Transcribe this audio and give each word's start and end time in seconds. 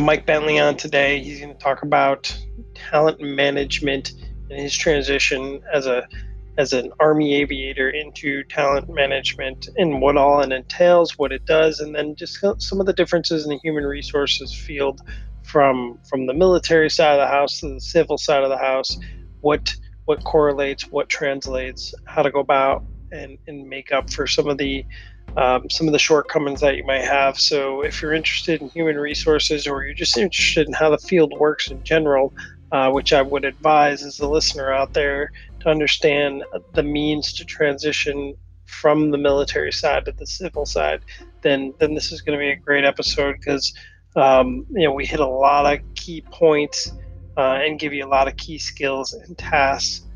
Mike 0.00 0.26
Bentley 0.26 0.58
on 0.58 0.76
today. 0.76 1.22
He's 1.22 1.40
going 1.40 1.52
to 1.52 1.58
talk 1.58 1.82
about 1.82 2.36
talent 2.74 3.20
management 3.20 4.12
and 4.50 4.60
his 4.60 4.76
transition 4.76 5.62
as 5.72 5.86
a 5.86 6.08
as 6.58 6.72
an 6.72 6.92
army 7.00 7.34
aviator 7.36 7.88
into 7.88 8.42
talent 8.44 8.88
management 8.88 9.68
and 9.76 10.02
what 10.02 10.16
all 10.16 10.40
it 10.40 10.52
entails, 10.52 11.16
what 11.16 11.32
it 11.32 11.46
does, 11.46 11.80
and 11.80 11.94
then 11.94 12.14
just 12.16 12.44
some 12.58 12.80
of 12.80 12.86
the 12.86 12.92
differences 12.92 13.44
in 13.44 13.50
the 13.50 13.58
human 13.62 13.84
resources 13.84 14.54
field 14.54 15.00
from 15.42 15.98
from 16.08 16.26
the 16.26 16.34
military 16.34 16.90
side 16.90 17.18
of 17.18 17.20
the 17.20 17.32
house 17.32 17.60
to 17.60 17.68
the 17.68 17.80
civil 17.80 18.18
side 18.18 18.42
of 18.42 18.50
the 18.50 18.58
house. 18.58 18.98
What 19.40 19.74
what 20.04 20.24
correlates, 20.24 20.84
what 20.90 21.08
translates, 21.08 21.94
how 22.04 22.22
to 22.22 22.30
go 22.30 22.40
about 22.40 22.84
and, 23.12 23.38
and 23.46 23.68
make 23.68 23.92
up 23.92 24.10
for 24.10 24.26
some 24.26 24.48
of 24.48 24.58
the 24.58 24.84
um, 25.36 25.68
some 25.70 25.86
of 25.86 25.92
the 25.92 25.98
shortcomings 25.98 26.60
that 26.60 26.76
you 26.76 26.84
might 26.84 27.04
have. 27.04 27.38
So, 27.38 27.82
if 27.82 28.02
you're 28.02 28.14
interested 28.14 28.60
in 28.60 28.68
human 28.68 28.96
resources 28.96 29.66
or 29.66 29.84
you're 29.84 29.94
just 29.94 30.16
interested 30.18 30.66
in 30.66 30.72
how 30.72 30.90
the 30.90 30.98
field 30.98 31.32
works 31.38 31.70
in 31.70 31.82
general, 31.84 32.34
uh, 32.72 32.90
which 32.90 33.12
I 33.12 33.22
would 33.22 33.44
advise 33.44 34.02
as 34.02 34.20
a 34.20 34.28
listener 34.28 34.72
out 34.72 34.92
there 34.92 35.32
to 35.60 35.68
understand 35.68 36.44
the 36.74 36.82
means 36.82 37.32
to 37.34 37.44
transition 37.44 38.34
from 38.66 39.10
the 39.10 39.18
military 39.18 39.72
side 39.72 40.04
to 40.04 40.12
the 40.12 40.26
civil 40.26 40.64
side, 40.64 41.02
then 41.42 41.74
then 41.78 41.94
this 41.94 42.12
is 42.12 42.22
going 42.22 42.38
to 42.38 42.42
be 42.42 42.50
a 42.50 42.56
great 42.56 42.84
episode 42.84 43.36
because 43.38 43.74
um, 44.16 44.66
you 44.70 44.84
know 44.84 44.92
we 44.92 45.04
hit 45.04 45.20
a 45.20 45.26
lot 45.26 45.72
of 45.72 45.80
key 45.94 46.22
points 46.30 46.92
uh, 47.36 47.58
and 47.62 47.78
give 47.78 47.92
you 47.92 48.04
a 48.04 48.08
lot 48.08 48.28
of 48.28 48.36
key 48.36 48.58
skills 48.58 49.12
and 49.12 49.36
tasks 49.36 50.06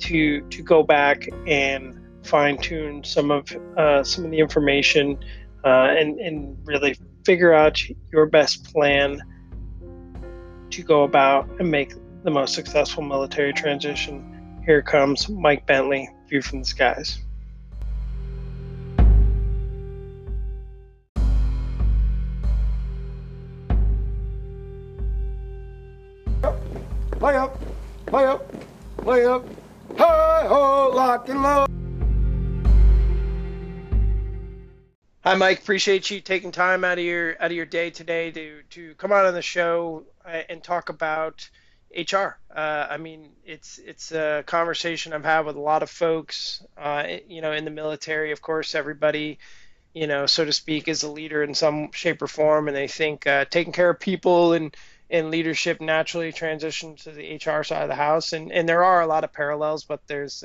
to 0.00 0.40
to 0.48 0.62
go 0.62 0.82
back 0.82 1.28
and 1.46 1.99
fine 2.22 2.58
tune 2.58 3.02
some 3.02 3.30
of 3.30 3.50
uh, 3.76 4.02
some 4.02 4.24
of 4.24 4.30
the 4.30 4.38
information 4.38 5.18
uh, 5.64 5.94
and 5.98 6.18
and 6.20 6.56
really 6.64 6.96
figure 7.24 7.52
out 7.52 7.80
your 8.12 8.26
best 8.26 8.64
plan 8.72 9.20
to 10.70 10.82
go 10.82 11.02
about 11.02 11.48
and 11.58 11.70
make 11.70 11.92
the 12.22 12.30
most 12.30 12.54
successful 12.54 13.02
military 13.02 13.52
transition. 13.52 14.62
Here 14.64 14.82
comes 14.82 15.28
Mike 15.28 15.66
Bentley, 15.66 16.08
View 16.28 16.42
from 16.42 16.60
the 16.60 16.64
Skies. 16.64 17.18
Play 27.12 27.36
up, 27.36 27.60
play 28.06 28.24
up, 28.24 28.54
play 28.98 29.26
up, 29.26 29.44
hi 29.98 30.46
ho, 30.46 30.90
lock 30.94 31.28
and 31.28 31.42
load. 31.42 31.79
Hi, 35.22 35.34
Mike. 35.34 35.58
Appreciate 35.60 36.10
you 36.10 36.20
taking 36.22 36.50
time 36.50 36.82
out 36.82 36.98
of 36.98 37.04
your 37.04 37.36
out 37.42 37.50
of 37.50 37.56
your 37.56 37.66
day 37.66 37.90
today 37.90 38.30
to 38.30 38.62
to 38.70 38.94
come 38.94 39.12
out 39.12 39.26
on 39.26 39.34
the 39.34 39.42
show 39.42 40.06
uh, 40.24 40.42
and 40.48 40.62
talk 40.64 40.88
about 40.88 41.48
HR. 41.94 42.38
Uh, 42.54 42.86
I 42.88 42.96
mean, 42.96 43.32
it's 43.44 43.78
it's 43.78 44.12
a 44.12 44.42
conversation 44.46 45.12
I've 45.12 45.24
had 45.24 45.40
with 45.44 45.56
a 45.56 45.60
lot 45.60 45.82
of 45.82 45.90
folks. 45.90 46.62
Uh, 46.76 47.18
you 47.28 47.42
know, 47.42 47.52
in 47.52 47.66
the 47.66 47.70
military, 47.70 48.32
of 48.32 48.40
course, 48.40 48.74
everybody, 48.74 49.38
you 49.94 50.06
know, 50.06 50.24
so 50.26 50.44
to 50.46 50.52
speak, 50.52 50.88
is 50.88 51.02
a 51.02 51.10
leader 51.10 51.42
in 51.42 51.54
some 51.54 51.92
shape 51.92 52.22
or 52.22 52.26
form, 52.26 52.68
and 52.68 52.76
they 52.76 52.88
think 52.88 53.26
uh, 53.26 53.44
taking 53.44 53.74
care 53.74 53.90
of 53.90 54.00
people 54.00 54.54
and 54.54 54.74
and 55.10 55.30
leadership 55.30 55.82
naturally 55.82 56.32
transitions 56.32 57.04
to 57.04 57.12
the 57.12 57.34
HR 57.34 57.62
side 57.62 57.82
of 57.82 57.88
the 57.88 57.94
house. 57.94 58.32
And 58.32 58.50
and 58.52 58.66
there 58.68 58.84
are 58.84 59.02
a 59.02 59.06
lot 59.06 59.24
of 59.24 59.34
parallels, 59.34 59.84
but 59.84 60.00
there's 60.06 60.42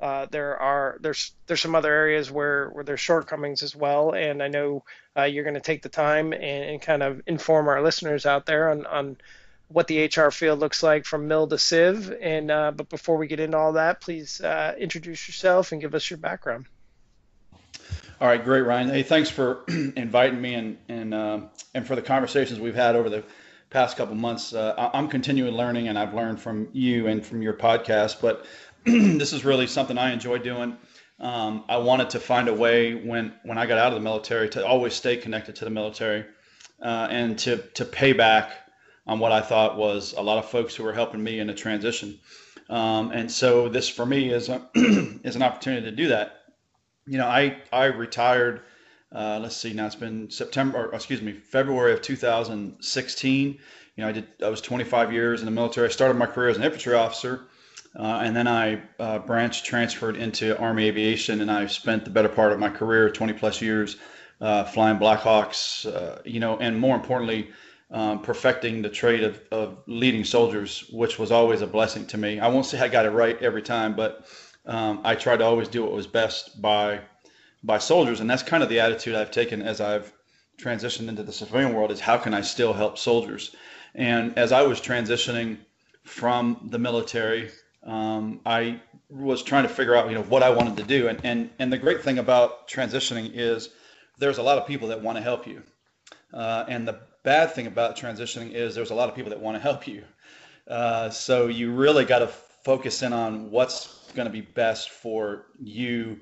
uh, 0.00 0.10
uh, 0.20 0.26
there 0.30 0.56
are 0.60 0.98
there's 1.00 1.32
there's 1.46 1.60
some 1.60 1.74
other 1.74 1.92
areas 1.92 2.30
where 2.30 2.68
where 2.70 2.84
there's 2.84 3.00
shortcomings 3.00 3.62
as 3.62 3.74
well, 3.74 4.12
and 4.12 4.42
I 4.42 4.48
know 4.48 4.84
uh, 5.16 5.22
you're 5.22 5.44
going 5.44 5.54
to 5.54 5.60
take 5.60 5.82
the 5.82 5.88
time 5.88 6.32
and, 6.32 6.42
and, 6.42 6.82
kind 6.82 7.02
of 7.02 7.22
inform 7.26 7.68
our 7.68 7.82
listeners 7.82 8.26
out 8.26 8.46
there 8.46 8.70
on, 8.70 8.86
on 8.86 9.16
what 9.68 9.86
the 9.86 10.04
HR 10.04 10.30
field 10.30 10.58
looks 10.58 10.82
like 10.82 11.04
from 11.04 11.28
mil 11.28 11.46
to 11.48 11.58
civ. 11.58 12.14
And 12.20 12.50
uh, 12.50 12.72
but 12.72 12.88
before 12.88 13.16
we 13.16 13.28
get 13.28 13.40
into 13.40 13.56
all 13.56 13.74
that, 13.74 14.00
please 14.00 14.40
uh, 14.40 14.74
introduce 14.78 15.26
yourself 15.26 15.72
and 15.72 15.80
give 15.80 15.94
us 15.94 16.10
your 16.10 16.18
background. 16.18 16.66
All 18.20 18.28
right, 18.28 18.42
great, 18.42 18.62
Ryan. 18.62 18.90
Hey, 18.90 19.02
thanks 19.02 19.30
for 19.30 19.60
inviting 19.68 20.40
me 20.40 20.54
and 20.54 20.78
and 20.88 21.14
uh, 21.14 21.40
and 21.74 21.86
for 21.86 21.96
the 21.96 22.02
conversations 22.02 22.60
we've 22.60 22.74
had 22.74 22.94
over 22.94 23.08
the 23.08 23.24
past 23.70 23.96
couple 23.96 24.16
months. 24.16 24.52
I'm 24.52 25.08
continuing 25.08 25.54
learning, 25.54 25.88
and 25.88 25.98
I've 25.98 26.12
learned 26.12 26.40
from 26.40 26.68
you 26.72 27.06
and 27.06 27.24
from 27.24 27.40
your 27.40 27.54
podcast, 27.54 28.20
but 28.20 28.44
this 28.84 29.32
is 29.32 29.44
really 29.44 29.66
something 29.66 29.98
I 29.98 30.12
enjoy 30.12 30.38
doing. 30.38 30.76
Um, 31.18 31.64
I 31.68 31.76
wanted 31.76 32.10
to 32.10 32.20
find 32.20 32.48
a 32.48 32.54
way 32.54 32.94
when 32.94 33.34
when 33.44 33.58
I 33.58 33.66
got 33.66 33.78
out 33.78 33.88
of 33.88 33.94
the 33.94 34.00
military 34.00 34.48
to 34.50 34.66
always 34.66 34.94
stay 34.94 35.16
connected 35.18 35.56
to 35.56 35.64
the 35.64 35.70
military 35.70 36.24
uh, 36.82 37.08
and 37.10 37.38
to 37.40 37.58
to 37.74 37.84
pay 37.84 38.14
back 38.14 38.52
on 39.06 39.18
what 39.18 39.32
I 39.32 39.42
thought 39.42 39.76
was 39.76 40.14
a 40.14 40.22
lot 40.22 40.38
of 40.38 40.48
folks 40.48 40.74
who 40.74 40.84
were 40.84 40.94
helping 40.94 41.22
me 41.22 41.40
in 41.40 41.50
a 41.50 41.54
transition. 41.54 42.18
Um, 42.70 43.10
and 43.10 43.30
so 43.30 43.68
this 43.68 43.88
for 43.88 44.06
me 44.06 44.32
is 44.32 44.48
a, 44.48 44.66
is 44.74 45.36
an 45.36 45.42
opportunity 45.42 45.90
to 45.90 45.96
do 45.96 46.08
that. 46.08 46.44
You 47.06 47.18
know, 47.18 47.26
I 47.26 47.58
I 47.72 47.86
retired. 47.86 48.62
Uh, 49.12 49.40
let's 49.42 49.56
see, 49.56 49.72
now 49.72 49.86
it's 49.86 49.96
been 49.96 50.30
September, 50.30 50.86
or 50.86 50.94
excuse 50.94 51.20
me, 51.20 51.32
February 51.32 51.92
of 51.92 52.00
2016. 52.00 53.48
You 53.48 53.58
know, 53.98 54.08
I 54.08 54.12
did 54.12 54.28
I 54.42 54.48
was 54.48 54.60
25 54.62 55.12
years 55.12 55.40
in 55.40 55.46
the 55.46 55.50
military. 55.50 55.88
I 55.88 55.90
started 55.90 56.14
my 56.14 56.26
career 56.26 56.48
as 56.48 56.56
an 56.56 56.62
infantry 56.62 56.94
officer. 56.94 57.48
Uh, 57.98 58.20
and 58.22 58.36
then 58.36 58.46
I 58.46 58.82
uh, 59.00 59.18
branched, 59.18 59.64
transferred 59.64 60.16
into 60.16 60.56
Army 60.58 60.86
aviation, 60.86 61.40
and 61.40 61.50
I've 61.50 61.72
spent 61.72 62.04
the 62.04 62.10
better 62.10 62.28
part 62.28 62.52
of 62.52 62.58
my 62.58 62.70
career, 62.70 63.10
20 63.10 63.32
plus 63.32 63.60
years, 63.60 63.96
uh, 64.40 64.64
flying 64.64 64.98
Blackhawks, 64.98 65.86
uh, 65.86 66.20
you 66.24 66.38
know, 66.38 66.56
and 66.58 66.78
more 66.78 66.94
importantly, 66.94 67.50
um, 67.90 68.22
perfecting 68.22 68.80
the 68.82 68.88
trade 68.88 69.24
of, 69.24 69.40
of 69.50 69.78
leading 69.86 70.24
soldiers, 70.24 70.84
which 70.92 71.18
was 71.18 71.32
always 71.32 71.62
a 71.62 71.66
blessing 71.66 72.06
to 72.06 72.16
me. 72.16 72.38
I 72.38 72.46
won't 72.46 72.66
say 72.66 72.78
I 72.78 72.88
got 72.88 73.06
it 73.06 73.10
right 73.10 73.40
every 73.42 73.62
time, 73.62 73.96
but 73.96 74.24
um, 74.66 75.00
I 75.02 75.16
tried 75.16 75.38
to 75.38 75.44
always 75.44 75.68
do 75.68 75.82
what 75.82 75.92
was 75.92 76.06
best 76.06 76.60
by 76.62 77.00
by 77.62 77.76
soldiers, 77.76 78.20
and 78.20 78.30
that's 78.30 78.42
kind 78.42 78.62
of 78.62 78.70
the 78.70 78.80
attitude 78.80 79.14
I've 79.14 79.30
taken 79.30 79.60
as 79.60 79.82
I've 79.82 80.14
transitioned 80.58 81.08
into 81.08 81.22
the 81.22 81.32
civilian 81.32 81.74
world: 81.74 81.90
is 81.90 82.00
how 82.00 82.16
can 82.16 82.32
I 82.32 82.40
still 82.40 82.72
help 82.72 82.96
soldiers? 82.96 83.54
And 83.94 84.38
as 84.38 84.52
I 84.52 84.62
was 84.62 84.80
transitioning 84.80 85.58
from 86.04 86.68
the 86.70 86.78
military 86.78 87.50
um, 87.86 88.40
I 88.44 88.80
was 89.08 89.42
trying 89.42 89.64
to 89.64 89.68
figure 89.68 89.94
out, 89.94 90.08
you 90.08 90.14
know, 90.14 90.22
what 90.22 90.42
I 90.42 90.50
wanted 90.50 90.76
to 90.76 90.82
do. 90.82 91.08
And, 91.08 91.20
and, 91.24 91.50
and 91.58 91.72
the 91.72 91.78
great 91.78 92.02
thing 92.02 92.18
about 92.18 92.68
transitioning 92.68 93.32
is 93.34 93.70
there's 94.18 94.38
a 94.38 94.42
lot 94.42 94.58
of 94.58 94.66
people 94.66 94.88
that 94.88 95.02
want 95.02 95.16
to 95.16 95.22
help 95.22 95.46
you. 95.46 95.62
Uh, 96.32 96.64
and 96.68 96.86
the 96.86 97.00
bad 97.24 97.52
thing 97.52 97.66
about 97.66 97.96
transitioning 97.96 98.52
is 98.52 98.74
there's 98.74 98.90
a 98.90 98.94
lot 98.94 99.08
of 99.08 99.14
people 99.14 99.30
that 99.30 99.40
want 99.40 99.56
to 99.56 99.60
help 99.60 99.86
you. 99.86 100.04
Uh, 100.68 101.10
so 101.10 101.48
you 101.48 101.72
really 101.72 102.04
got 102.04 102.20
to 102.20 102.28
focus 102.28 103.02
in 103.02 103.12
on 103.12 103.50
what's 103.50 104.10
going 104.14 104.26
to 104.26 104.32
be 104.32 104.40
best 104.40 104.90
for 104.90 105.46
you 105.58 106.20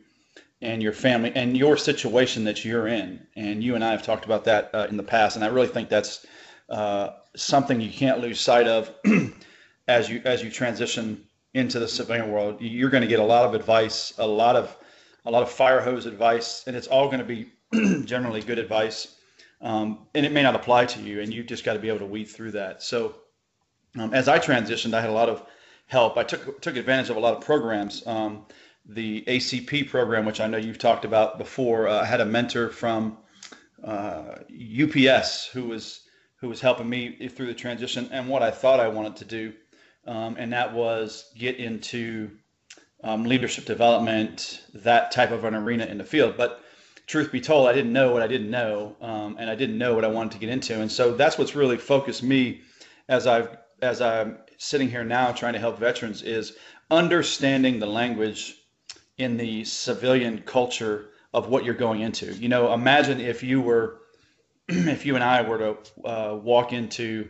and 0.61 0.83
your 0.83 0.93
family 0.93 1.33
and 1.35 1.57
your 1.57 1.77
situation 1.77 2.45
that 2.45 2.65
you're 2.65 2.89
in. 2.89 3.27
And 3.37 3.63
you 3.63 3.75
and 3.75 3.85
I 3.85 3.91
have 3.91 4.03
talked 4.03 4.25
about 4.25 4.45
that 4.45 4.71
uh, 4.75 4.87
in 4.89 4.97
the 4.97 5.03
past. 5.03 5.37
And 5.37 5.45
I 5.45 5.49
really 5.49 5.69
think 5.69 5.89
that's 5.89 6.25
uh, 6.69 7.11
something 7.37 7.81
you 7.81 7.93
can't 7.93 8.21
lose 8.21 8.41
sight 8.41 8.67
of 8.67 8.93
as 9.89 10.09
you, 10.09 10.23
as 10.25 10.43
you 10.43 10.51
transition 10.51 11.25
into 11.54 11.78
the 11.78 11.88
civilian 11.88 12.31
world, 12.31 12.60
you're 12.60 12.91
going 12.91 13.03
to 13.03 13.09
get 13.09 13.20
a 13.20 13.25
lot 13.25 13.44
of 13.44 13.54
advice, 13.54 14.12
a 14.19 14.26
lot 14.26 14.56
of 14.56 14.76
a 15.25 15.31
lot 15.31 15.42
of 15.42 15.50
fire 15.50 15.81
hose 15.81 16.06
advice, 16.06 16.64
and 16.66 16.75
it's 16.76 16.86
all 16.86 17.06
going 17.06 17.19
to 17.19 17.25
be 17.25 17.53
generally 18.04 18.41
good 18.41 18.59
advice. 18.59 19.16
Um, 19.60 20.06
and 20.14 20.25
it 20.25 20.32
may 20.32 20.42
not 20.42 20.54
apply 20.54 20.86
to 20.86 21.00
you, 21.00 21.20
and 21.20 21.34
you 21.34 21.42
just 21.42 21.65
got 21.65 21.74
to 21.74 21.78
be 21.78 21.89
able 21.89 21.98
to 21.98 22.06
weed 22.06 22.27
through 22.27 22.53
that. 22.53 22.83
So, 22.83 23.16
um, 23.98 24.15
as 24.15 24.28
I 24.28 24.39
transitioned, 24.39 24.95
I 24.95 25.00
had 25.00 25.10
a 25.10 25.12
lot 25.12 25.28
of 25.28 25.45
help. 25.86 26.16
I 26.16 26.22
took 26.22 26.60
took 26.60 26.77
advantage 26.77 27.10
of 27.10 27.16
a 27.16 27.21
lot 27.21 27.36
of 27.36 27.45
programs. 27.45 28.06
Um, 28.06 28.47
the 28.86 29.22
ACP 29.27 29.91
program, 29.91 30.24
which 30.24 30.41
I 30.41 30.47
know 30.47 30.56
you've 30.56 30.78
talked 30.78 31.04
about 31.04 31.36
before, 31.36 31.89
uh, 31.89 32.03
I 32.03 32.04
had 32.06 32.21
a 32.21 32.24
mentor 32.24 32.71
from 32.71 33.18
uh, 33.84 34.36
UPS 34.51 35.47
who 35.47 35.65
was 35.65 36.03
who 36.41 36.48
was 36.48 36.60
helping 36.60 36.89
me 36.89 37.28
through 37.28 37.47
the 37.47 37.54
transition 37.54 38.09
and 38.12 38.28
what 38.28 38.42
I 38.42 38.51
thought 38.51 38.80
I 38.80 38.89
wanted 38.89 39.16
to 39.16 39.24
do 39.24 39.53
um, 40.09 40.37
and 40.39 40.53
that 40.53 40.72
was 40.72 41.31
get 41.37 41.57
into 41.57 42.31
um, 43.05 43.25
leadership 43.25 43.66
development, 43.66 44.63
that 44.75 45.13
type 45.13 45.31
of 45.31 45.45
an 45.45 45.55
arena 45.55 45.84
in 45.84 45.99
the 45.99 46.05
field. 46.05 46.37
But 46.37 46.65
truth 47.07 47.31
be 47.31 47.41
told, 47.41 47.69
I 47.69 47.75
didn't 47.75 47.93
know 47.93 48.13
what 48.13 48.22
I 48.22 48.27
didn't 48.27 48.51
know, 48.51 48.97
um, 49.03 49.37
and 49.39 49.51
I 49.51 49.55
didn't 49.55 49.77
know 49.77 49.95
what 49.95 50.05
I 50.05 50.09
wanted 50.09 50.33
to 50.33 50.39
get 50.39 50.49
into. 50.49 50.81
And 50.81 50.91
so 50.91 51.15
that's 51.15 51.37
what's 51.39 51.55
really 51.55 51.77
focused 51.77 52.22
me 52.22 52.63
as 53.09 53.27
I've 53.27 53.57
as 53.81 54.01
I'm 54.01 54.39
sitting 54.57 54.91
here 54.91 55.05
now 55.05 55.31
trying 55.31 55.53
to 55.53 55.60
help 55.60 55.78
veterans 55.78 56.22
is 56.22 56.57
understanding 56.91 57.78
the 57.78 57.87
language 57.87 58.57
in 59.19 59.37
the 59.37 59.65
civilian 59.65 60.43
culture 60.43 61.11
of 61.34 61.49
what 61.49 61.65
you're 61.65 61.75
going 61.75 62.01
into. 62.01 62.33
You 62.34 62.49
know, 62.49 62.72
imagine 62.72 63.21
if 63.21 63.43
you 63.43 63.61
were, 63.61 64.01
if 64.69 65.07
you 65.07 65.15
and 65.15 65.22
I 65.22 65.43
were 65.43 65.59
to 65.59 65.77
uh, 66.09 66.34
walk 66.34 66.72
into 66.72 67.28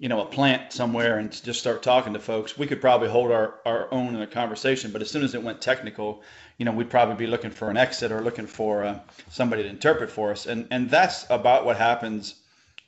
you 0.00 0.08
know, 0.08 0.22
a 0.22 0.24
plant 0.24 0.72
somewhere 0.72 1.18
and 1.18 1.30
just 1.30 1.60
start 1.60 1.82
talking 1.82 2.14
to 2.14 2.18
folks, 2.18 2.56
we 2.56 2.66
could 2.66 2.80
probably 2.80 3.10
hold 3.10 3.30
our, 3.30 3.56
our 3.66 3.92
own 3.92 4.14
in 4.14 4.22
a 4.22 4.26
conversation. 4.26 4.90
But 4.90 5.02
as 5.02 5.10
soon 5.10 5.22
as 5.22 5.34
it 5.34 5.42
went 5.42 5.60
technical, 5.60 6.22
you 6.56 6.64
know, 6.64 6.72
we'd 6.72 6.88
probably 6.88 7.16
be 7.16 7.26
looking 7.26 7.50
for 7.50 7.68
an 7.68 7.76
exit 7.76 8.10
or 8.10 8.22
looking 8.22 8.46
for 8.46 8.82
uh, 8.82 8.98
somebody 9.28 9.62
to 9.62 9.68
interpret 9.68 10.10
for 10.10 10.30
us. 10.30 10.46
And, 10.46 10.66
and 10.70 10.88
that's 10.88 11.26
about 11.28 11.66
what 11.66 11.76
happens 11.76 12.36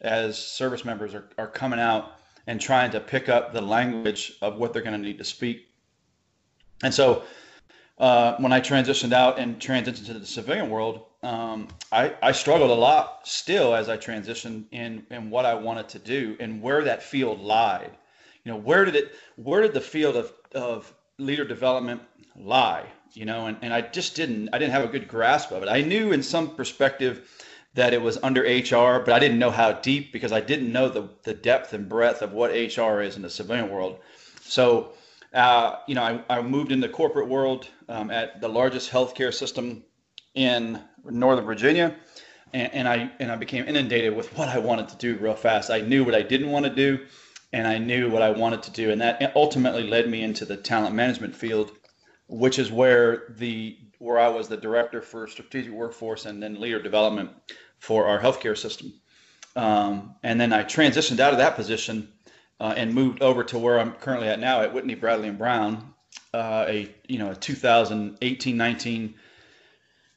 as 0.01 0.39
service 0.39 0.87
members 0.87 1.13
are, 1.13 1.29
are 1.37 1.49
coming 1.49 1.79
out 1.79 2.13
and 2.47 2.59
trying 2.59 2.91
to 2.93 2.99
pick 2.99 3.29
up 3.29 3.53
the 3.53 3.61
language 3.61 4.33
of 4.41 4.57
what 4.57 4.73
they're 4.73 4.81
going 4.81 4.99
to 4.99 5.07
need 5.07 5.19
to 5.19 5.25
speak. 5.25 5.69
And 6.83 6.95
so 6.95 7.25
uh, 7.99 8.37
when 8.39 8.55
I 8.55 8.61
transitioned 8.63 9.13
out 9.13 9.39
and 9.39 9.59
transitioned 9.59 10.07
to 10.07 10.15
the 10.15 10.27
civilian 10.27 10.71
world, 10.71 11.05
um, 11.23 11.69
I, 11.93 12.15
I 12.21 12.33
struggled 12.33 12.71
a 12.71 12.75
lot 12.75 13.21
still 13.27 13.75
as 13.75 13.89
I 13.89 13.97
transitioned 13.97 14.65
in, 14.73 15.07
in 15.11 15.31
what 15.31 15.47
I 15.47 15.55
wanted 15.55 15.89
to 15.91 15.99
do 15.99 16.37
and 16.41 16.61
where 16.61 16.83
that 16.85 17.03
field 17.03 17.41
lied. 17.41 17.91
You 18.45 18.53
know, 18.53 18.59
where 18.59 18.85
did 18.85 18.97
it, 18.97 19.13
where 19.37 19.63
did 19.63 19.73
the 19.73 19.81
field 19.81 20.17
of, 20.17 20.33
of 20.55 20.93
leader 21.19 21.45
development 21.45 22.03
lie? 22.37 22.87
You 23.13 23.25
know, 23.25 23.47
and, 23.47 23.57
and 23.63 23.73
I 23.73 23.83
just 23.83 24.17
didn't, 24.17 24.49
I 24.53 24.59
didn't 24.59 24.73
have 24.73 24.85
a 24.85 24.89
good 24.89 25.07
grasp 25.07 25.53
of 25.53 25.63
it. 25.63 25.69
I 25.69 25.83
knew 25.83 26.13
in 26.13 26.23
some 26.23 26.57
perspective 26.57 27.31
that 27.75 27.95
it 27.95 28.03
was 28.03 28.19
under 28.23 28.43
HR, 28.43 29.01
but 29.01 29.11
I 29.11 29.19
didn't 29.19 29.39
know 29.39 29.51
how 29.51 29.73
deep 29.73 30.13
because 30.13 30.33
I 30.33 30.41
didn't 30.41 30.73
know 30.73 30.89
the, 30.89 31.09
the 31.23 31.35
depth 31.35 31.73
and 31.73 31.89
breadth 31.89 32.21
of 32.23 32.33
what 32.33 32.51
HR 32.51 33.01
is 33.01 33.17
in 33.17 33.23
the 33.23 33.31
civilian 33.31 33.71
world. 33.71 33.99
So, 34.41 34.93
uh, 35.33 35.77
you 35.87 35.95
know, 35.95 36.03
I, 36.03 36.39
I 36.39 36.43
moved 36.43 36.73
into 36.73 36.87
the 36.87 36.93
corporate 36.93 37.29
world 37.29 37.69
um, 37.89 38.11
at 38.11 38.41
the 38.41 38.49
largest 38.49 38.91
healthcare 38.91 39.33
system 39.33 39.85
in 40.35 40.81
Northern 41.05 41.45
Virginia, 41.45 41.97
and, 42.53 42.73
and, 42.73 42.89
I 42.89 43.11
and 43.19 43.33
I 43.33 43.37
became 43.37 43.67
inundated 43.67 44.15
with 44.15 44.37
what 44.37 44.49
I 44.49 44.59
wanted 44.59 44.89
to 44.89 44.97
do 44.97 45.17
real 45.17 45.35
fast. 45.35 45.71
I 45.71 45.81
knew 45.81 46.05
what 46.05 46.15
I 46.15 46.23
didn't 46.23 46.51
want 46.51 46.65
to 46.65 46.75
do, 46.75 47.07
and 47.53 47.67
I 47.67 47.79
knew 47.79 48.11
what 48.11 48.23
I 48.23 48.31
wanted 48.31 48.63
to 48.65 48.71
do, 48.71 48.91
and 48.91 49.01
that 49.01 49.33
ultimately 49.37 49.87
led 49.87 50.09
me 50.09 50.23
into 50.23 50.45
the 50.45 50.57
talent 50.57 50.95
management 50.95 51.35
field, 51.35 51.73
which 52.29 52.59
is 52.59 52.71
where 52.71 53.25
the 53.37 53.79
where 53.99 54.19
I 54.19 54.29
was 54.29 54.49
the 54.49 54.57
director 54.57 55.01
for 55.01 55.29
strategic 55.29 55.73
workforce 55.73 56.27
and 56.27 56.43
then 56.43 56.61
leader 56.61 56.83
development 56.83 57.31
for 57.79 58.07
our 58.07 58.21
healthcare 58.21 58.59
system. 58.59 58.93
Um, 59.55 60.17
and 60.25 60.41
then 60.41 60.53
I 60.53 60.65
transitioned 60.65 61.21
out 61.21 61.33
of 61.33 61.39
that 61.39 61.55
position 61.55 62.09
uh, 62.59 62.75
and 62.77 62.93
moved 62.93 63.23
over 63.23 63.45
to 63.45 63.59
where 63.59 63.79
I'm 63.79 63.93
currently 63.93 64.29
at 64.29 64.41
now 64.41 64.61
at 64.63 64.75
Whitney 64.75 64.97
Bradley 64.97 65.29
and 65.29 65.39
Brown, 65.39 65.95
uh, 66.35 66.65
a 66.67 66.95
you 67.07 67.19
know 67.19 67.31
a 67.31 67.35
2018-19 67.35 69.15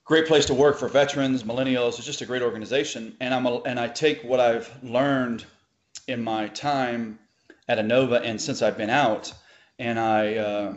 great 0.05 0.27
place 0.27 0.45
to 0.45 0.53
work 0.53 0.77
for 0.77 0.87
veterans, 0.87 1.43
millennials. 1.43 1.97
It's 1.97 2.05
just 2.05 2.21
a 2.21 2.25
great 2.25 2.43
organization, 2.43 3.17
and 3.19 3.33
I'm 3.33 3.45
a, 3.45 3.57
and 3.63 3.79
I 3.79 3.87
take 3.87 4.23
what 4.23 4.39
I've 4.39 4.71
learned 4.83 5.45
in 6.07 6.23
my 6.23 6.47
time 6.49 7.19
at 7.67 7.79
Inova 7.79 8.21
and 8.23 8.39
since 8.39 8.61
I've 8.61 8.77
been 8.77 8.89
out, 8.89 9.33
and 9.77 9.99
I. 9.99 10.35
Uh, 10.35 10.73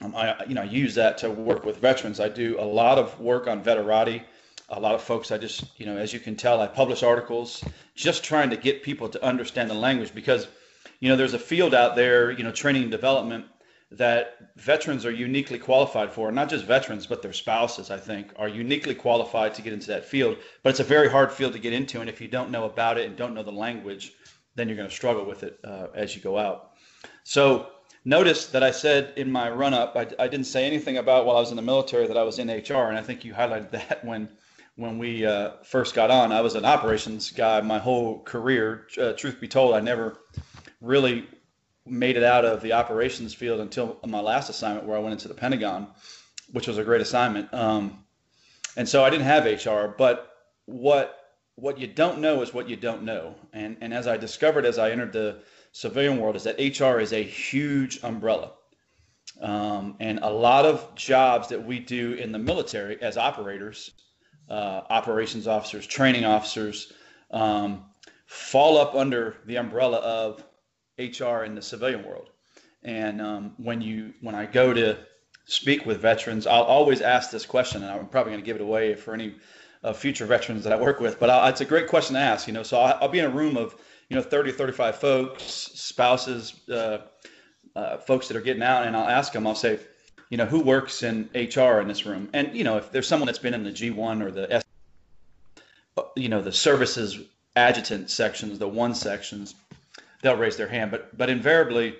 um, 0.00 0.16
I, 0.16 0.44
you 0.48 0.54
know, 0.54 0.62
use 0.62 0.96
that 0.96 1.18
to 1.18 1.30
work 1.30 1.64
with 1.64 1.76
veterans. 1.76 2.18
I 2.18 2.28
do 2.28 2.58
a 2.58 2.64
lot 2.64 2.98
of 2.98 3.20
work 3.20 3.46
on 3.46 3.62
veterati. 3.62 4.22
A 4.70 4.80
lot 4.80 4.94
of 4.96 5.02
folks, 5.02 5.30
I 5.30 5.38
just, 5.38 5.64
you 5.78 5.86
know, 5.86 5.96
as 5.96 6.12
you 6.12 6.18
can 6.18 6.34
tell, 6.34 6.60
I 6.60 6.66
publish 6.66 7.04
articles 7.04 7.62
just 7.94 8.24
trying 8.24 8.50
to 8.50 8.56
get 8.56 8.82
people 8.82 9.08
to 9.10 9.24
understand 9.24 9.70
the 9.70 9.74
language 9.74 10.12
because, 10.12 10.48
you 10.98 11.08
know, 11.08 11.14
there's 11.14 11.34
a 11.34 11.38
field 11.38 11.72
out 11.74 11.94
there, 11.94 12.32
you 12.32 12.42
know, 12.42 12.50
training 12.50 12.82
and 12.82 12.90
development 12.90 13.44
that 13.96 14.52
veterans 14.56 15.04
are 15.04 15.10
uniquely 15.10 15.58
qualified 15.58 16.12
for. 16.12 16.30
Not 16.32 16.48
just 16.48 16.64
veterans, 16.64 17.06
but 17.06 17.22
their 17.22 17.32
spouses, 17.32 17.90
I 17.90 17.98
think, 17.98 18.32
are 18.36 18.48
uniquely 18.48 18.94
qualified 18.94 19.54
to 19.54 19.62
get 19.62 19.72
into 19.72 19.88
that 19.88 20.04
field. 20.04 20.38
But 20.62 20.70
it's 20.70 20.80
a 20.80 20.84
very 20.84 21.10
hard 21.10 21.32
field 21.32 21.52
to 21.52 21.58
get 21.58 21.72
into. 21.72 22.00
And 22.00 22.08
if 22.08 22.20
you 22.20 22.28
don't 22.28 22.50
know 22.50 22.64
about 22.64 22.98
it 22.98 23.06
and 23.06 23.16
don't 23.16 23.34
know 23.34 23.42
the 23.42 23.52
language, 23.52 24.12
then 24.54 24.68
you're 24.68 24.76
going 24.76 24.88
to 24.88 24.94
struggle 24.94 25.24
with 25.24 25.42
it 25.42 25.58
uh, 25.64 25.88
as 25.94 26.14
you 26.14 26.22
go 26.22 26.38
out. 26.38 26.72
So, 27.24 27.68
Notice 28.04 28.46
that 28.46 28.64
I 28.64 28.72
said 28.72 29.12
in 29.16 29.30
my 29.30 29.48
run 29.48 29.74
up, 29.74 29.94
I, 29.94 30.08
I, 30.18 30.26
didn't 30.26 30.46
say 30.46 30.64
anything 30.66 30.96
about 30.96 31.24
while 31.24 31.36
I 31.36 31.40
was 31.40 31.50
in 31.50 31.56
the 31.56 31.62
military 31.62 32.08
that 32.08 32.16
I 32.16 32.24
was 32.24 32.40
in 32.40 32.48
HR, 32.48 32.88
and 32.88 32.98
I 32.98 33.02
think 33.02 33.24
you 33.24 33.32
highlighted 33.32 33.70
that 33.72 34.04
when 34.04 34.28
when 34.76 34.98
we 34.98 35.24
uh, 35.24 35.52
first 35.62 35.94
got 35.94 36.10
on. 36.10 36.32
I 36.32 36.40
was 36.40 36.54
an 36.54 36.64
operations 36.64 37.30
guy 37.30 37.60
my 37.60 37.78
whole 37.78 38.22
career. 38.22 38.88
Uh, 38.98 39.12
truth 39.12 39.40
be 39.40 39.46
told, 39.46 39.74
I 39.74 39.80
never 39.80 40.18
really 40.80 41.28
made 41.86 42.16
it 42.16 42.22
out 42.22 42.44
of 42.44 42.62
the 42.62 42.72
operations 42.72 43.34
field 43.34 43.60
until 43.60 43.98
my 44.06 44.20
last 44.20 44.48
assignment, 44.48 44.86
where 44.86 44.96
I 44.96 45.00
went 45.00 45.12
into 45.12 45.28
the 45.28 45.34
Pentagon, 45.34 45.88
which 46.52 46.68
was 46.68 46.78
a 46.78 46.84
great 46.84 47.00
assignment. 47.00 47.52
Um, 47.52 48.04
and 48.76 48.88
so 48.88 49.04
I 49.04 49.10
didn't 49.10 49.26
have 49.26 49.44
HR, 49.44 49.94
but 49.96 50.32
what 50.66 51.18
what 51.56 51.78
you 51.78 51.86
don't 51.86 52.20
know 52.20 52.40
is 52.40 52.54
what 52.54 52.68
you 52.68 52.76
don't 52.76 53.02
know. 53.02 53.34
And 53.52 53.76
and 53.80 53.92
as 53.92 54.06
I 54.06 54.16
discovered 54.16 54.64
as 54.64 54.78
I 54.78 54.90
entered 54.90 55.12
the 55.12 55.38
civilian 55.72 56.18
world 56.18 56.36
is 56.36 56.44
that 56.44 56.58
HR 56.58 57.00
is 57.00 57.12
a 57.12 57.22
huge 57.22 58.00
umbrella. 58.02 58.52
Um, 59.40 59.96
and 59.98 60.20
a 60.20 60.30
lot 60.30 60.64
of 60.64 60.94
jobs 60.94 61.48
that 61.48 61.64
we 61.64 61.78
do 61.78 62.12
in 62.14 62.32
the 62.32 62.38
military 62.38 63.00
as 63.02 63.16
operators, 63.16 63.90
uh, 64.48 64.82
operations 64.88 65.48
officers, 65.48 65.86
training 65.86 66.24
officers, 66.24 66.92
um, 67.30 67.86
fall 68.26 68.78
up 68.78 68.94
under 68.94 69.36
the 69.46 69.56
umbrella 69.56 69.98
of 69.98 70.44
HR 70.98 71.44
in 71.44 71.54
the 71.54 71.62
civilian 71.62 72.04
world. 72.04 72.30
And 72.82 73.20
um, 73.20 73.54
when 73.58 73.80
you 73.80 74.12
when 74.20 74.34
I 74.34 74.46
go 74.46 74.72
to 74.72 74.98
speak 75.44 75.86
with 75.86 76.00
veterans, 76.00 76.46
I'll 76.46 76.62
always 76.62 77.00
ask 77.00 77.30
this 77.30 77.46
question, 77.46 77.82
and 77.82 77.92
I'm 77.92 78.06
probably 78.08 78.32
going 78.32 78.42
to 78.42 78.46
give 78.46 78.56
it 78.56 78.62
away 78.62 78.94
for 78.94 79.14
any 79.14 79.36
uh, 79.84 79.92
future 79.92 80.26
veterans 80.26 80.64
that 80.64 80.72
I 80.72 80.80
work 80.80 81.00
with. 81.00 81.18
But 81.20 81.30
I'll, 81.30 81.48
it's 81.48 81.60
a 81.60 81.64
great 81.64 81.88
question 81.88 82.14
to 82.14 82.20
ask. 82.20 82.46
You 82.46 82.52
know, 82.52 82.62
so 82.62 82.78
I'll, 82.78 82.98
I'll 83.02 83.08
be 83.08 83.20
in 83.20 83.24
a 83.24 83.30
room 83.30 83.56
of 83.56 83.76
you 84.12 84.16
know 84.16 84.22
30 84.22 84.52
35 84.52 84.96
folks 84.96 85.42
spouses 85.42 86.68
uh, 86.68 86.98
uh, 87.74 87.96
folks 87.96 88.28
that 88.28 88.36
are 88.36 88.42
getting 88.42 88.62
out 88.62 88.86
and 88.86 88.94
i'll 88.94 89.08
ask 89.08 89.32
them 89.32 89.46
i'll 89.46 89.54
say 89.54 89.78
you 90.28 90.36
know 90.36 90.44
who 90.44 90.60
works 90.60 91.02
in 91.02 91.30
hr 91.34 91.80
in 91.80 91.88
this 91.88 92.04
room 92.04 92.28
and 92.34 92.54
you 92.54 92.62
know 92.62 92.76
if 92.76 92.92
there's 92.92 93.08
someone 93.08 93.24
that's 93.24 93.38
been 93.38 93.54
in 93.54 93.64
the 93.64 93.70
g1 93.70 94.22
or 94.22 94.30
the 94.30 94.52
S, 94.52 94.62
you 96.14 96.28
know 96.28 96.42
the 96.42 96.52
services 96.52 97.20
adjutant 97.56 98.10
sections 98.10 98.58
the 98.58 98.68
one 98.68 98.94
sections 98.94 99.54
they'll 100.22 100.36
raise 100.36 100.56
their 100.56 100.68
hand 100.68 100.90
but 100.90 101.16
but 101.16 101.28
invariably 101.28 101.94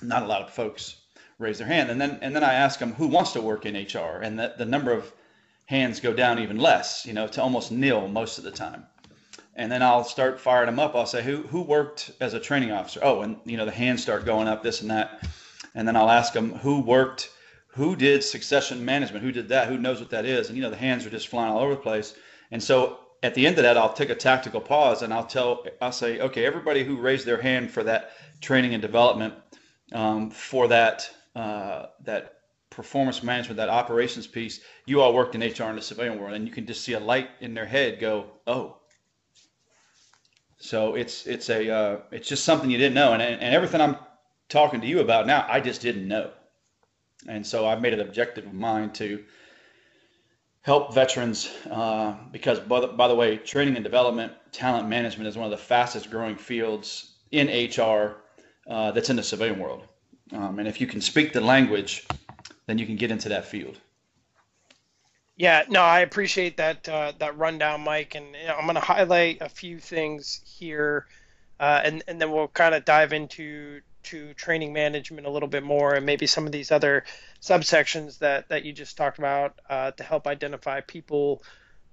not 0.00 0.22
a 0.22 0.26
lot 0.26 0.42
of 0.42 0.50
folks 0.50 0.96
raise 1.38 1.58
their 1.58 1.66
hand 1.66 1.90
and 1.90 2.00
then 2.00 2.18
and 2.22 2.34
then 2.34 2.42
i 2.42 2.54
ask 2.54 2.78
them 2.78 2.94
who 2.94 3.06
wants 3.06 3.32
to 3.32 3.40
work 3.40 3.66
in 3.66 3.74
hr 3.74 4.20
and 4.22 4.38
that 4.38 4.56
the 4.56 4.64
number 4.64 4.92
of 4.92 5.12
hands 5.66 6.00
go 6.00 6.12
down 6.12 6.38
even 6.38 6.56
less 6.58 7.04
you 7.04 7.12
know 7.12 7.28
to 7.28 7.42
almost 7.42 7.70
nil 7.70 8.08
most 8.08 8.38
of 8.38 8.44
the 8.44 8.50
time 8.50 8.86
and 9.58 9.72
then 9.72 9.82
I'll 9.82 10.04
start 10.04 10.40
firing 10.40 10.66
them 10.66 10.78
up. 10.78 10.94
I'll 10.94 11.04
say, 11.04 11.22
who 11.22 11.42
who 11.42 11.62
worked 11.62 12.12
as 12.20 12.32
a 12.32 12.40
training 12.40 12.70
officer? 12.70 13.00
Oh, 13.02 13.22
and 13.22 13.36
you 13.44 13.56
know 13.56 13.64
the 13.64 13.72
hands 13.72 14.00
start 14.00 14.24
going 14.24 14.46
up, 14.46 14.62
this 14.62 14.80
and 14.80 14.90
that, 14.90 15.28
and 15.74 15.86
then 15.86 15.96
I'll 15.96 16.10
ask 16.10 16.32
them 16.32 16.52
who 16.52 16.80
worked, 16.80 17.30
who 17.66 17.96
did 17.96 18.22
succession 18.22 18.84
management, 18.84 19.24
who 19.24 19.32
did 19.32 19.48
that, 19.48 19.66
who 19.68 19.76
knows 19.76 19.98
what 19.98 20.10
that 20.10 20.24
is, 20.24 20.48
and 20.48 20.56
you 20.56 20.62
know 20.62 20.70
the 20.70 20.76
hands 20.76 21.04
are 21.04 21.10
just 21.10 21.28
flying 21.28 21.52
all 21.52 21.58
over 21.58 21.74
the 21.74 21.80
place. 21.80 22.14
And 22.52 22.62
so 22.62 23.00
at 23.22 23.34
the 23.34 23.46
end 23.46 23.58
of 23.58 23.64
that, 23.64 23.76
I'll 23.76 23.92
take 23.92 24.10
a 24.10 24.14
tactical 24.14 24.60
pause 24.60 25.02
and 25.02 25.12
I'll 25.12 25.26
tell, 25.26 25.64
I'll 25.80 25.92
say, 25.92 26.20
okay, 26.20 26.44
everybody 26.44 26.84
who 26.84 26.96
raised 26.96 27.26
their 27.26 27.40
hand 27.40 27.70
for 27.70 27.82
that 27.84 28.12
training 28.40 28.74
and 28.74 28.82
development, 28.82 29.34
um, 29.92 30.30
for 30.30 30.68
that 30.68 31.10
uh, 31.34 31.86
that 32.04 32.34
performance 32.70 33.22
management, 33.22 33.56
that 33.56 33.68
operations 33.68 34.26
piece, 34.26 34.60
you 34.86 35.00
all 35.00 35.14
worked 35.14 35.34
in 35.34 35.40
HR 35.40 35.70
in 35.70 35.76
the 35.76 35.82
civilian 35.82 36.20
world, 36.20 36.34
and 36.34 36.46
you 36.46 36.52
can 36.52 36.66
just 36.66 36.84
see 36.84 36.92
a 36.92 37.00
light 37.00 37.28
in 37.40 37.54
their 37.54 37.66
head 37.66 37.98
go, 38.00 38.26
oh. 38.46 38.76
So 40.58 40.94
it's 40.94 41.26
it's 41.26 41.48
a 41.50 41.70
uh, 41.70 42.00
it's 42.10 42.28
just 42.28 42.44
something 42.44 42.70
you 42.70 42.78
didn't 42.78 42.94
know, 42.94 43.12
and 43.12 43.22
and 43.22 43.54
everything 43.54 43.80
I'm 43.80 43.96
talking 44.48 44.80
to 44.80 44.86
you 44.86 45.00
about 45.00 45.26
now, 45.26 45.46
I 45.48 45.60
just 45.60 45.80
didn't 45.80 46.08
know, 46.08 46.32
and 47.28 47.46
so 47.46 47.66
I've 47.66 47.80
made 47.80 47.92
it 47.92 48.00
objective 48.00 48.46
of 48.46 48.52
mine 48.52 48.90
to 48.94 49.24
help 50.62 50.94
veterans 50.94 51.50
uh, 51.70 52.14
because 52.32 52.60
by 52.60 52.80
the, 52.80 52.88
by 52.88 53.08
the 53.08 53.14
way, 53.14 53.36
training 53.36 53.76
and 53.76 53.84
development, 53.84 54.32
talent 54.52 54.88
management 54.88 55.28
is 55.28 55.36
one 55.36 55.44
of 55.44 55.50
the 55.50 55.56
fastest 55.56 56.10
growing 56.10 56.36
fields 56.36 57.16
in 57.30 57.48
HR 57.48 58.16
uh, 58.68 58.90
that's 58.92 59.10
in 59.10 59.16
the 59.16 59.22
civilian 59.22 59.58
world, 59.58 59.86
um, 60.32 60.58
and 60.58 60.68
if 60.68 60.80
you 60.80 60.86
can 60.86 61.00
speak 61.00 61.32
the 61.32 61.40
language, 61.40 62.06
then 62.66 62.78
you 62.78 62.86
can 62.86 62.96
get 62.96 63.10
into 63.10 63.28
that 63.28 63.46
field. 63.46 63.78
Yeah, 65.36 65.64
no, 65.68 65.82
I 65.82 66.00
appreciate 66.00 66.56
that 66.56 66.88
uh, 66.88 67.12
that 67.18 67.38
rundown, 67.38 67.82
Mike, 67.82 68.16
and 68.16 68.26
you 68.34 68.48
know, 68.48 68.56
I'm 68.56 68.64
going 68.64 68.74
to 68.74 68.80
highlight 68.80 69.40
a 69.40 69.48
few 69.48 69.78
things 69.78 70.40
here, 70.44 71.06
uh, 71.60 71.80
and 71.84 72.02
and 72.08 72.20
then 72.20 72.32
we'll 72.32 72.48
kind 72.48 72.74
of 72.74 72.84
dive 72.84 73.12
into 73.12 73.80
to 74.10 74.34
training 74.34 74.72
management 74.72 75.26
a 75.26 75.30
little 75.30 75.48
bit 75.48 75.62
more, 75.62 75.94
and 75.94 76.04
maybe 76.04 76.26
some 76.26 76.46
of 76.46 76.52
these 76.52 76.70
other 76.70 77.04
subsections 77.40 78.18
that 78.18 78.48
that 78.48 78.64
you 78.64 78.72
just 78.72 78.96
talked 78.96 79.18
about 79.18 79.58
uh, 79.68 79.90
to 79.92 80.02
help 80.02 80.26
identify 80.26 80.80
people 80.80 81.42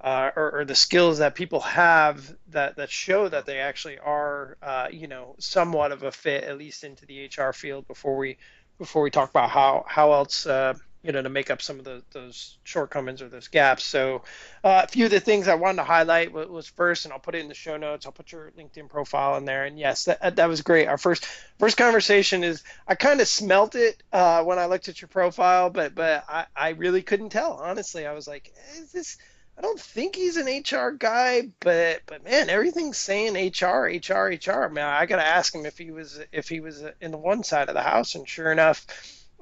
uh, 0.02 0.32
or, 0.36 0.60
or, 0.60 0.66
the 0.66 0.76
skills 0.76 1.20
that 1.20 1.36
people 1.36 1.62
have 1.62 2.36
that 2.50 2.76
that 2.76 2.92
show 2.92 3.30
that 3.30 3.46
they 3.46 3.60
actually 3.60 3.98
are, 3.98 4.58
uh, 4.62 4.88
you 4.92 5.08
know, 5.08 5.36
somewhat 5.40 5.92
of 5.92 6.04
a 6.04 6.12
fit 6.12 6.44
at 6.44 6.58
least 6.58 6.84
into 6.84 7.06
the 7.06 7.30
HR 7.36 7.54
field 7.54 7.88
before 7.88 8.18
we 8.18 8.38
before 8.78 9.02
we 9.02 9.10
talk 9.10 9.30
about 9.30 9.50
how 9.50 9.86
how 9.88 10.12
else 10.12 10.46
uh, 10.46 10.74
you 11.06 11.12
know, 11.12 11.22
to 11.22 11.30
make 11.30 11.52
up 11.52 11.62
some 11.62 11.78
of 11.80 11.86
the, 11.86 12.04
those 12.12 12.58
shortcomings 12.64 13.22
or 13.22 13.30
those 13.30 13.48
gaps. 13.48 13.84
So, 13.84 14.24
uh, 14.64 14.82
a 14.84 14.88
few 14.88 15.06
of 15.06 15.12
the 15.12 15.20
things 15.20 15.48
I 15.48 15.56
wanted 15.56 15.78
to 15.78 15.84
highlight 15.84 16.32
was, 16.32 16.48
was, 16.48 16.68
first, 16.68 17.06
and 17.06 17.14
I'll 17.14 17.20
put 17.20 17.36
it 17.36 17.42
in 17.42 17.48
the 17.48 17.54
show 17.54 17.78
notes. 17.78 18.06
I'll 18.06 18.12
put 18.12 18.32
your 18.32 18.52
LinkedIn 18.58 18.90
profile 18.90 19.38
in 19.38 19.46
there. 19.46 19.66
And 19.66 19.78
yes, 19.78 20.06
that, 20.06 20.36
that 20.36 20.50
was 20.50 20.62
great. 20.62 20.88
Our 20.88 20.98
first 20.98 21.26
first 21.60 21.78
conversation 21.78 22.44
is 22.44 22.64
I 22.88 22.96
kind 22.96 23.22
of 23.22 23.28
smelt 23.28 23.76
it 23.76 24.02
uh, 24.12 24.44
when 24.44 24.60
I 24.60 24.66
looked 24.66 24.90
at 24.90 25.02
your 25.02 25.10
profile, 25.10 25.70
but 25.70 25.96
but 25.96 26.26
I, 26.28 26.46
I 26.56 26.70
really 26.70 27.02
couldn't 27.02 27.30
tell. 27.30 27.54
Honestly, 27.54 28.06
I 28.06 28.14
was 28.14 28.28
like, 28.28 28.54
is 28.78 28.92
this 28.92 29.18
I 29.58 29.62
don't 29.62 29.80
think 29.80 30.16
he's 30.16 30.38
an 30.38 30.48
HR 30.48 30.92
guy, 30.92 31.50
but 31.62 32.02
but 32.06 32.24
man, 32.24 32.50
everything's 32.50 32.98
saying 32.98 33.36
HR, 33.36 33.88
HR, 33.88 34.28
HR. 34.28 34.70
Man, 34.70 34.86
I 34.86 35.06
gotta 35.06 35.26
ask 35.26 35.56
him 35.56 35.66
if 35.66 35.78
he 35.78 35.92
was 35.92 36.20
if 36.32 36.50
he 36.50 36.60
was 36.60 36.84
in 37.00 37.12
the 37.12 37.18
one 37.18 37.44
side 37.44 37.70
of 37.70 37.76
the 37.76 37.82
house, 37.82 38.16
and 38.16 38.28
sure 38.28 38.52
enough, 38.52 38.86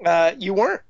uh, 0.05 0.34
you 0.38 0.53
weren't. 0.53 0.82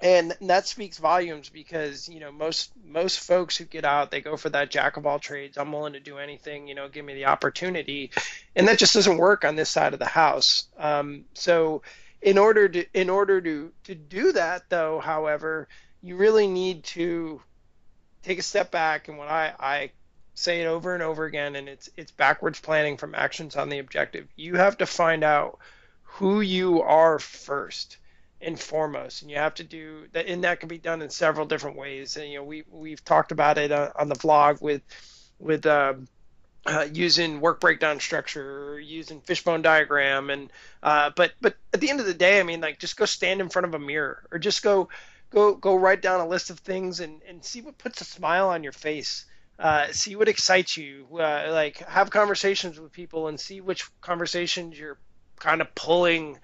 And 0.00 0.36
that 0.42 0.68
speaks 0.68 0.98
volumes 0.98 1.48
because 1.48 2.08
you 2.08 2.20
know 2.20 2.30
most 2.30 2.70
most 2.84 3.18
folks 3.18 3.56
who 3.56 3.64
get 3.64 3.84
out 3.84 4.10
they 4.10 4.20
go 4.20 4.36
for 4.36 4.48
that 4.50 4.70
jack 4.70 4.96
of 4.96 5.06
all 5.06 5.18
trades. 5.18 5.58
I'm 5.58 5.72
willing 5.72 5.94
to 5.94 6.00
do 6.00 6.18
anything, 6.18 6.68
you 6.68 6.74
know, 6.74 6.88
give 6.88 7.04
me 7.04 7.14
the 7.14 7.26
opportunity, 7.26 8.12
and 8.54 8.68
that 8.68 8.78
just 8.78 8.94
doesn't 8.94 9.18
work 9.18 9.44
on 9.44 9.56
this 9.56 9.70
side 9.70 9.94
of 9.94 9.98
the 9.98 10.06
house. 10.06 10.68
Um, 10.78 11.24
so 11.34 11.82
in 12.22 12.38
order 12.38 12.68
to 12.68 12.84
in 12.94 13.10
order 13.10 13.40
to 13.40 13.72
to 13.84 13.94
do 13.94 14.32
that 14.32 14.68
though, 14.68 15.00
however, 15.00 15.68
you 16.00 16.16
really 16.16 16.46
need 16.46 16.84
to 16.84 17.42
take 18.22 18.38
a 18.38 18.42
step 18.42 18.70
back 18.70 19.08
and 19.08 19.18
when 19.18 19.28
I, 19.28 19.52
I 19.58 19.90
say 20.34 20.60
it 20.60 20.66
over 20.66 20.94
and 20.94 21.02
over 21.02 21.24
again 21.24 21.56
and 21.56 21.68
it's 21.68 21.88
it's 21.96 22.10
backwards 22.10 22.60
planning 22.60 22.96
from 22.96 23.14
actions 23.14 23.56
on 23.56 23.68
the 23.68 23.78
objective 23.78 24.28
you 24.36 24.56
have 24.56 24.78
to 24.78 24.86
find 24.86 25.24
out 25.24 25.58
who 26.02 26.40
you 26.40 26.82
are 26.82 27.18
first 27.18 27.96
and 28.40 28.58
foremost 28.58 29.22
and 29.22 29.30
you 29.30 29.36
have 29.36 29.54
to 29.54 29.64
do 29.64 30.04
that 30.12 30.26
and 30.26 30.44
that 30.44 30.60
can 30.60 30.68
be 30.68 30.78
done 30.78 31.02
in 31.02 31.10
several 31.10 31.46
different 31.46 31.76
ways 31.76 32.16
and 32.16 32.30
you 32.30 32.38
know 32.38 32.44
we 32.44 32.62
we've 32.70 33.04
talked 33.04 33.32
about 33.32 33.58
it 33.58 33.72
on, 33.72 33.90
on 33.96 34.08
the 34.08 34.14
vlog 34.14 34.60
with 34.60 34.82
with 35.38 35.66
uh, 35.66 35.94
uh, 36.66 36.86
using 36.92 37.40
work 37.40 37.60
breakdown 37.60 37.98
structure 37.98 38.78
using 38.78 39.20
fishbone 39.20 39.62
diagram 39.62 40.30
and 40.30 40.52
uh, 40.82 41.10
but 41.16 41.32
but 41.40 41.56
at 41.72 41.80
the 41.80 41.90
end 41.90 41.98
of 41.98 42.06
the 42.06 42.14
day 42.14 42.38
i 42.38 42.42
mean 42.42 42.60
like 42.60 42.78
just 42.78 42.96
go 42.96 43.04
stand 43.04 43.40
in 43.40 43.48
front 43.48 43.66
of 43.66 43.74
a 43.74 43.78
mirror 43.78 44.22
or 44.30 44.38
just 44.38 44.62
go 44.62 44.88
go 45.30 45.54
go 45.54 45.76
write 45.76 46.02
down 46.02 46.20
a 46.20 46.26
list 46.26 46.50
of 46.50 46.58
things 46.60 47.00
and, 47.00 47.20
and 47.28 47.44
see 47.44 47.60
what 47.60 47.78
puts 47.78 48.00
a 48.00 48.04
smile 48.04 48.48
on 48.48 48.62
your 48.62 48.72
face. 48.72 49.26
Uh, 49.58 49.88
see 49.90 50.14
what 50.16 50.28
excites 50.28 50.76
you. 50.76 51.06
Uh, 51.12 51.48
like 51.50 51.78
have 51.78 52.10
conversations 52.10 52.78
with 52.78 52.92
people 52.92 53.28
and 53.28 53.38
see 53.38 53.60
which 53.60 53.88
conversations 54.00 54.78
you're 54.78 54.98
kind 55.38 55.60
of 55.60 55.74
pulling 55.74 56.38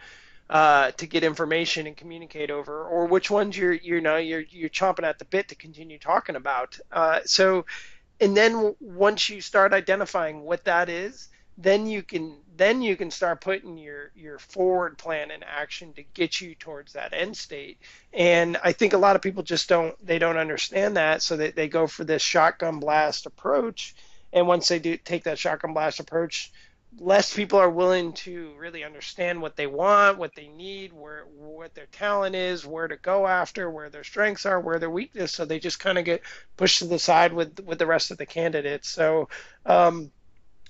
uh, 0.50 0.90
to 0.92 1.06
get 1.06 1.24
information 1.24 1.86
and 1.86 1.96
communicate 1.96 2.50
over, 2.50 2.84
or 2.84 3.06
which 3.06 3.30
ones 3.30 3.56
you're 3.56 3.72
you 3.72 4.00
know 4.00 4.16
you're 4.16 4.44
you're 4.50 4.68
chomping 4.68 5.04
at 5.04 5.18
the 5.18 5.24
bit 5.24 5.48
to 5.48 5.54
continue 5.54 5.98
talking 5.98 6.36
about. 6.36 6.78
Uh, 6.92 7.20
so, 7.24 7.64
and 8.20 8.36
then 8.36 8.74
once 8.80 9.28
you 9.28 9.40
start 9.40 9.72
identifying 9.72 10.42
what 10.42 10.64
that 10.64 10.88
is, 10.88 11.28
then 11.56 11.86
you 11.86 12.02
can 12.02 12.36
then 12.56 12.82
you 12.82 12.96
can 12.96 13.10
start 13.10 13.40
putting 13.40 13.78
your 13.78 14.10
your 14.14 14.38
forward 14.38 14.98
plan 14.98 15.30
in 15.30 15.42
action 15.42 15.92
to 15.92 16.02
get 16.14 16.40
you 16.40 16.54
towards 16.54 16.92
that 16.92 17.12
end 17.12 17.36
state 17.36 17.78
and 18.12 18.56
i 18.62 18.72
think 18.72 18.92
a 18.92 18.98
lot 18.98 19.16
of 19.16 19.22
people 19.22 19.42
just 19.42 19.68
don't 19.68 19.94
they 20.04 20.18
don't 20.18 20.36
understand 20.36 20.96
that 20.96 21.22
so 21.22 21.36
that 21.36 21.54
they 21.54 21.68
go 21.68 21.86
for 21.86 22.04
this 22.04 22.22
shotgun 22.22 22.80
blast 22.80 23.26
approach 23.26 23.94
and 24.32 24.48
once 24.48 24.66
they 24.66 24.78
do 24.78 24.96
take 24.96 25.24
that 25.24 25.38
shotgun 25.38 25.74
blast 25.74 26.00
approach 26.00 26.52
less 26.98 27.34
people 27.34 27.58
are 27.58 27.70
willing 27.70 28.12
to 28.12 28.52
really 28.56 28.84
understand 28.84 29.42
what 29.42 29.56
they 29.56 29.66
want 29.66 30.18
what 30.18 30.34
they 30.36 30.48
need 30.48 30.92
where 30.92 31.24
what 31.36 31.74
their 31.74 31.86
talent 31.86 32.34
is 32.34 32.64
where 32.66 32.86
to 32.86 32.96
go 32.96 33.26
after 33.26 33.70
where 33.70 33.90
their 33.90 34.04
strengths 34.04 34.46
are 34.46 34.60
where 34.60 34.78
their 34.78 34.90
weakness. 34.90 35.32
So 35.32 35.44
they 35.44 35.58
just 35.58 35.80
kind 35.80 35.98
of 35.98 36.04
get 36.04 36.22
pushed 36.56 36.78
to 36.80 36.86
the 36.86 36.98
side 36.98 37.32
with 37.32 37.60
with 37.60 37.78
the 37.78 37.86
rest 37.86 38.10
of 38.10 38.18
the 38.18 38.26
candidates. 38.26 38.88
So 38.88 39.28
um, 39.66 40.12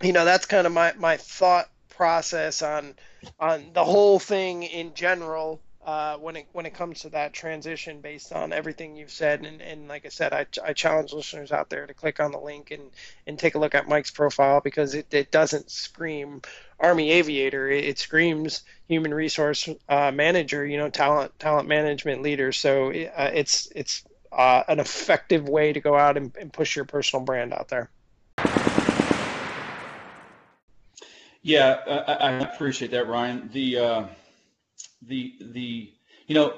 you 0.02 0.12
know 0.12 0.24
that's 0.24 0.46
kind 0.46 0.66
of 0.66 0.72
my 0.72 0.92
my 0.98 1.16
thought 1.16 1.68
process 1.90 2.62
on 2.62 2.94
on 3.38 3.70
the 3.72 3.84
whole 3.84 4.18
thing 4.18 4.62
in 4.62 4.94
general 4.94 5.60
uh, 5.84 6.16
when 6.16 6.36
it 6.36 6.46
when 6.52 6.66
it 6.66 6.74
comes 6.74 7.00
to 7.00 7.10
that 7.10 7.32
transition 7.32 8.00
based 8.00 8.32
on 8.32 8.52
everything 8.52 8.96
you've 8.96 9.10
said 9.10 9.44
and, 9.44 9.60
and 9.60 9.86
like 9.88 10.06
I 10.06 10.08
said 10.08 10.32
I, 10.32 10.46
I 10.64 10.72
challenge 10.72 11.12
listeners 11.12 11.52
out 11.52 11.68
there 11.68 11.86
to 11.86 11.94
click 11.94 12.20
on 12.20 12.32
the 12.32 12.38
link 12.38 12.70
and, 12.70 12.90
and 13.26 13.38
take 13.38 13.54
a 13.54 13.58
look 13.58 13.74
at 13.74 13.88
Mike's 13.88 14.10
profile 14.10 14.60
because 14.60 14.94
it, 14.94 15.12
it 15.12 15.30
doesn't 15.30 15.70
scream 15.70 16.42
Army 16.80 17.10
aviator 17.12 17.68
it, 17.68 17.84
it 17.84 17.98
screams 17.98 18.62
human 18.88 19.12
resource 19.12 19.68
uh, 19.88 20.10
manager 20.10 20.64
you 20.64 20.78
know 20.78 20.88
talent 20.88 21.38
talent 21.38 21.68
management 21.68 22.22
leader 22.22 22.50
so 22.50 22.88
uh, 22.90 23.30
it's 23.32 23.70
it's 23.74 24.04
uh, 24.36 24.64
an 24.68 24.80
effective 24.80 25.48
way 25.48 25.72
to 25.72 25.80
go 25.80 25.96
out 25.96 26.16
and, 26.16 26.34
and 26.40 26.52
push 26.52 26.76
your 26.76 26.84
personal 26.84 27.24
brand 27.24 27.52
out 27.52 27.68
there. 27.68 27.90
Yeah, 31.42 31.78
I, 31.86 32.12
I 32.12 32.30
appreciate 32.38 32.90
that, 32.92 33.06
Ryan. 33.06 33.50
The 33.52 33.78
uh, 33.78 34.04
the 35.06 35.34
the 35.40 35.92
you 36.26 36.34
know, 36.34 36.54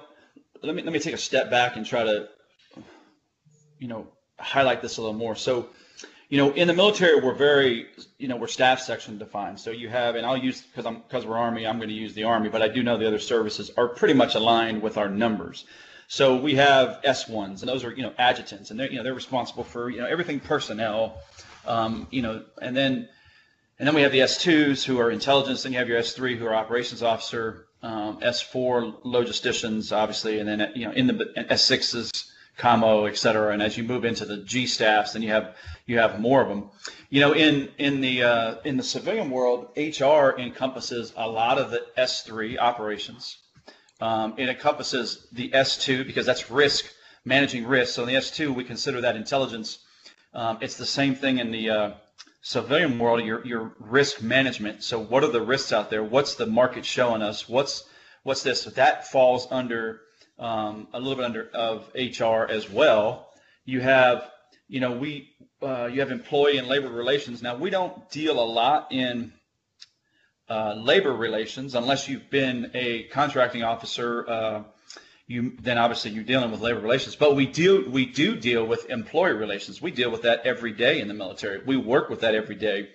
let 0.62 0.74
me 0.74 0.82
let 0.82 0.92
me 0.92 0.98
take 0.98 1.14
a 1.14 1.18
step 1.18 1.50
back 1.50 1.76
and 1.76 1.84
try 1.84 2.04
to 2.04 2.28
you 3.78 3.88
know 3.88 4.06
highlight 4.38 4.82
this 4.82 4.98
a 4.98 5.00
little 5.00 5.16
more. 5.16 5.34
So, 5.34 5.68
you 6.28 6.38
know, 6.38 6.52
in 6.52 6.68
the 6.68 6.74
military, 6.74 7.20
we're 7.20 7.34
very 7.34 7.86
you 8.18 8.28
know 8.28 8.36
we're 8.36 8.46
staff 8.46 8.80
section 8.80 9.18
defined. 9.18 9.58
So 9.58 9.70
you 9.70 9.88
have, 9.88 10.14
and 10.14 10.26
I'll 10.26 10.36
use 10.36 10.60
because 10.60 10.86
I'm 10.86 10.96
because 10.96 11.26
we're 11.26 11.38
Army, 11.38 11.66
I'm 11.66 11.78
going 11.78 11.88
to 11.88 11.94
use 11.94 12.14
the 12.14 12.24
Army, 12.24 12.48
but 12.48 12.62
I 12.62 12.68
do 12.68 12.82
know 12.82 12.98
the 12.98 13.06
other 13.06 13.18
services 13.18 13.70
are 13.76 13.88
pretty 13.88 14.14
much 14.14 14.34
aligned 14.34 14.82
with 14.82 14.96
our 14.96 15.08
numbers. 15.08 15.64
So 16.08 16.36
we 16.36 16.54
have 16.54 17.00
S1s, 17.04 17.60
and 17.60 17.68
those 17.68 17.84
are 17.84 17.92
you 17.92 18.02
know 18.02 18.12
adjutants, 18.18 18.70
and 18.70 18.78
they're 18.78 18.90
you 18.90 18.96
know 18.96 19.02
they're 19.02 19.14
responsible 19.14 19.64
for 19.64 19.90
you 19.90 19.98
know 19.98 20.06
everything 20.06 20.40
personnel, 20.40 21.18
um, 21.66 22.06
you 22.10 22.22
know, 22.22 22.44
and 22.62 22.76
then 22.76 23.08
and 23.78 23.86
then 23.86 23.94
we 23.94 24.02
have 24.02 24.12
the 24.12 24.20
S2s 24.20 24.84
who 24.84 24.98
are 25.00 25.10
intelligence. 25.10 25.62
Then 25.62 25.72
you 25.72 25.78
have 25.78 25.88
your 25.88 26.00
S3 26.00 26.36
who 26.36 26.46
are 26.46 26.54
operations 26.54 27.02
officer, 27.02 27.65
um, 27.82 28.20
S4 28.20 29.02
logisticians, 29.04 29.94
obviously, 29.96 30.38
and 30.38 30.48
then 30.48 30.72
you 30.74 30.86
know 30.86 30.92
in 30.92 31.06
the 31.06 31.14
S6s, 31.36 32.30
commo, 32.58 33.08
et 33.08 33.16
cetera. 33.16 33.52
And 33.52 33.62
as 33.62 33.76
you 33.76 33.84
move 33.84 34.04
into 34.04 34.24
the 34.24 34.38
G 34.38 34.66
staffs, 34.66 35.12
then 35.12 35.22
you 35.22 35.30
have 35.30 35.56
you 35.86 35.98
have 35.98 36.20
more 36.20 36.42
of 36.42 36.48
them. 36.48 36.70
You 37.10 37.20
know, 37.20 37.32
in 37.32 37.68
in 37.78 38.00
the 38.00 38.22
uh, 38.22 38.54
in 38.64 38.76
the 38.76 38.82
civilian 38.82 39.30
world, 39.30 39.68
HR 39.76 40.38
encompasses 40.38 41.12
a 41.16 41.28
lot 41.28 41.58
of 41.58 41.70
the 41.70 41.84
S3 41.96 42.58
operations. 42.58 43.38
Um, 44.00 44.34
it 44.36 44.48
encompasses 44.48 45.26
the 45.32 45.50
S2 45.50 46.06
because 46.06 46.26
that's 46.26 46.50
risk 46.50 46.86
managing 47.26 47.66
risk. 47.66 47.94
So 47.94 48.02
in 48.04 48.08
the 48.08 48.14
S2, 48.14 48.54
we 48.54 48.64
consider 48.64 49.02
that 49.02 49.16
intelligence. 49.16 49.80
Um, 50.32 50.58
it's 50.62 50.76
the 50.76 50.86
same 50.86 51.14
thing 51.14 51.38
in 51.38 51.50
the 51.50 51.70
uh, 51.70 51.90
civilian 52.46 52.96
world, 53.00 53.24
your 53.24 53.44
your 53.44 53.74
risk 53.80 54.22
management. 54.22 54.84
So 54.84 55.00
what 55.00 55.24
are 55.24 55.30
the 55.30 55.42
risks 55.42 55.72
out 55.72 55.90
there? 55.90 56.04
What's 56.04 56.36
the 56.36 56.46
market 56.46 56.84
showing 56.84 57.20
us? 57.20 57.48
What's 57.48 57.84
what's 58.22 58.44
this? 58.44 58.62
So 58.62 58.70
that 58.70 59.10
falls 59.10 59.48
under 59.50 60.02
um, 60.38 60.86
a 60.92 61.00
little 61.00 61.16
bit 61.16 61.24
under 61.24 61.48
of 61.52 61.90
HR 61.96 62.48
as 62.48 62.70
well. 62.70 63.32
You 63.64 63.80
have 63.80 64.30
you 64.68 64.78
know 64.78 64.92
we 64.92 65.30
uh, 65.60 65.86
you 65.92 65.98
have 65.98 66.12
employee 66.12 66.58
and 66.58 66.68
labor 66.68 66.88
relations. 66.88 67.42
Now 67.42 67.56
we 67.56 67.68
don't 67.68 68.08
deal 68.10 68.38
a 68.38 68.46
lot 68.46 68.92
in 68.92 69.32
uh, 70.48 70.74
labor 70.74 71.12
relations 71.12 71.74
unless 71.74 72.08
you've 72.08 72.30
been 72.30 72.70
a 72.74 73.04
contracting 73.08 73.64
officer. 73.64 74.24
Uh, 74.30 74.62
you 75.26 75.56
then 75.60 75.76
obviously 75.78 76.12
you're 76.12 76.24
dealing 76.24 76.50
with 76.50 76.60
labor 76.60 76.80
relations. 76.80 77.16
But 77.16 77.34
we 77.34 77.46
do 77.46 77.88
we 77.90 78.06
do 78.06 78.36
deal 78.36 78.64
with 78.64 78.88
employee 78.90 79.32
relations. 79.32 79.82
We 79.82 79.90
deal 79.90 80.10
with 80.10 80.22
that 80.22 80.46
every 80.46 80.72
day 80.72 81.00
in 81.00 81.08
the 81.08 81.14
military. 81.14 81.60
We 81.64 81.76
work 81.76 82.08
with 82.08 82.20
that 82.20 82.34
every 82.34 82.54
day, 82.54 82.90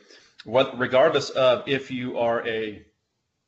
what, 0.46 0.78
regardless 0.80 1.30
of 1.30 1.68
if 1.68 1.92
you 1.92 2.18
are 2.18 2.48
a 2.48 2.86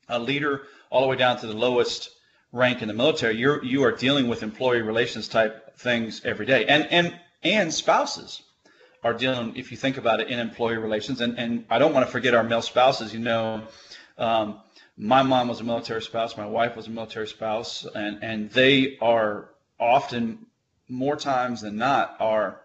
a 0.10 0.20
leader 0.20 0.64
all 0.90 1.02
the 1.02 1.08
way 1.08 1.16
down 1.16 1.38
to 1.38 1.48
the 1.48 1.54
lowest 1.54 2.10
rank 2.52 2.82
in 2.82 2.88
the 2.88 2.94
military. 2.94 3.36
You're 3.36 3.64
you 3.64 3.84
are 3.84 3.92
dealing 3.92 4.28
with 4.28 4.44
employee 4.44 4.82
relations 4.82 5.28
type 5.28 5.78
things 5.78 6.22
every 6.26 6.46
day, 6.46 6.66
and 6.66 6.86
and 6.92 7.18
and 7.42 7.74
spouses 7.74 8.42
are 9.04 9.14
dealing. 9.14 9.56
If 9.56 9.72
you 9.72 9.78
think 9.78 9.98
about 9.98 10.20
it, 10.20 10.28
in 10.28 10.40
employee 10.40 10.78
relations, 10.78 11.22
and 11.22 11.40
and 11.40 11.66
I 11.70 11.80
don't 11.80 11.94
want 11.94 12.06
to 12.06 12.12
forget 12.12 12.34
our 12.34 12.44
male 12.44 12.62
spouses. 12.62 13.14
You 13.14 13.20
know. 13.20 13.64
Um, 14.18 14.60
my 14.98 15.24
mom 15.24 15.48
was 15.48 15.60
a 15.60 15.64
military 15.64 16.02
spouse, 16.02 16.38
my 16.38 16.46
wife 16.46 16.76
was 16.76 16.88
a 16.88 16.92
military 16.92 17.28
spouse, 17.28 17.86
and, 17.96 18.24
and 18.24 18.50
they 18.52 18.98
are 19.02 19.50
often 19.80 20.46
more 20.88 21.16
times 21.16 21.62
than 21.62 21.78
not 21.78 22.16
are 22.20 22.62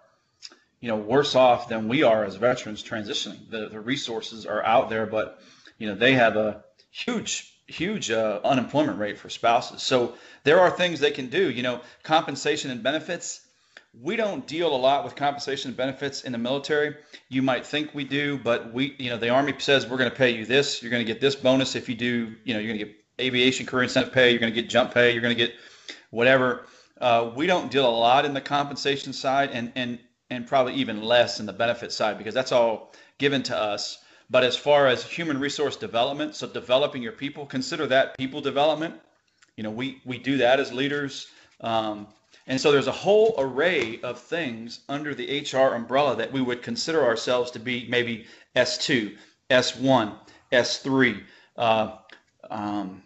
you 0.81 0.89
know 0.89 0.97
worse 0.97 1.35
off 1.35 1.69
than 1.69 1.89
we 1.89 2.03
are 2.03 2.25
as 2.25 2.37
veterans 2.37 2.83
transitioning. 2.83 3.51
The 3.51 3.69
the 3.69 3.81
resources 3.81 4.47
are 4.47 4.65
out 4.65 4.91
there, 4.91 5.07
but 5.07 5.41
you 5.79 5.89
know 5.89 5.95
they 5.95 6.15
have 6.15 6.37
a 6.37 6.65
huge 6.91 7.53
huge 7.67 8.11
uh, 8.11 8.41
unemployment 8.45 8.99
rate 8.99 9.19
for 9.19 9.29
spouses. 9.29 9.83
So 9.83 10.15
there 10.45 10.61
are 10.61 10.71
things 10.71 11.01
they 11.01 11.11
can 11.11 11.29
do. 11.29 11.51
You 11.51 11.63
know, 11.63 11.81
compensation 12.03 12.71
and 12.71 12.83
benefits 12.83 13.41
we 13.93 14.17
don't 14.17 14.47
deal 14.47 14.75
a 14.75 14.77
lot 14.77 15.05
with 15.05 15.17
compensation 15.17 15.71
and 15.71 15.77
benefits 15.77 16.23
in 16.23 16.33
the 16.33 16.39
military. 16.39 16.97
You 17.29 17.43
might 17.43 17.67
think 17.67 17.95
we 17.95 18.05
do, 18.05 18.39
but 18.39 18.73
we, 18.73 18.95
you 18.99 19.11
know, 19.11 19.17
the 19.17 19.31
Army 19.31 19.55
says 19.59 19.87
we're 19.87 19.97
going 19.97 20.11
to 20.11 20.17
pay 20.17 20.31
you 20.31 20.45
this. 20.45 20.83
You're 20.83 20.91
going 20.91 21.05
to 21.05 21.11
get 21.11 21.21
this 21.21 21.35
bonus 21.35 21.75
if 21.75 21.89
you 21.89 21.95
do. 21.95 22.35
You 22.45 22.55
know, 22.55 22.61
you're 22.61 22.75
going 22.75 22.79
to 22.79 22.85
get 22.85 22.97
aviation 23.21 23.67
career 23.67 23.85
incentive 23.85 24.13
pay. 24.13 24.31
You're 24.31 24.41
going 24.41 24.53
to 24.53 24.61
get 24.61 24.71
jump 24.71 24.93
pay. 24.93 25.13
You're 25.13 25.23
going 25.23 25.37
to 25.37 25.47
get 25.47 25.55
whatever. 26.11 26.67
Uh, 27.01 27.31
we 27.35 27.47
don't 27.47 27.71
deal 27.71 27.89
a 27.89 27.91
lot 27.91 28.25
in 28.25 28.35
the 28.35 28.41
compensation 28.41 29.13
side, 29.13 29.51
and 29.53 29.73
and 29.75 29.99
and 30.31 30.47
probably 30.47 30.75
even 30.75 31.03
less 31.03 31.41
in 31.41 31.47
the 31.47 31.53
benefit 31.53 31.93
side 31.93 32.19
because 32.19 32.35
that's 32.35 32.53
all 32.53 32.93
given 33.19 33.43
to 33.45 33.57
us. 33.57 33.99
But 34.31 34.45
as 34.45 34.57
far 34.57 34.87
as 34.87 35.03
human 35.03 35.41
resource 35.41 35.77
development, 35.77 36.35
so 36.35 36.47
developing 36.47 37.03
your 37.03 37.13
people, 37.13 37.47
consider 37.47 37.87
that 37.87 38.19
people 38.19 38.43
development. 38.43 38.95
You 39.57 39.63
know, 39.63 39.71
we 39.71 40.03
we 40.05 40.19
do 40.19 40.39
that 40.39 40.61
as 40.61 40.73
leaders. 40.73 41.29
Um, 41.61 42.09
And 42.49 42.59
so 42.59 42.73
there's 42.73 42.87
a 42.87 42.93
whole 42.93 43.35
array 43.37 44.01
of 44.03 44.19
things 44.19 44.81
under 44.89 45.15
the 45.15 45.41
HR 45.41 45.75
umbrella 45.75 46.17
that 46.17 46.33
we 46.33 46.41
would 46.41 46.63
consider 46.63 47.05
ourselves 47.05 47.51
to 47.53 47.59
be 47.59 47.87
maybe 47.89 48.27
S2, 48.57 49.17
S1, 49.51 50.15
S3, 50.51 51.23
uh, 51.59 51.97
um, 52.51 53.03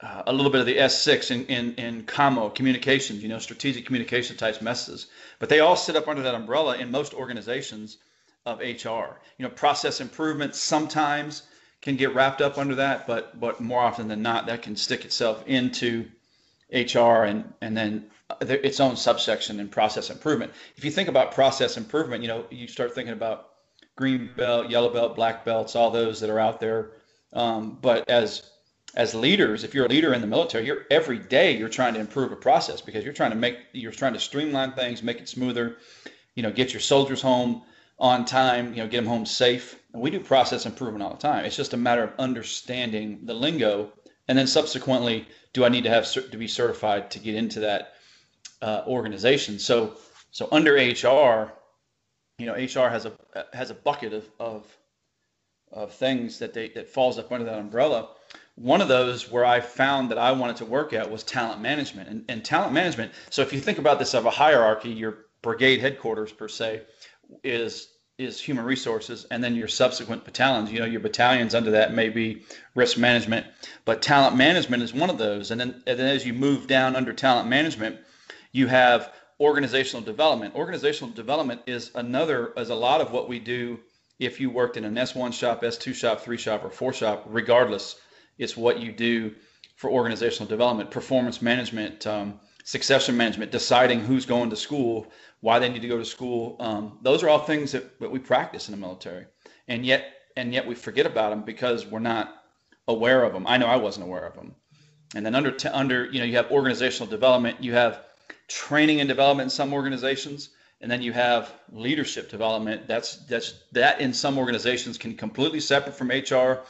uh, 0.00 0.22
a 0.26 0.32
little 0.32 0.50
bit 0.50 0.60
of 0.60 0.66
the 0.66 0.78
S6 0.78 1.30
in, 1.30 1.46
in, 1.46 1.74
in 1.74 2.02
COMMO, 2.04 2.54
communications, 2.54 3.22
you 3.22 3.28
know, 3.28 3.38
strategic 3.38 3.84
communication 3.84 4.36
types 4.38 4.62
messes. 4.62 5.08
But 5.38 5.50
they 5.50 5.60
all 5.60 5.76
sit 5.76 5.94
up 5.94 6.08
under 6.08 6.22
that 6.22 6.34
umbrella 6.34 6.78
in 6.78 6.90
most 6.90 7.12
organizations 7.12 7.98
of 8.46 8.60
HR. 8.60 9.20
You 9.36 9.40
know, 9.40 9.50
process 9.50 10.00
improvement 10.00 10.54
sometimes 10.54 11.42
can 11.82 11.96
get 11.96 12.14
wrapped 12.14 12.40
up 12.40 12.56
under 12.56 12.74
that, 12.76 13.06
but 13.06 13.38
but 13.38 13.60
more 13.60 13.80
often 13.80 14.08
than 14.08 14.22
not, 14.22 14.46
that 14.46 14.62
can 14.62 14.76
stick 14.76 15.04
itself 15.04 15.44
into 15.46 16.08
HR 16.74 17.24
and 17.24 17.52
and 17.60 17.76
then 17.76 18.10
its 18.40 18.80
own 18.80 18.96
subsection 18.96 19.60
in 19.60 19.68
process 19.68 20.10
improvement. 20.10 20.52
If 20.76 20.84
you 20.84 20.90
think 20.90 21.08
about 21.08 21.32
process 21.32 21.76
improvement, 21.76 22.22
you 22.22 22.28
know, 22.28 22.44
you 22.50 22.66
start 22.66 22.94
thinking 22.94 23.12
about 23.12 23.50
green 23.96 24.30
belt, 24.36 24.70
yellow 24.70 24.92
belt, 24.92 25.14
black 25.14 25.44
belts, 25.44 25.76
all 25.76 25.90
those 25.90 26.20
that 26.20 26.30
are 26.30 26.40
out 26.40 26.60
there. 26.60 26.92
Um, 27.32 27.78
but 27.80 28.08
as 28.08 28.50
as 28.96 29.14
leaders, 29.14 29.64
if 29.64 29.74
you're 29.74 29.86
a 29.86 29.88
leader 29.88 30.14
in 30.14 30.20
the 30.20 30.26
military, 30.26 30.66
you're 30.66 30.86
every 30.90 31.18
day 31.18 31.56
you're 31.56 31.68
trying 31.68 31.94
to 31.94 32.00
improve 32.00 32.30
a 32.32 32.36
process 32.36 32.80
because 32.80 33.04
you're 33.04 33.12
trying 33.12 33.30
to 33.30 33.36
make 33.36 33.58
you're 33.72 33.92
trying 33.92 34.14
to 34.14 34.20
streamline 34.20 34.72
things, 34.72 35.02
make 35.02 35.18
it 35.18 35.28
smoother, 35.28 35.76
you 36.34 36.42
know, 36.42 36.50
get 36.50 36.72
your 36.72 36.80
soldiers 36.80 37.20
home 37.20 37.62
on 37.98 38.24
time, 38.24 38.72
you 38.74 38.82
know, 38.82 38.88
get 38.88 38.98
them 38.98 39.06
home 39.06 39.26
safe. 39.26 39.80
And 39.92 40.02
we 40.02 40.10
do 40.10 40.20
process 40.20 40.66
improvement 40.66 41.02
all 41.02 41.10
the 41.10 41.18
time. 41.18 41.44
It's 41.44 41.56
just 41.56 41.74
a 41.74 41.76
matter 41.76 42.02
of 42.02 42.12
understanding 42.18 43.20
the 43.24 43.34
lingo, 43.34 43.92
and 44.28 44.38
then 44.38 44.46
subsequently, 44.46 45.26
do 45.52 45.64
I 45.64 45.68
need 45.68 45.84
to 45.84 45.90
have 45.90 46.10
to 46.12 46.36
be 46.36 46.48
certified 46.48 47.10
to 47.12 47.18
get 47.18 47.34
into 47.34 47.60
that 47.60 47.94
uh, 48.62 48.82
organization? 48.86 49.58
So, 49.58 49.96
so 50.30 50.48
under 50.50 50.74
HR, 50.74 51.52
you 52.38 52.46
know, 52.46 52.54
HR 52.54 52.88
has 52.88 53.06
a 53.06 53.12
has 53.52 53.70
a 53.70 53.74
bucket 53.74 54.12
of 54.12 54.28
of, 54.40 54.76
of 55.72 55.92
things 55.92 56.38
that 56.38 56.54
they 56.54 56.68
that 56.70 56.88
falls 56.88 57.18
up 57.18 57.30
under 57.32 57.44
that 57.44 57.58
umbrella 57.58 58.08
one 58.56 58.80
of 58.80 58.88
those 58.88 59.30
where 59.30 59.44
I 59.44 59.60
found 59.60 60.10
that 60.10 60.18
I 60.18 60.32
wanted 60.32 60.56
to 60.56 60.64
work 60.64 60.92
at 60.92 61.10
was 61.10 61.24
talent 61.24 61.60
management. 61.60 62.08
And, 62.08 62.24
and 62.28 62.44
talent 62.44 62.72
management, 62.72 63.12
so 63.30 63.42
if 63.42 63.52
you 63.52 63.60
think 63.60 63.78
about 63.78 63.98
this 63.98 64.14
of 64.14 64.26
a 64.26 64.30
hierarchy, 64.30 64.90
your 64.90 65.26
brigade 65.42 65.80
headquarters 65.80 66.32
per 66.32 66.48
se 66.48 66.82
is 67.42 67.88
is 68.16 68.40
human 68.40 68.64
resources 68.64 69.26
and 69.30 69.42
then 69.42 69.56
your 69.56 69.68
subsequent 69.68 70.24
battalions. 70.24 70.70
You 70.70 70.80
know 70.80 70.86
your 70.86 71.00
battalions 71.00 71.54
under 71.54 71.72
that 71.72 71.92
may 71.92 72.08
be 72.08 72.44
risk 72.74 72.96
management 72.96 73.46
but 73.84 74.02
talent 74.02 74.36
management 74.36 74.82
is 74.82 74.94
one 74.94 75.10
of 75.10 75.18
those. 75.18 75.50
And 75.50 75.60
then, 75.60 75.82
and 75.86 75.98
then 75.98 76.06
as 76.06 76.24
you 76.24 76.32
move 76.32 76.66
down 76.66 76.94
under 76.94 77.12
talent 77.12 77.48
management 77.48 77.98
you 78.52 78.68
have 78.68 79.12
organizational 79.40 80.04
development. 80.04 80.54
Organizational 80.54 81.12
development 81.12 81.62
is 81.66 81.90
another 81.94 82.52
is 82.56 82.70
a 82.70 82.74
lot 82.74 83.00
of 83.00 83.10
what 83.10 83.28
we 83.28 83.40
do 83.40 83.80
if 84.20 84.40
you 84.40 84.48
worked 84.48 84.76
in 84.76 84.84
an 84.84 84.94
s1 84.94 85.32
shop 85.32 85.62
s2 85.62 85.92
shop 85.92 86.20
3 86.20 86.36
shop 86.36 86.64
or 86.64 86.70
4 86.70 86.92
shop. 86.92 87.24
Regardless 87.26 87.96
it's 88.38 88.56
what 88.56 88.78
you 88.80 88.92
do 88.92 89.34
for 89.76 89.90
organizational 89.90 90.48
development, 90.48 90.90
performance 90.90 91.42
management, 91.42 92.06
um, 92.06 92.40
succession 92.64 93.16
management, 93.16 93.52
deciding 93.52 94.00
who's 94.00 94.26
going 94.26 94.50
to 94.50 94.56
school, 94.56 95.06
why 95.40 95.58
they 95.58 95.68
need 95.68 95.82
to 95.82 95.88
go 95.88 95.98
to 95.98 96.04
school. 96.04 96.56
Um, 96.58 96.98
those 97.02 97.22
are 97.22 97.28
all 97.28 97.38
things 97.38 97.72
that, 97.72 98.00
that 98.00 98.10
we 98.10 98.18
practice 98.18 98.68
in 98.68 98.72
the 98.72 98.80
military, 98.80 99.26
and 99.68 99.86
yet 99.86 100.06
and 100.36 100.52
yet 100.52 100.66
we 100.66 100.74
forget 100.74 101.06
about 101.06 101.30
them 101.30 101.42
because 101.42 101.86
we're 101.86 102.00
not 102.00 102.42
aware 102.88 103.22
of 103.22 103.32
them. 103.32 103.46
I 103.46 103.56
know 103.56 103.66
I 103.66 103.76
wasn't 103.76 104.06
aware 104.06 104.26
of 104.26 104.34
them. 104.34 104.54
And 105.14 105.24
then 105.24 105.34
under 105.34 105.52
t- 105.52 105.68
under 105.68 106.06
you 106.06 106.18
know 106.18 106.24
you 106.24 106.36
have 106.36 106.50
organizational 106.50 107.08
development, 107.08 107.62
you 107.62 107.74
have 107.74 108.00
training 108.48 109.00
and 109.00 109.08
development 109.08 109.46
in 109.46 109.50
some 109.50 109.72
organizations, 109.72 110.50
and 110.80 110.90
then 110.90 111.02
you 111.02 111.12
have 111.12 111.52
leadership 111.70 112.30
development. 112.30 112.88
That's 112.88 113.16
that's 113.26 113.54
that 113.72 114.00
in 114.00 114.12
some 114.12 114.38
organizations 114.38 114.98
can 114.98 115.14
completely 115.14 115.60
separate 115.60 115.94
from 115.94 116.08
HR 116.08 116.64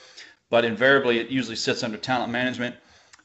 but 0.50 0.64
invariably 0.64 1.18
it 1.18 1.30
usually 1.30 1.56
sits 1.56 1.82
under 1.82 1.98
talent 1.98 2.30
management. 2.30 2.76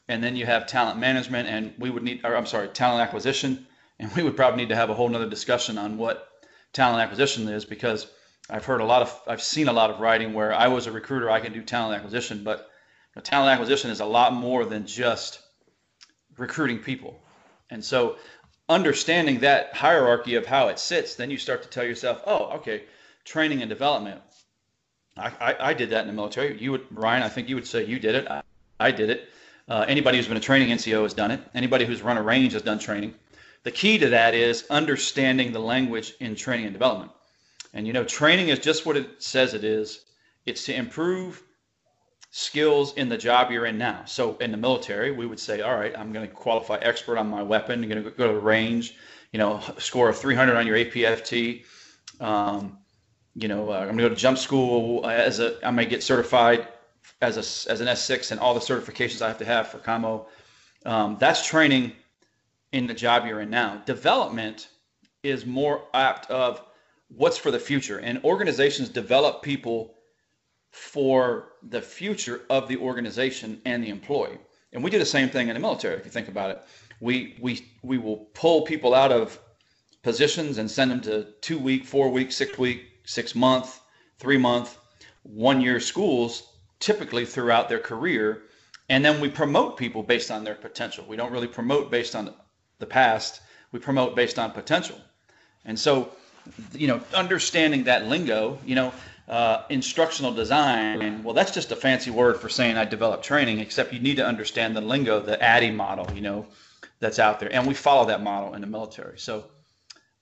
And 0.10 0.24
then 0.24 0.36
you 0.36 0.46
have 0.46 0.66
talent 0.66 1.00
management, 1.00 1.48
and 1.48 1.74
we 1.78 1.90
would 1.90 2.04
need, 2.04 2.26
or 2.26 2.36
I'm 2.36 2.48
sorry, 2.48 2.68
talent 2.68 3.02
acquisition. 3.02 3.68
And 4.00 4.12
we 4.16 4.24
would 4.24 4.36
probably 4.36 4.58
need 4.58 4.70
to 4.70 4.76
have 4.76 4.90
a 4.90 4.94
whole 4.94 5.08
nother 5.08 5.30
discussion 5.30 5.78
on 5.78 5.98
what 5.98 6.28
talent 6.74 7.02
acquisition 7.02 7.48
is 7.48 7.64
because 7.64 8.08
I've 8.50 8.66
heard 8.66 8.82
a 8.82 8.86
lot 8.86 9.04
of, 9.04 9.22
I've 9.28 9.42
seen 9.42 9.68
a 9.68 9.74
lot 9.74 9.92
of 9.92 10.00
writing 10.00 10.34
where 10.34 10.54
I 10.54 10.68
was 10.68 10.88
a 10.88 10.92
recruiter, 10.92 11.30
I 11.30 11.40
can 11.40 11.54
do 11.54 11.62
talent 11.62 11.96
acquisition, 11.96 12.44
but 12.44 12.70
talent 13.24 13.52
acquisition 13.52 13.92
is 13.92 14.00
a 14.00 14.06
lot 14.06 14.34
more 14.34 14.66
than 14.66 14.88
just 14.88 15.40
recruiting 16.38 16.80
people. 16.80 17.22
And 17.70 17.86
so 17.86 18.18
understanding 18.68 19.42
that 19.42 19.76
hierarchy 19.76 20.36
of 20.36 20.46
how 20.46 20.70
it 20.70 20.80
sits, 20.80 21.16
then 21.16 21.30
you 21.30 21.38
start 21.38 21.62
to 21.64 21.70
tell 21.70 21.84
yourself, 21.84 22.22
oh, 22.26 22.58
okay, 22.58 22.86
training 23.26 23.62
and 23.62 23.70
development. 23.70 24.22
I, 25.18 25.32
I, 25.40 25.70
I, 25.70 25.74
did 25.74 25.90
that 25.90 26.02
in 26.02 26.08
the 26.08 26.14
military. 26.14 26.60
You 26.60 26.72
would, 26.72 26.86
Ryan, 26.90 27.24
I 27.24 27.30
think 27.30 27.50
you 27.50 27.56
would 27.56 27.68
say 27.68 27.86
you 27.86 28.00
did 28.00 28.16
it. 28.16 28.28
I, 28.28 28.42
I 28.80 28.92
did 28.92 29.10
it. 29.10 29.30
Uh, 29.70 29.86
anybody 29.88 30.18
who's 30.18 30.28
been 30.28 30.38
a 30.38 30.42
training 30.42 30.70
NCO 30.70 31.04
has 31.04 31.14
done 31.14 31.32
it. 31.32 31.40
Anybody 31.54 31.86
who's 31.86 32.02
run 32.02 32.18
a 32.18 32.24
range 32.24 32.54
has 32.54 32.64
done 32.64 32.80
training. 32.80 33.14
The 33.64 33.72
key 33.72 34.00
to 34.00 34.10
that 34.10 34.34
is 34.34 34.66
understanding 34.70 35.52
the 35.52 35.60
language 35.60 36.14
in 36.20 36.36
training 36.36 36.66
and 36.66 36.74
development. 36.74 37.12
And 37.74 37.86
you 37.86 37.94
know, 37.94 38.04
training 38.04 38.50
is 38.50 38.60
just 38.60 38.86
what 38.86 38.98
it 38.98 39.22
says 39.22 39.54
it 39.54 39.64
is. 39.64 40.06
It's 40.46 40.66
to 40.66 40.74
improve 40.74 41.44
skills 42.32 42.94
in 42.96 43.10
the 43.10 43.18
job 43.18 43.52
you're 43.52 43.68
in 43.68 43.78
now. 43.78 44.06
So 44.06 44.38
in 44.38 44.52
the 44.52 44.58
military, 44.58 45.12
we 45.12 45.28
would 45.28 45.40
say, 45.40 45.62
all 45.62 45.76
right, 45.76 45.96
I'm 45.98 46.12
going 46.12 46.28
to 46.28 46.34
qualify 46.34 46.78
expert 46.78 47.18
on 47.18 47.30
my 47.30 47.44
weapon. 47.44 47.84
I'm 47.84 47.90
going 47.90 48.04
to 48.04 48.10
go 48.10 48.28
to 48.28 48.34
the 48.34 48.40
range, 48.40 48.96
you 49.32 49.38
know, 49.40 49.62
score 49.78 50.10
a 50.10 50.14
300 50.14 50.56
on 50.56 50.66
your 50.66 50.78
APFT. 50.78 51.64
Um, 52.20 52.80
you 53.36 53.48
know, 53.48 53.72
uh, 53.72 53.80
I'm 53.80 53.90
gonna 53.90 54.02
go 54.04 54.10
to 54.10 54.16
jump 54.16 54.38
school 54.38 55.06
as 55.08 55.40
a. 55.40 55.66
I 55.66 55.72
may 55.72 55.86
get 55.86 56.04
certified 56.04 56.68
as 57.22 57.38
a 57.38 57.72
as 57.72 57.82
an 57.82 57.88
S6 57.88 58.32
and 58.32 58.40
all 58.40 58.54
the 58.54 58.60
certifications 58.60 59.22
I 59.22 59.28
have 59.28 59.38
to 59.40 59.46
have 59.46 59.68
for 59.68 59.80
COMMO. 59.80 60.26
Um, 60.86 61.18
that's 61.20 61.46
training 61.46 61.92
in 62.72 62.88
the 62.88 62.94
job 62.94 63.26
you're 63.26 63.42
in 63.42 63.50
now. 63.50 63.82
Development 63.86 64.68
is 65.24 65.46
more 65.46 65.84
apt 65.94 66.30
of 66.32 66.62
what's 67.10 67.38
for 67.38 67.52
the 67.52 67.60
future, 67.60 68.00
and 68.00 68.24
organizations 68.24 68.90
develop 68.90 69.42
people 69.42 69.96
for 70.72 71.54
the 71.64 71.82
future 71.82 72.42
of 72.50 72.68
the 72.68 72.78
organization 72.78 73.60
and 73.66 73.84
the 73.84 73.90
employee. 73.90 74.38
And 74.72 74.84
we 74.84 74.92
do 74.92 75.00
the 75.00 75.06
same 75.06 75.30
thing 75.30 75.50
in 75.50 75.56
the 75.56 75.60
military. 75.60 75.98
If 75.98 76.06
you 76.06 76.12
think 76.12 76.28
about 76.28 76.52
it, 76.52 76.64
we 77.02 77.36
we 77.42 77.66
we 77.82 77.98
will 77.98 78.30
pull 78.34 78.62
people 78.62 78.94
out 78.94 79.12
of 79.12 79.40
positions 80.04 80.58
and 80.58 80.72
send 80.72 80.92
them 80.92 81.02
to 81.02 81.28
two 81.42 81.60
week, 81.60 81.84
four 81.84 82.10
week, 82.10 82.32
six 82.32 82.58
week 82.58 82.86
six 83.10 83.34
month, 83.34 83.82
three 84.20 84.38
month, 84.38 84.78
one 85.24 85.60
year 85.60 85.80
schools 85.80 86.50
typically 86.80 87.26
throughout 87.26 87.70
their 87.70 87.80
career. 87.80 88.44
And 88.88 89.04
then 89.06 89.22
we 89.22 89.30
promote 89.30 89.78
people 89.78 90.04
based 90.04 90.32
on 90.32 90.44
their 90.44 90.56
potential. 90.56 91.06
We 91.08 91.16
don't 91.16 91.32
really 91.32 91.48
promote 91.48 91.92
based 91.92 92.16
on 92.16 92.34
the 92.80 92.86
past, 92.86 93.42
we 93.72 93.80
promote 93.80 94.16
based 94.16 94.40
on 94.40 94.52
potential. 94.52 95.00
And 95.66 95.78
so, 95.78 96.10
you 96.74 96.88
know, 96.88 97.02
understanding 97.14 97.84
that 97.84 98.08
lingo, 98.08 98.58
you 98.66 98.76
know, 98.76 98.94
uh, 99.28 99.64
instructional 99.70 100.34
design, 100.34 101.24
well, 101.24 101.36
that's 101.36 101.52
just 101.52 101.72
a 101.72 101.76
fancy 101.76 102.10
word 102.10 102.40
for 102.40 102.50
saying 102.50 102.78
I 102.78 102.86
develop 102.86 103.22
training, 103.22 103.60
except 103.60 103.94
you 103.94 104.00
need 104.00 104.16
to 104.16 104.26
understand 104.26 104.76
the 104.76 104.82
lingo, 104.82 105.20
the 105.20 105.40
ADDIE 105.44 105.72
model, 105.72 106.12
you 106.16 106.22
know, 106.22 106.48
that's 107.00 107.20
out 107.20 107.40
there. 107.40 107.54
And 107.54 107.68
we 107.68 107.76
follow 107.76 108.08
that 108.08 108.24
model 108.24 108.56
in 108.56 108.62
the 108.62 108.68
military. 108.68 109.20
So 109.20 109.46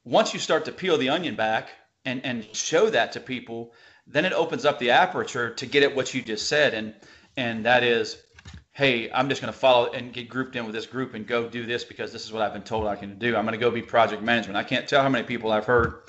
once 0.04 0.34
you 0.34 0.39
start 0.39 0.65
to 0.65 0.72
peel 0.72 0.98
the 0.98 1.10
onion 1.10 1.36
back 1.36 1.70
and 2.06 2.26
and 2.26 2.46
show 2.54 2.89
that 2.89 3.13
to 3.13 3.20
people, 3.20 3.74
then 4.08 4.26
it 4.26 4.34
opens 4.34 4.65
up 4.65 4.80
the 4.80 4.91
aperture 4.91 5.54
to 5.56 5.65
get 5.65 5.84
at 5.84 5.96
what 5.96 6.13
you 6.13 6.22
just 6.22 6.48
said, 6.48 6.74
and 6.74 6.93
and 7.36 7.65
that 7.65 7.84
is, 7.84 8.17
hey, 8.72 9.12
I'm 9.12 9.30
just 9.30 9.41
going 9.41 9.54
to 9.54 9.60
follow 9.60 9.91
and 9.91 10.13
get 10.13 10.30
grouped 10.30 10.56
in 10.56 10.65
with 10.65 10.74
this 10.74 10.86
group 10.86 11.13
and 11.13 11.28
go 11.28 11.48
do 11.48 11.65
this 11.65 11.84
because 11.84 12.12
this 12.12 12.26
is 12.26 12.32
what 12.32 12.41
I've 12.41 12.54
been 12.54 12.63
told 12.63 12.88
I 12.88 12.96
can 12.96 13.20
do. 13.20 13.36
I'm 13.36 13.43
going 13.46 13.58
to 13.58 13.63
go 13.63 13.70
be 13.70 13.82
project 13.82 14.24
management. 14.24 14.58
I 14.58 14.63
can't 14.63 14.88
tell 14.88 15.04
how 15.04 15.10
many 15.10 15.26
people 15.26 15.52
I've 15.52 15.65
heard 15.65 16.02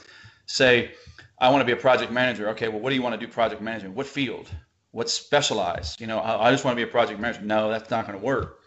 say, 0.47 0.93
I 1.39 1.51
want 1.51 1.61
to 1.61 1.65
be 1.65 1.73
a 1.73 1.77
project 1.77 2.11
manager. 2.11 2.49
Okay, 2.51 2.69
well, 2.69 2.81
what 2.81 2.91
do 2.91 2.97
you 2.97 3.03
want 3.03 3.19
to 3.19 3.27
do 3.27 3.31
project 3.31 3.63
management? 3.63 3.95
What 3.95 4.07
field? 4.07 4.49
What 4.91 5.11
specialized? 5.11 6.01
You 6.01 6.07
know, 6.07 6.19
I, 6.19 6.51
just 6.51 6.65
want 6.65 6.77
to 6.77 6.85
be 6.85 6.89
a 6.89 6.91
project 6.91 7.21
manager. 7.21 7.43
No, 7.43 7.69
that's 7.71 7.91
not 7.91 8.07
going 8.07 8.19
to 8.19 8.25
work. 8.25 8.61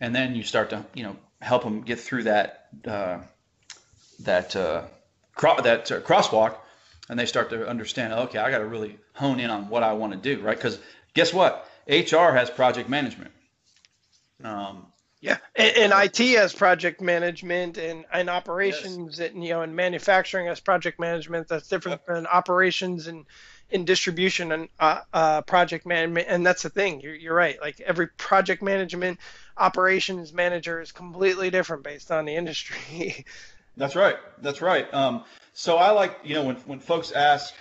And 0.00 0.14
then 0.14 0.34
you 0.34 0.42
start 0.42 0.70
to, 0.70 0.84
you 0.94 1.02
know, 1.02 1.16
help 1.40 1.62
them 1.62 1.82
get 1.82 2.00
through 2.00 2.24
that 2.24 2.68
uh, 2.86 3.18
that 4.20 4.56
uh, 4.56 4.84
cro- 5.34 5.60
that 5.60 5.90
uh, 5.92 6.00
crosswalk, 6.00 6.56
and 7.10 7.18
they 7.18 7.26
start 7.26 7.50
to 7.50 7.68
understand. 7.68 8.12
Okay, 8.12 8.38
I 8.38 8.50
got 8.52 8.58
to 8.58 8.66
really 8.66 8.96
hone 9.14 9.40
in 9.40 9.50
on 9.50 9.68
what 9.68 9.82
I 9.82 9.92
want 9.94 10.12
to 10.12 10.18
do, 10.18 10.40
right? 10.40 10.56
Because 10.56 10.78
guess 11.12 11.34
what? 11.34 11.68
HR 11.88 12.30
has 12.30 12.48
project 12.48 12.88
management. 12.88 13.32
Um, 14.44 14.86
yeah, 15.20 15.38
and, 15.56 15.92
and, 15.92 15.92
IT 15.92 16.18
has 16.38 16.54
project 16.54 17.00
management, 17.00 17.76
and, 17.78 18.06
and 18.12 18.30
operations, 18.30 19.18
yes. 19.18 19.32
and 19.32 19.44
you 19.44 19.50
know, 19.50 19.62
and 19.62 19.74
manufacturing 19.74 20.46
has 20.46 20.60
project 20.60 21.00
management. 21.00 21.48
That's 21.48 21.68
different 21.68 22.00
yep. 22.06 22.14
than 22.14 22.26
operations 22.28 23.08
and 23.08 23.26
in 23.70 23.84
distribution 23.84 24.52
and 24.52 24.68
uh, 24.78 25.00
uh, 25.12 25.42
project 25.42 25.86
management, 25.86 26.28
and 26.28 26.46
that's 26.46 26.62
the 26.62 26.70
thing. 26.70 27.00
You're, 27.00 27.14
you're 27.14 27.34
right. 27.34 27.60
Like 27.60 27.80
every 27.80 28.06
project 28.06 28.62
management 28.62 29.18
operations 29.56 30.32
manager 30.32 30.80
is 30.80 30.92
completely 30.92 31.50
different 31.50 31.82
based 31.82 32.12
on 32.12 32.24
the 32.24 32.36
industry. 32.36 33.26
that's 33.76 33.96
right. 33.96 34.16
That's 34.42 34.60
right. 34.60 34.92
Um, 34.92 35.24
so 35.52 35.76
I 35.76 35.90
like 35.90 36.18
you 36.24 36.34
know 36.34 36.44
when 36.44 36.56
when 36.56 36.80
folks 36.80 37.12
ask, 37.12 37.54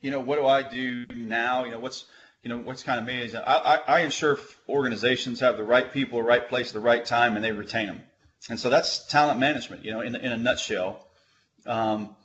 you 0.00 0.10
know, 0.10 0.20
what 0.20 0.36
do 0.36 0.46
I 0.46 0.62
do 0.62 1.06
now? 1.14 1.64
You 1.64 1.72
know, 1.72 1.78
what's 1.78 2.04
you 2.42 2.48
know 2.48 2.58
what's 2.58 2.82
kind 2.82 2.98
of 2.98 3.06
me 3.06 3.22
is 3.22 3.34
I, 3.34 3.42
I, 3.42 3.76
I 3.76 4.00
ensure 4.00 4.38
organizations 4.68 5.40
have 5.40 5.56
the 5.56 5.64
right 5.64 5.92
people, 5.92 6.18
the 6.18 6.24
right 6.24 6.48
place, 6.48 6.72
the 6.72 6.80
right 6.80 7.04
time, 7.04 7.36
and 7.36 7.44
they 7.44 7.52
retain 7.52 7.86
them. 7.86 8.02
And 8.48 8.58
so 8.58 8.70
that's 8.70 9.06
talent 9.06 9.38
management. 9.38 9.84
You 9.84 9.92
know, 9.92 10.00
in 10.00 10.14
in 10.14 10.32
a 10.32 10.36
nutshell. 10.36 11.06
Um, 11.66 12.16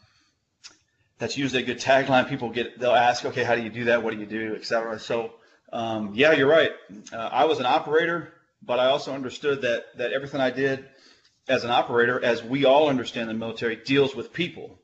that's 1.18 1.38
usually 1.38 1.64
a 1.64 1.66
good 1.66 1.80
tagline. 1.80 2.28
People 2.28 2.50
get 2.50 2.80
they'll 2.80 2.92
ask, 2.92 3.26
okay, 3.26 3.44
how 3.44 3.56
do 3.56 3.62
you 3.62 3.70
do 3.70 3.86
that? 3.86 4.04
What 4.04 4.14
do 4.14 4.20
you 4.20 4.26
do, 4.26 4.56
etc. 4.56 5.00
So 5.00 5.34
um, 5.72 6.12
yeah, 6.14 6.34
you're 6.34 6.48
right. 6.50 6.72
Uh, 7.12 7.18
I 7.18 7.46
was 7.46 7.60
an 7.60 7.66
operator, 7.66 8.34
but 8.62 8.80
I 8.80 8.88
also 8.88 9.14
understood 9.14 9.62
that 9.62 9.98
that 9.98 10.14
everything 10.14 10.42
I 10.42 10.52
did 10.52 10.86
as 11.48 11.64
an 11.64 11.72
operator, 11.72 12.24
as 12.24 12.44
we 12.44 12.66
all 12.66 12.90
understand 12.90 13.30
the 13.30 13.34
military, 13.34 13.76
deals 13.76 14.16
with 14.16 14.34
people. 14.34 14.80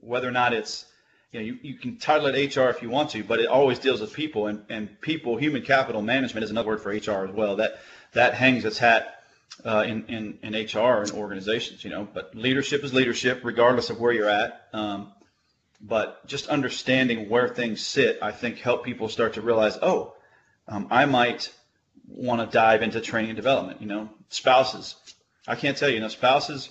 Whether 0.00 0.28
or 0.28 0.32
not 0.32 0.52
it's 0.52 0.86
you 1.32 1.40
know, 1.40 1.46
you, 1.46 1.58
you 1.62 1.74
can 1.74 1.96
title 1.96 2.28
it 2.28 2.56
HR 2.56 2.68
if 2.68 2.80
you 2.80 2.88
want 2.88 3.10
to, 3.10 3.24
but 3.24 3.40
it 3.40 3.46
always 3.46 3.80
deals 3.80 4.00
with 4.00 4.12
people 4.12 4.46
and, 4.46 4.64
and 4.68 5.00
people, 5.00 5.36
human 5.36 5.62
capital 5.62 6.00
management 6.00 6.44
is 6.44 6.50
another 6.50 6.68
word 6.68 6.80
for 6.80 6.90
HR 6.90 7.26
as 7.26 7.34
well. 7.34 7.56
That 7.56 7.80
that 8.12 8.34
hangs 8.34 8.64
its 8.64 8.78
hat 8.78 9.24
uh, 9.64 9.84
in, 9.86 10.06
in, 10.06 10.38
in 10.42 10.52
HR 10.52 11.02
and 11.02 11.10
organizations, 11.10 11.84
you 11.84 11.90
know, 11.90 12.06
but 12.12 12.34
leadership 12.36 12.84
is 12.84 12.94
leadership 12.94 13.40
regardless 13.42 13.90
of 13.90 14.00
where 14.00 14.12
you're 14.12 14.28
at. 14.28 14.68
Um, 14.72 15.12
but 15.80 16.26
just 16.26 16.46
understanding 16.46 17.28
where 17.28 17.48
things 17.48 17.84
sit, 17.84 18.18
I 18.22 18.30
think, 18.30 18.58
help 18.58 18.84
people 18.84 19.08
start 19.08 19.34
to 19.34 19.42
realize, 19.42 19.76
oh, 19.82 20.14
um, 20.68 20.86
I 20.90 21.04
might 21.04 21.52
want 22.08 22.40
to 22.40 22.56
dive 22.56 22.82
into 22.82 23.00
training 23.00 23.30
and 23.30 23.36
development. 23.36 23.80
You 23.80 23.88
know, 23.88 24.10
spouses. 24.28 24.94
I 25.46 25.56
can't 25.56 25.76
tell 25.76 25.88
you, 25.88 25.96
you 25.96 26.00
know, 26.00 26.08
spouses 26.08 26.70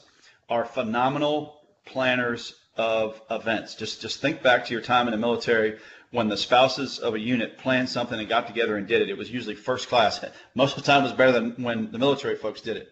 are 0.50 0.66
phenomenal 0.66 1.62
planners 1.86 2.56
of 2.76 3.22
events. 3.30 3.76
Just 3.76 4.02
just 4.02 4.20
think 4.20 4.42
back 4.42 4.66
to 4.66 4.74
your 4.74 4.82
time 4.82 5.08
in 5.08 5.12
the 5.12 5.18
military 5.18 5.80
when 6.12 6.28
the 6.28 6.38
spouses 6.38 7.00
of 7.00 7.14
a 7.16 7.20
unit 7.20 7.58
planned 7.58 7.90
something 7.90 8.20
and 8.20 8.30
got 8.30 8.48
together 8.48 8.78
and 8.78 8.88
did 8.88 9.02
it. 9.02 9.10
It 9.10 9.18
was 9.18 9.32
usually 9.32 9.56
first 9.56 9.90
class. 9.90 10.24
Most 10.56 10.78
of 10.78 10.84
the 10.84 10.88
time, 10.88 11.02
it 11.02 11.06
was 11.06 11.14
better 11.14 11.32
than 11.32 11.64
when 11.64 11.92
the 11.92 12.00
military 12.00 12.36
folks 12.36 12.62
did 12.62 12.78
it. 12.78 12.90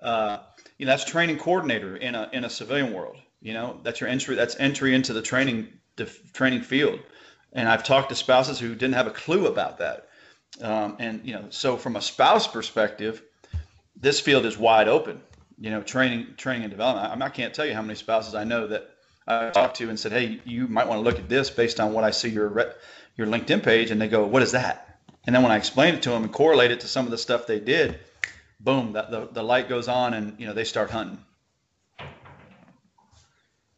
Uh, 0.00 0.38
you 0.76 0.86
know, 0.86 0.92
that's 0.92 1.04
training 1.04 1.38
coordinator 1.38 1.96
in 1.96 2.14
a 2.14 2.28
in 2.32 2.44
a 2.44 2.50
civilian 2.50 2.92
world. 2.92 3.16
You 3.40 3.54
know, 3.54 3.80
that's 3.82 4.00
your 4.00 4.08
entry. 4.08 4.36
That's 4.36 4.56
entry 4.58 4.94
into 4.94 5.12
the 5.12 5.22
training 5.22 5.68
the 5.96 6.06
training 6.32 6.62
field. 6.62 7.00
And 7.52 7.68
I've 7.68 7.82
talked 7.82 8.10
to 8.10 8.14
spouses 8.14 8.58
who 8.58 8.74
didn't 8.74 8.94
have 8.94 9.06
a 9.06 9.12
clue 9.12 9.46
about 9.46 9.78
that. 9.78 10.08
Um, 10.60 10.96
and 10.98 11.24
you 11.24 11.34
know, 11.34 11.46
so 11.50 11.76
from 11.76 11.96
a 11.96 12.02
spouse 12.02 12.46
perspective, 12.46 13.22
this 14.00 14.20
field 14.20 14.46
is 14.46 14.56
wide 14.56 14.88
open. 14.88 15.20
You 15.60 15.70
know, 15.70 15.82
training, 15.82 16.34
training 16.36 16.62
and 16.62 16.70
development. 16.70 17.20
I, 17.20 17.26
I 17.26 17.28
can't 17.30 17.52
tell 17.52 17.66
you 17.66 17.74
how 17.74 17.82
many 17.82 17.96
spouses 17.96 18.34
I 18.34 18.44
know 18.44 18.68
that 18.68 18.88
I 19.26 19.50
talked 19.50 19.76
to 19.78 19.88
and 19.88 19.98
said, 19.98 20.12
"Hey, 20.12 20.40
you 20.44 20.68
might 20.68 20.86
want 20.86 20.98
to 20.98 21.02
look 21.02 21.18
at 21.18 21.28
this 21.28 21.50
based 21.50 21.80
on 21.80 21.92
what 21.92 22.04
I 22.04 22.10
see 22.10 22.28
your 22.28 22.74
your 23.16 23.26
LinkedIn 23.26 23.62
page," 23.62 23.90
and 23.90 24.00
they 24.00 24.08
go, 24.08 24.24
"What 24.24 24.42
is 24.42 24.52
that?" 24.52 25.00
And 25.26 25.34
then 25.34 25.42
when 25.42 25.52
I 25.52 25.56
explain 25.56 25.94
it 25.94 26.02
to 26.02 26.10
them 26.10 26.22
and 26.22 26.32
correlate 26.32 26.70
it 26.70 26.80
to 26.80 26.88
some 26.88 27.04
of 27.04 27.10
the 27.10 27.18
stuff 27.18 27.46
they 27.46 27.60
did, 27.60 27.98
boom, 28.60 28.92
the, 28.92 29.02
the, 29.02 29.28
the 29.32 29.42
light 29.42 29.68
goes 29.68 29.88
on, 29.88 30.14
and 30.14 30.38
you 30.38 30.46
know 30.46 30.54
they 30.54 30.64
start 30.64 30.90
hunting. 30.90 31.18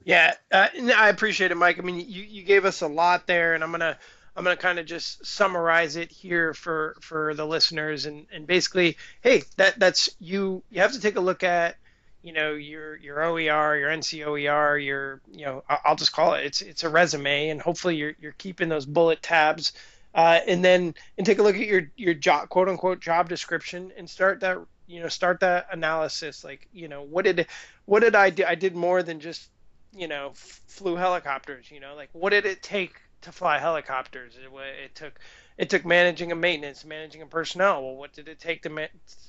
Yeah, 0.04 0.34
uh, 0.52 0.68
I 0.96 1.08
appreciate 1.08 1.50
it, 1.50 1.56
Mike. 1.56 1.78
I 1.78 1.82
mean, 1.82 1.96
you, 1.96 2.22
you 2.22 2.42
gave 2.42 2.64
us 2.64 2.80
a 2.82 2.86
lot 2.86 3.26
there, 3.26 3.54
and 3.54 3.64
I'm 3.64 3.70
gonna 3.70 3.98
I'm 4.40 4.44
gonna 4.44 4.56
kind 4.56 4.78
of 4.78 4.86
just 4.86 5.26
summarize 5.26 5.96
it 5.96 6.10
here 6.10 6.54
for 6.54 6.96
for 7.02 7.34
the 7.34 7.46
listeners, 7.46 8.06
and 8.06 8.26
and 8.32 8.46
basically, 8.46 8.96
hey, 9.20 9.42
that 9.58 9.78
that's 9.78 10.08
you. 10.18 10.62
You 10.70 10.80
have 10.80 10.92
to 10.92 11.00
take 11.00 11.16
a 11.16 11.20
look 11.20 11.42
at, 11.44 11.76
you 12.22 12.32
know, 12.32 12.54
your 12.54 12.96
your 12.96 13.22
OER, 13.22 13.76
your 13.76 13.90
NCOER, 13.90 14.82
your 14.82 15.20
you 15.30 15.44
know, 15.44 15.62
I'll 15.68 15.94
just 15.94 16.14
call 16.14 16.32
it. 16.32 16.46
It's 16.46 16.62
it's 16.62 16.84
a 16.84 16.88
resume, 16.88 17.50
and 17.50 17.60
hopefully 17.60 17.96
you're 17.96 18.14
you're 18.18 18.32
keeping 18.32 18.70
those 18.70 18.86
bullet 18.86 19.20
tabs, 19.20 19.74
uh, 20.14 20.40
and 20.48 20.64
then 20.64 20.94
and 21.18 21.26
take 21.26 21.38
a 21.38 21.42
look 21.42 21.56
at 21.56 21.66
your 21.66 21.90
your 21.98 22.14
job 22.14 22.48
quote 22.48 22.70
unquote 22.70 23.00
job 23.00 23.28
description, 23.28 23.92
and 23.98 24.08
start 24.08 24.40
that 24.40 24.56
you 24.86 25.02
know 25.02 25.08
start 25.08 25.40
that 25.40 25.66
analysis. 25.70 26.44
Like 26.44 26.66
you 26.72 26.88
know, 26.88 27.02
what 27.02 27.26
did 27.26 27.46
what 27.84 28.00
did 28.00 28.14
I 28.14 28.30
do? 28.30 28.46
I 28.46 28.54
did 28.54 28.74
more 28.74 29.02
than 29.02 29.20
just 29.20 29.50
you 29.94 30.08
know, 30.08 30.32
flew 30.34 30.96
helicopters. 30.96 31.70
You 31.70 31.80
know, 31.80 31.94
like 31.94 32.08
what 32.12 32.30
did 32.30 32.46
it 32.46 32.62
take 32.62 32.94
to 33.22 33.32
fly 33.32 33.58
helicopters? 33.58 34.36
It, 34.36 34.50
it 34.84 34.94
took 34.94 35.18
it 35.58 35.68
took 35.68 35.84
managing 35.84 36.32
a 36.32 36.34
maintenance, 36.34 36.84
managing 36.84 37.20
a 37.20 37.26
personnel. 37.26 37.82
Well, 37.82 37.96
what 37.96 38.14
did 38.14 38.28
it 38.28 38.40
take 38.40 38.62
to, 38.62 38.70
ma- 38.70 38.86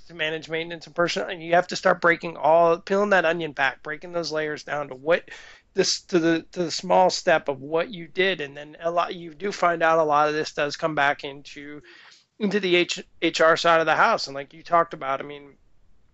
to 0.08 0.14
manage 0.14 0.50
maintenance 0.50 0.88
and 0.88 0.96
personnel? 0.96 1.30
And 1.30 1.44
you 1.44 1.56
have 1.56 1.68
to 1.68 1.76
start 1.76 2.00
breaking 2.00 2.38
all, 2.38 2.78
peeling 2.78 3.10
that 3.10 3.26
onion 3.26 3.52
back, 3.52 3.84
breaking 3.84 4.14
those 4.14 4.32
layers 4.32 4.64
down 4.64 4.88
to 4.88 4.96
what 4.96 5.30
this 5.74 6.02
to 6.04 6.20
the 6.20 6.46
to 6.52 6.64
the 6.64 6.72
small 6.72 7.10
step 7.10 7.48
of 7.48 7.62
what 7.62 7.90
you 7.90 8.08
did, 8.08 8.42
and 8.42 8.56
then 8.56 8.78
a 8.82 8.92
lot 8.92 9.16
you 9.16 9.34
do 9.34 9.52
find 9.52 9.84
out 9.84 10.00
a 10.00 10.04
lot 10.04 10.28
of 10.28 10.34
this 10.34 10.54
does 10.54 10.78
come 10.78 10.96
back 10.96 11.24
into 11.24 11.82
into 12.40 12.60
the 12.60 12.76
H, 12.76 13.04
HR 13.22 13.56
side 13.56 13.80
of 13.80 13.86
the 13.86 13.96
house, 13.96 14.28
and 14.28 14.36
like 14.36 14.54
you 14.54 14.64
talked 14.64 14.94
about, 14.94 15.22
I 15.22 15.24
mean, 15.24 15.58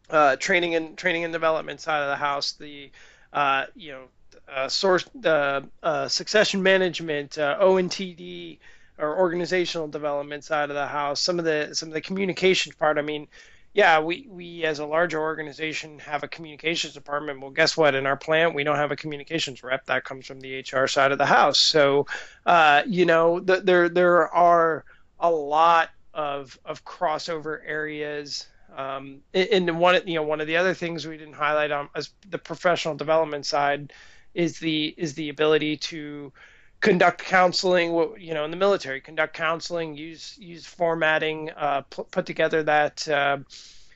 uh, 0.09 0.35
training 0.35 0.75
and 0.75 0.97
training 0.97 1.23
and 1.23 1.33
development 1.33 1.79
side 1.79 2.01
of 2.01 2.09
the 2.09 2.15
house, 2.15 2.53
the 2.53 2.91
uh, 3.33 3.65
you 3.75 3.91
know 3.91 4.07
uh, 4.53 4.67
source 4.67 5.05
uh, 5.25 5.61
uh, 5.83 6.07
succession 6.07 6.63
management, 6.63 7.37
uh, 7.37 7.57
ONTD, 7.61 8.59
or 8.97 9.17
organizational 9.19 9.87
development 9.87 10.43
side 10.43 10.69
of 10.69 10.75
the 10.75 10.87
house. 10.87 11.19
Some 11.21 11.39
of 11.39 11.45
the 11.45 11.69
some 11.73 11.89
of 11.89 11.93
the 11.93 12.01
communications 12.01 12.75
part. 12.75 12.97
I 12.97 13.01
mean, 13.01 13.27
yeah, 13.73 13.99
we 13.99 14.27
we 14.29 14.63
as 14.63 14.79
a 14.79 14.85
larger 14.85 15.19
organization 15.19 15.99
have 15.99 16.23
a 16.23 16.27
communications 16.27 16.93
department. 16.93 17.41
Well, 17.41 17.51
guess 17.51 17.77
what? 17.77 17.95
In 17.95 18.05
our 18.05 18.17
plant, 18.17 18.55
we 18.55 18.63
don't 18.63 18.77
have 18.77 18.91
a 18.91 18.95
communications 18.95 19.63
rep. 19.63 19.85
That 19.85 20.03
comes 20.03 20.25
from 20.25 20.39
the 20.39 20.59
HR 20.59 20.87
side 20.87 21.11
of 21.11 21.17
the 21.17 21.25
house. 21.25 21.59
So, 21.59 22.07
uh, 22.45 22.83
you 22.87 23.05
know, 23.05 23.39
the, 23.39 23.61
there 23.61 23.89
there 23.89 24.33
are 24.33 24.85
a 25.19 25.29
lot 25.29 25.89
of 26.13 26.57
of 26.65 26.83
crossover 26.85 27.59
areas 27.65 28.47
um, 28.75 29.21
and 29.33 29.79
one, 29.79 29.99
you 30.05 30.15
know, 30.15 30.23
one 30.23 30.41
of 30.41 30.47
the 30.47 30.57
other 30.57 30.73
things 30.73 31.07
we 31.07 31.17
didn't 31.17 31.33
highlight 31.33 31.71
on 31.71 31.89
as 31.95 32.11
the 32.29 32.37
professional 32.37 32.95
development 32.95 33.45
side 33.45 33.91
is 34.37 34.59
the 34.59 34.93
is 34.97 35.15
the 35.15 35.29
ability 35.29 35.75
to 35.75 36.31
conduct 36.79 37.25
counseling 37.25 37.91
you 38.19 38.35
know 38.35 38.45
in 38.45 38.51
the 38.51 38.57
military 38.57 39.01
conduct 39.01 39.33
counseling 39.33 39.95
use 39.95 40.37
use 40.37 40.65
formatting 40.65 41.49
uh, 41.57 41.81
put 41.81 42.25
together 42.27 42.61
that 42.61 43.07
uh, 43.09 43.37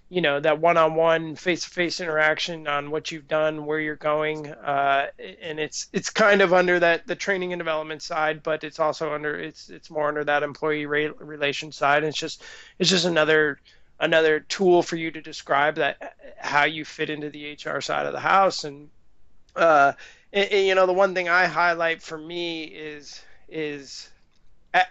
you 0.10 0.19
know 0.19 0.39
that 0.39 0.60
one-on-one 0.60 1.36
face-to-face 1.36 2.01
interaction 2.01 2.67
on 2.67 2.89
what 2.89 3.12
you've 3.12 3.27
done 3.27 3.67
where 3.67 3.80
you're 3.80 3.95
going 3.95 4.47
uh, 4.47 5.08
and 5.43 5.60
it's 5.60 5.88
it's 5.93 6.10
kind 6.10 6.41
of 6.41 6.54
under 6.54 6.80
that 6.80 7.06
the 7.06 7.15
training 7.15 7.54
and 7.54 7.60
development 7.60 8.01
side 8.01 8.41
but 8.41 8.63
it's 8.63 8.80
also 8.80 9.13
under 9.13 9.36
it's 9.39 9.69
it's 9.69 9.91
more 9.91 10.08
under 10.08 10.23
that 10.23 10.41
employee 10.41 10.88
re- 10.88 11.13
relation 11.19 11.71
side. 11.71 11.99
And 11.99 12.08
it's 12.08 12.17
just 12.17 12.43
it's 12.80 12.89
just 12.89 13.06
another 13.06 13.60
another 13.99 14.39
tool 14.39 14.82
for 14.82 14.95
you 14.95 15.12
to 15.12 15.21
describe 15.21 15.75
that 15.75 16.15
how 16.39 16.63
you 16.63 16.84
fit 16.84 17.12
into 17.12 17.30
the 17.30 17.54
HR 17.54 17.80
side 17.80 18.08
of 18.08 18.13
the 18.13 18.19
house 18.19 18.63
and 18.63 18.89
uh, 19.56 19.93
and, 20.34 20.52
and, 20.52 20.67
you 20.67 20.76
know 20.76 20.86
the 20.86 20.94
one 20.94 21.13
thing 21.13 21.30
I 21.30 21.46
highlight 21.46 22.02
for 22.02 22.17
me 22.17 22.63
is 22.63 23.22
is 23.50 24.10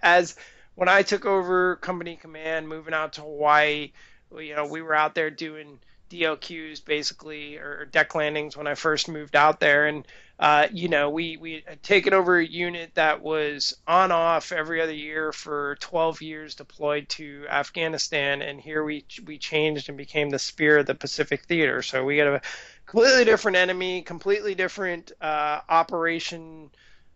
as 0.03 0.37
when 0.75 0.89
I 0.89 1.03
took 1.03 1.25
over 1.25 1.77
company 1.77 2.17
command, 2.17 2.69
moving 2.69 2.95
out 2.95 3.15
to 3.15 3.23
Hawaii, 3.23 3.93
you 4.39 4.55
know 4.55 4.67
we 4.67 4.83
were 4.83 4.95
out 4.95 5.15
there 5.15 5.31
doing 5.31 5.79
DLQs 6.11 6.85
basically 6.85 7.57
or 7.57 7.87
deck 7.87 8.15
landings 8.15 8.57
when 8.57 8.67
I 8.67 8.75
first 8.75 9.09
moved 9.09 9.37
out 9.37 9.61
there, 9.61 9.87
and 9.87 10.07
uh, 10.39 10.67
you 10.73 10.89
know 10.89 11.11
we 11.11 11.37
we 11.37 11.63
had 11.67 11.83
taken 11.83 12.13
over 12.13 12.39
a 12.39 12.45
unit 12.47 12.95
that 12.95 13.23
was 13.23 13.77
on 13.87 14.11
off 14.11 14.53
every 14.53 14.81
other 14.83 14.93
year 14.93 15.33
for 15.33 15.77
12 15.81 16.21
years 16.21 16.55
deployed 16.57 17.09
to 17.11 17.47
Afghanistan, 17.49 18.43
and 18.43 18.61
here 18.61 18.83
we 18.83 19.05
we 19.25 19.39
changed 19.39 19.89
and 19.89 19.97
became 19.97 20.31
the 20.31 20.39
Spear 20.39 20.79
of 20.79 20.87
the 20.87 20.95
Pacific 20.95 21.45
Theater. 21.45 21.81
So 21.83 22.05
we 22.05 22.17
got 22.17 22.27
a 22.27 22.43
completely 22.91 23.25
different 23.25 23.57
enemy, 23.57 24.03
completely 24.03 24.55
different 24.55 25.13
uh, 25.21 25.61
operation, 25.69 26.71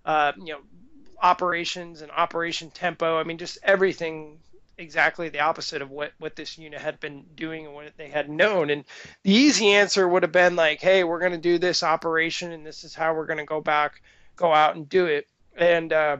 uh, 0.04 0.32
you 0.38 0.52
know, 0.52 0.60
operations 1.20 2.00
and 2.00 2.12
operation 2.12 2.70
tempo. 2.70 3.18
I 3.18 3.24
mean, 3.24 3.38
just 3.38 3.58
everything 3.62 4.38
exactly 4.76 5.28
the 5.28 5.40
opposite 5.40 5.82
of 5.82 5.90
what 5.90 6.12
what 6.18 6.34
this 6.36 6.58
unit 6.58 6.80
had 6.80 6.98
been 7.00 7.24
doing 7.34 7.66
and 7.66 7.74
what 7.74 7.92
they 7.96 8.08
had 8.08 8.30
known. 8.30 8.70
And 8.70 8.84
the 9.24 9.32
easy 9.32 9.70
answer 9.72 10.06
would 10.08 10.22
have 10.22 10.32
been 10.32 10.54
like, 10.54 10.80
"Hey, 10.80 11.02
we're 11.02 11.18
going 11.18 11.32
to 11.32 11.38
do 11.38 11.58
this 11.58 11.82
operation, 11.82 12.52
and 12.52 12.64
this 12.64 12.84
is 12.84 12.94
how 12.94 13.14
we're 13.14 13.26
going 13.26 13.38
to 13.38 13.44
go 13.44 13.60
back, 13.60 14.00
go 14.36 14.52
out 14.52 14.76
and 14.76 14.88
do 14.88 15.06
it." 15.06 15.26
And 15.56 15.92
uh, 15.92 16.18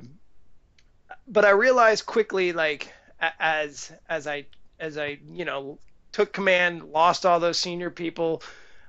but 1.29 1.45
I 1.45 1.51
realized 1.51 2.07
quickly, 2.07 2.53
like 2.53 2.93
as 3.39 3.93
as 4.09 4.27
I 4.27 4.47
as 4.81 4.99
I 4.99 5.19
you 5.31 5.45
know 5.45 5.79
took 6.11 6.33
command, 6.33 6.85
lost 6.85 7.25
all 7.25 7.39
those 7.39 7.59
senior 7.59 7.91
people 7.91 8.43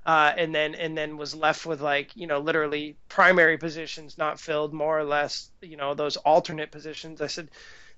uh, 0.05 0.33
and 0.37 0.53
then 0.53 0.75
and 0.75 0.97
then 0.97 1.17
was 1.17 1.35
left 1.35 1.65
with 1.65 1.81
like 1.81 2.15
you 2.15 2.27
know 2.27 2.39
literally 2.39 2.95
primary 3.09 3.57
positions 3.57 4.17
not 4.17 4.39
filled, 4.39 4.73
more 4.73 4.99
or 4.99 5.03
less 5.03 5.49
you 5.61 5.77
know 5.77 5.93
those 5.93 6.17
alternate 6.17 6.71
positions. 6.71 7.21
I 7.21 7.27
said 7.27 7.49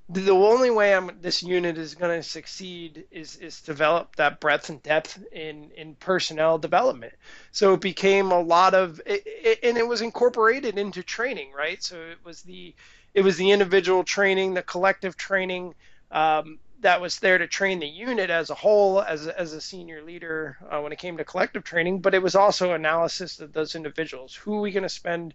the 0.10 0.32
only 0.32 0.70
way 0.70 0.96
I'm 0.96 1.20
this 1.20 1.43
unit 1.43 1.78
is 1.78 1.96
going 1.96 2.17
to 2.22 2.28
succeed 2.28 3.04
is 3.12 3.36
is 3.38 3.60
develop 3.60 4.15
that 4.15 4.39
breadth 4.39 4.70
and 4.70 4.82
depth 4.82 5.22
in 5.34 5.72
in 5.76 5.96
personnel 5.96 6.58
development. 6.58 7.13
So 7.52 7.74
it 7.74 7.82
became 7.82 8.32
a 8.32 8.39
lot 8.39 8.74
of 8.74 9.02
it, 9.06 9.24
it, 9.26 9.60
and 9.63 9.78
it 9.78 9.86
was 9.88 10.02
incorporated 10.02 10.78
into 10.78 11.04
training, 11.04 11.52
right? 11.52 11.84
So 11.84 12.00
it 12.00 12.20
was 12.24 12.41
the 12.43 12.74
it 13.13 13.22
was 13.22 13.36
the 13.36 13.52
individual 13.52 14.06
training, 14.06 14.54
the 14.54 14.63
collective 14.63 15.17
training 15.17 15.76
um, 16.12 16.60
that 16.81 17.01
was 17.01 17.19
there 17.19 17.37
to 17.37 17.47
train 17.47 17.79
the 17.79 17.87
unit 17.87 18.29
as 18.29 18.49
a 18.49 18.55
whole, 18.55 19.01
as 19.01 19.27
as 19.27 19.53
a 19.53 19.61
senior 19.61 20.01
leader 20.03 20.57
uh, 20.69 20.79
when 20.79 20.91
it 20.91 20.99
came 20.99 21.17
to 21.17 21.25
collective 21.25 21.63
training. 21.63 22.01
But 22.01 22.13
it 22.13 22.21
was 22.21 22.35
also 22.35 22.73
analysis 22.73 23.39
of 23.39 23.53
those 23.53 23.75
individuals. 23.75 24.35
Who 24.35 24.57
are 24.57 24.61
we 24.61 24.71
going 24.71 24.83
to 24.83 24.89
spend 24.89 25.33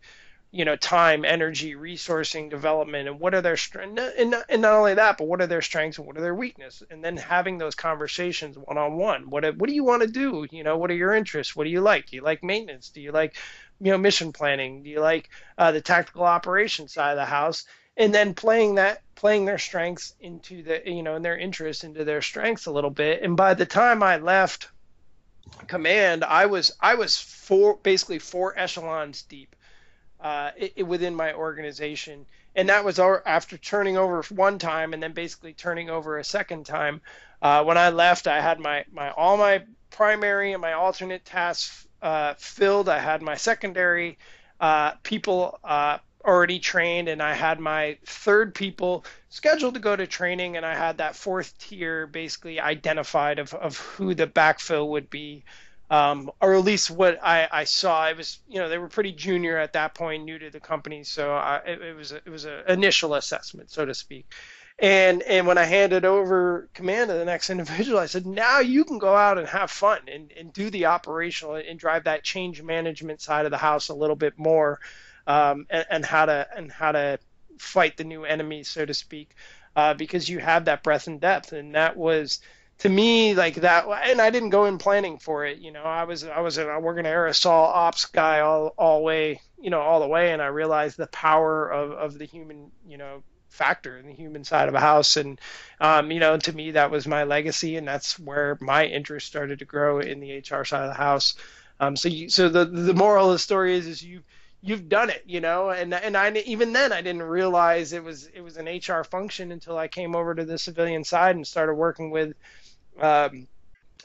you 0.53 0.67
know 0.67 0.77
time 0.77 1.25
energy 1.25 1.75
resourcing 1.75 2.51
development 2.51 3.09
and 3.09 3.19
what 3.19 3.35
are 3.35 3.41
their 3.41 3.57
strengths 3.57 4.03
and 4.19 4.31
not, 4.31 4.45
and 4.51 4.63
not 4.63 4.75
only 4.75 4.95
that 4.95 5.17
but 5.17 5.27
what 5.27 5.41
are 5.41 5.47
their 5.47 5.63
strengths 5.63 5.97
and 5.97 6.07
what 6.07 6.17
are 6.19 6.21
their 6.21 6.35
weaknesses 6.35 6.87
and 6.91 7.03
then 7.03 7.17
having 7.17 7.57
those 7.57 7.75
conversations 7.75 8.59
one 8.59 8.77
on 8.77 8.97
one 8.97 9.31
what 9.31 9.45
what 9.57 9.69
do 9.69 9.75
you 9.75 9.83
want 9.83 10.03
to 10.03 10.09
do? 10.09 10.47
You 10.51 10.63
know 10.63 10.77
what 10.77 10.91
are 10.91 10.95
your 10.95 11.15
interests? 11.15 11.57
What 11.57 11.65
do 11.65 11.71
you 11.71 11.81
like? 11.81 12.11
Do 12.11 12.17
you 12.17 12.23
like 12.23 12.45
maintenance? 12.45 12.91
Do 12.91 13.01
you 13.01 13.13
like 13.13 13.35
you 13.81 13.91
know 13.91 13.99
mission 13.99 14.33
planning? 14.33 14.83
Do 14.83 14.91
you 14.91 15.01
like 15.01 15.31
uh, 15.57 15.73
the 15.73 15.81
tactical 15.81 16.25
operations 16.25 16.93
side 16.93 17.13
of 17.13 17.17
the 17.17 17.25
house 17.25 17.65
and 18.03 18.15
then 18.15 18.35
playing 18.35 18.75
that 18.77 19.03
playing 19.15 19.45
their 19.45 19.59
strengths 19.59 20.15
into 20.21 20.63
the 20.63 20.83
you 20.85 21.03
know 21.03 21.15
and 21.15 21.25
their 21.25 21.39
interests 21.39 21.85
into 21.85 22.05
their 22.05 22.23
strengths 22.23 22.67
a 22.67 22.73
little 22.73 22.91
bit 22.91 23.23
and 23.23 23.37
by 23.37 23.55
the 23.55 23.67
time 23.67 24.03
i 24.03 24.17
left 24.17 24.69
command 25.67 26.25
i 26.25 26.47
was 26.47 26.73
i 26.81 26.95
was 26.95 27.19
four 27.19 27.79
basically 27.83 28.19
four 28.19 28.59
echelons 28.59 29.23
deep 29.23 29.55
uh, 30.23 30.51
it, 30.57 30.87
within 30.87 31.15
my 31.15 31.35
organization. 31.35 32.25
And 32.55 32.69
that 32.69 32.85
was 32.85 32.99
our, 32.99 33.23
after 33.27 33.59
turning 33.59 33.97
over 33.97 34.23
one 34.31 34.59
time 34.59 34.95
and 34.95 35.03
then 35.03 35.13
basically 35.13 35.53
turning 35.53 35.91
over 35.91 36.19
a 36.19 36.25
second 36.25 36.65
time. 36.65 37.01
Uh, 37.41 37.65
when 37.65 37.77
I 37.77 37.91
left, 37.91 38.29
I 38.29 38.41
had 38.41 38.61
my, 38.61 38.85
my 38.93 39.11
all 39.11 39.37
my 39.37 39.65
primary 39.91 40.53
and 40.53 40.63
my 40.63 40.75
alternate 40.75 41.25
tasks 41.25 41.87
uh, 42.03 42.35
filled. 42.39 42.89
I 42.89 42.99
had 42.99 43.21
my 43.21 43.35
secondary 43.35 44.19
uh, 44.61 44.93
people 45.03 45.59
uh, 45.65 45.99
already 46.25 46.59
trained, 46.59 47.09
and 47.09 47.23
I 47.23 47.35
had 47.35 47.61
my 47.61 47.99
third 48.07 48.55
people 48.55 49.05
scheduled 49.29 49.75
to 49.75 49.81
go 49.81 49.97
to 49.97 50.07
training, 50.07 50.57
and 50.57 50.67
I 50.67 50.75
had 50.75 50.99
that 50.99 51.17
fourth 51.17 51.57
tier 51.59 52.07
basically 52.07 52.61
identified 52.61 53.39
of, 53.39 53.55
of 53.55 53.79
who 53.79 54.15
the 54.15 54.27
backfill 54.27 54.89
would 54.89 55.11
be 55.11 55.45
um, 55.93 56.31
or 56.41 56.55
at 56.55 56.65
least 56.65 56.91
what 56.91 57.19
I, 57.23 57.47
I 57.53 57.65
saw. 57.65 58.09
It 58.09 58.17
was, 58.17 58.39
you 58.49 58.59
know, 58.59 58.71
they 58.71 58.79
were 58.79 58.89
pretty 58.89 59.13
junior 59.13 59.59
at 59.59 59.75
that 59.75 59.95
point, 59.95 60.25
new 60.25 60.39
to 60.39 60.49
the 60.49 60.59
company, 60.59 61.05
so 61.05 61.35
I, 61.35 61.61
it, 61.67 61.83
it, 61.83 61.95
was 61.95 62.13
a, 62.13 62.17
it 62.17 62.31
was 62.31 62.47
an 62.47 62.63
initial 62.67 63.15
assessment, 63.15 63.71
so 63.71 63.85
to 63.85 63.93
speak. 63.93 64.25
And 64.79 65.23
and 65.25 65.47
when 65.47 65.59
I 65.59 65.65
handed 65.65 66.07
over 66.07 66.71
command 66.73 67.11
to 67.11 67.15
the 67.15 67.27
next 67.27 67.51
individual, 67.57 67.99
I 67.99 68.07
said, 68.07 68.25
now 68.25 68.61
you 68.61 68.87
can 68.87 68.99
go 68.99 69.15
out 69.15 69.37
and 69.37 69.47
have 69.47 69.71
fun 69.71 69.99
and, 70.11 70.33
and 70.33 70.51
do 70.51 70.71
the 70.71 70.87
operational 70.87 71.57
and 71.57 71.79
drive 71.79 72.05
that 72.05 72.25
change 72.25 72.63
management 72.63 73.21
side 73.21 73.45
of 73.45 73.51
the 73.51 73.59
house 73.59 73.91
a 73.91 73.95
little 73.95 74.17
bit 74.17 74.39
more, 74.39 74.81
um, 75.27 75.67
and, 75.71 75.87
and 75.91 76.05
how 76.05 76.27
to 76.27 76.47
and 76.57 76.71
how 76.71 76.93
to 76.93 77.19
fight 77.59 77.97
the 77.97 78.05
new 78.05 78.25
enemy, 78.25 78.63
so 78.65 78.85
to 78.85 78.95
speak, 78.95 79.35
uh, 79.77 79.95
because 79.95 80.29
you 80.29 80.39
have 80.39 80.65
that 80.67 80.83
breadth 80.83 81.07
and 81.07 81.21
depth, 81.21 81.53
and 81.53 81.75
that 81.75 81.97
was 81.97 82.41
to 82.79 82.89
me 82.89 83.35
like 83.35 83.57
that 83.57 83.87
and 84.07 84.21
i 84.21 84.31
didn't 84.31 84.49
go 84.49 84.65
in 84.65 84.77
planning 84.77 85.17
for 85.19 85.45
it 85.45 85.59
you 85.59 85.71
know 85.71 85.83
i 85.83 86.03
was 86.03 86.25
i 86.25 86.41
was 86.41 86.59
a 86.59 86.81
working 86.81 87.05
aerosol 87.05 87.69
ops 87.69 88.07
guy 88.07 88.41
all 88.41 88.75
all 88.77 89.05
way 89.05 89.41
you 89.63 89.71
know 89.71 89.81
all 89.81 90.01
the 90.01 90.09
way. 90.09 90.33
And 90.33 90.43
i 90.43 90.47
realized 90.47 90.99
the 90.99 91.07
power 91.07 91.71
of 91.71 91.93
of 91.93 92.19
the 92.19 92.27
human 92.27 92.71
you 92.87 92.99
know 92.99 93.23
factor 93.49 93.99
in 93.99 94.07
the 94.07 94.15
human 94.15 94.45
side 94.45 94.69
of 94.69 94.75
a 94.75 94.81
house. 94.81 95.17
And 95.17 95.41
um, 95.81 96.11
you 96.11 96.21
know 96.21 96.37
to 96.37 96.53
me 96.53 96.73
that 96.73 96.91
was 96.91 97.07
my 97.07 97.25
legacy. 97.25 97.77
And 97.77 97.87
that's 97.89 98.19
where 98.19 98.59
my 98.61 98.85
interest 98.85 99.27
started 99.27 99.61
to 99.61 99.65
grow 99.65 100.01
in 100.01 100.21
the 100.21 100.39
hr 100.39 100.65
side 100.65 100.83
of 100.83 100.91
the 100.91 101.03
house. 101.03 101.37
Um, 101.81 101.97
so 101.97 102.09
you, 102.09 102.29
so 102.29 102.49
the 102.49 102.65
the 102.65 102.95
moral 102.95 103.29
of 103.29 103.33
the 103.33 103.39
story 103.39 103.75
is 103.77 103.87
is 103.87 104.03
you 104.03 104.23
you've 104.63 104.89
done 104.89 105.11
it, 105.11 105.23
you 105.27 105.41
know, 105.41 105.71
and 105.71 105.93
and 105.93 106.17
I 106.17 106.31
even 106.47 106.73
then 106.73 106.93
I 106.93 107.03
didn't 107.03 107.25
realize 107.25 107.93
it 107.93 108.03
was 108.03 108.27
it 108.27 108.41
was 108.41 108.57
an 108.57 108.67
HR 108.67 109.05
function 109.05 109.53
until 109.53 109.77
I 109.77 109.89
came 109.89 110.15
over 110.15 110.35
to 110.35 110.45
the 110.45 110.59
civilian 110.59 111.05
side 111.05 111.37
and 111.37 111.47
started 111.47 111.75
working 111.75 112.11
with 112.11 112.35
um, 113.01 113.47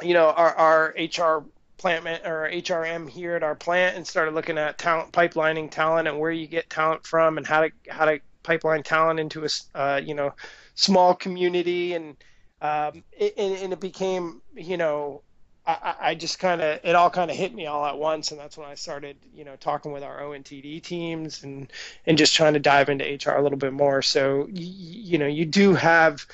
you 0.02 0.14
know, 0.14 0.30
our, 0.30 0.56
our 0.56 0.96
HR 0.98 1.46
plant 1.78 2.08
or 2.26 2.50
HRM 2.52 3.10
here 3.10 3.36
at 3.36 3.44
our 3.44 3.56
plant 3.56 3.96
and 3.96 4.06
started 4.06 4.34
looking 4.34 4.58
at 4.58 4.78
talent 4.78 5.12
pipelining 5.12 5.70
talent 5.70 6.08
and 6.08 6.20
where 6.20 6.32
you 6.32 6.48
get 6.48 6.70
talent 6.70 7.06
from 7.06 7.38
and 7.38 7.46
how 7.46 7.62
to 7.62 7.72
how 7.88 8.06
to 8.06 8.20
pipeline 8.44 8.84
talent 8.84 9.20
into 9.20 9.46
a 9.46 9.50
uh, 9.76 10.02
you 10.04 10.16
know 10.16 10.34
small 10.76 11.14
community. 11.14 11.94
And 11.94 12.18
um, 12.62 13.04
it, 13.12 13.34
and, 13.38 13.74
it 13.74 13.80
became 13.80 14.42
you 14.56 14.78
know 14.78 15.22
I, 15.68 15.96
I 16.00 16.16
just 16.16 16.40
kind 16.40 16.62
of 16.62 16.80
it 16.84 16.96
all 16.96 17.10
kind 17.10 17.30
of 17.30 17.38
hit 17.38 17.54
me 17.54 17.66
all 17.66 17.86
at 17.86 17.98
once 17.98 18.32
and 18.32 18.40
that's 18.40 18.58
when 18.58 18.68
I 18.68 18.76
started 18.76 19.18
you 19.36 19.44
know 19.44 19.56
talking 19.58 19.92
with 19.92 20.04
our 20.04 20.22
ONTD 20.22 20.82
teams 20.82 21.44
and 21.44 21.72
and 22.06 22.18
just 22.18 22.34
trying 22.34 22.54
to 22.54 22.60
dive 22.60 22.90
into 22.90 23.04
HR 23.04 23.36
a 23.36 23.44
little 23.44 23.58
bit 23.58 23.74
more 23.74 24.02
so 24.02 24.48
you, 24.52 24.66
you 24.66 25.18
know 25.18 25.28
you 25.28 25.46
do 25.46 25.74
have 25.74 26.26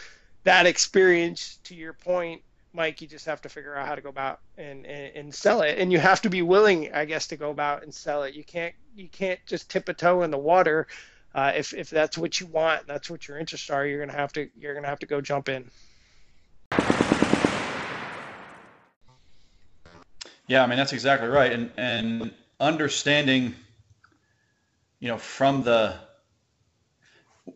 that 0.43 0.65
experience, 0.65 1.59
to 1.63 1.75
your 1.75 1.93
point, 1.93 2.41
Mike, 2.73 3.01
you 3.01 3.07
just 3.07 3.25
have 3.25 3.41
to 3.41 3.49
figure 3.49 3.75
out 3.75 3.87
how 3.87 3.95
to 3.95 4.01
go 4.01 4.09
about 4.09 4.39
and, 4.57 4.85
and, 4.85 5.15
and 5.15 5.35
sell 5.35 5.61
it, 5.61 5.77
and 5.79 5.91
you 5.91 5.99
have 5.99 6.21
to 6.21 6.29
be 6.29 6.41
willing, 6.41 6.91
I 6.93 7.05
guess, 7.05 7.27
to 7.27 7.37
go 7.37 7.51
about 7.51 7.83
and 7.83 7.93
sell 7.93 8.23
it. 8.23 8.33
You 8.33 8.43
can't 8.43 8.73
you 8.95 9.07
can't 9.07 9.39
just 9.45 9.69
tip 9.69 9.89
a 9.89 9.93
toe 9.93 10.23
in 10.23 10.31
the 10.31 10.37
water. 10.37 10.87
Uh, 11.35 11.51
if 11.55 11.73
if 11.73 11.89
that's 11.89 12.17
what 12.17 12.39
you 12.39 12.47
want, 12.47 12.87
that's 12.87 13.09
what 13.09 13.27
your 13.27 13.37
interests 13.37 13.69
are. 13.69 13.85
You're 13.85 14.05
gonna 14.05 14.17
have 14.17 14.33
to 14.33 14.49
you're 14.57 14.73
gonna 14.73 14.87
have 14.87 14.99
to 14.99 15.05
go 15.05 15.21
jump 15.21 15.49
in. 15.49 15.69
Yeah, 20.47 20.63
I 20.63 20.67
mean 20.67 20.77
that's 20.77 20.93
exactly 20.93 21.27
right, 21.27 21.51
and 21.51 21.71
and 21.77 22.33
understanding, 22.59 23.55
you 24.99 25.07
know, 25.07 25.17
from 25.17 25.63
the 25.63 25.95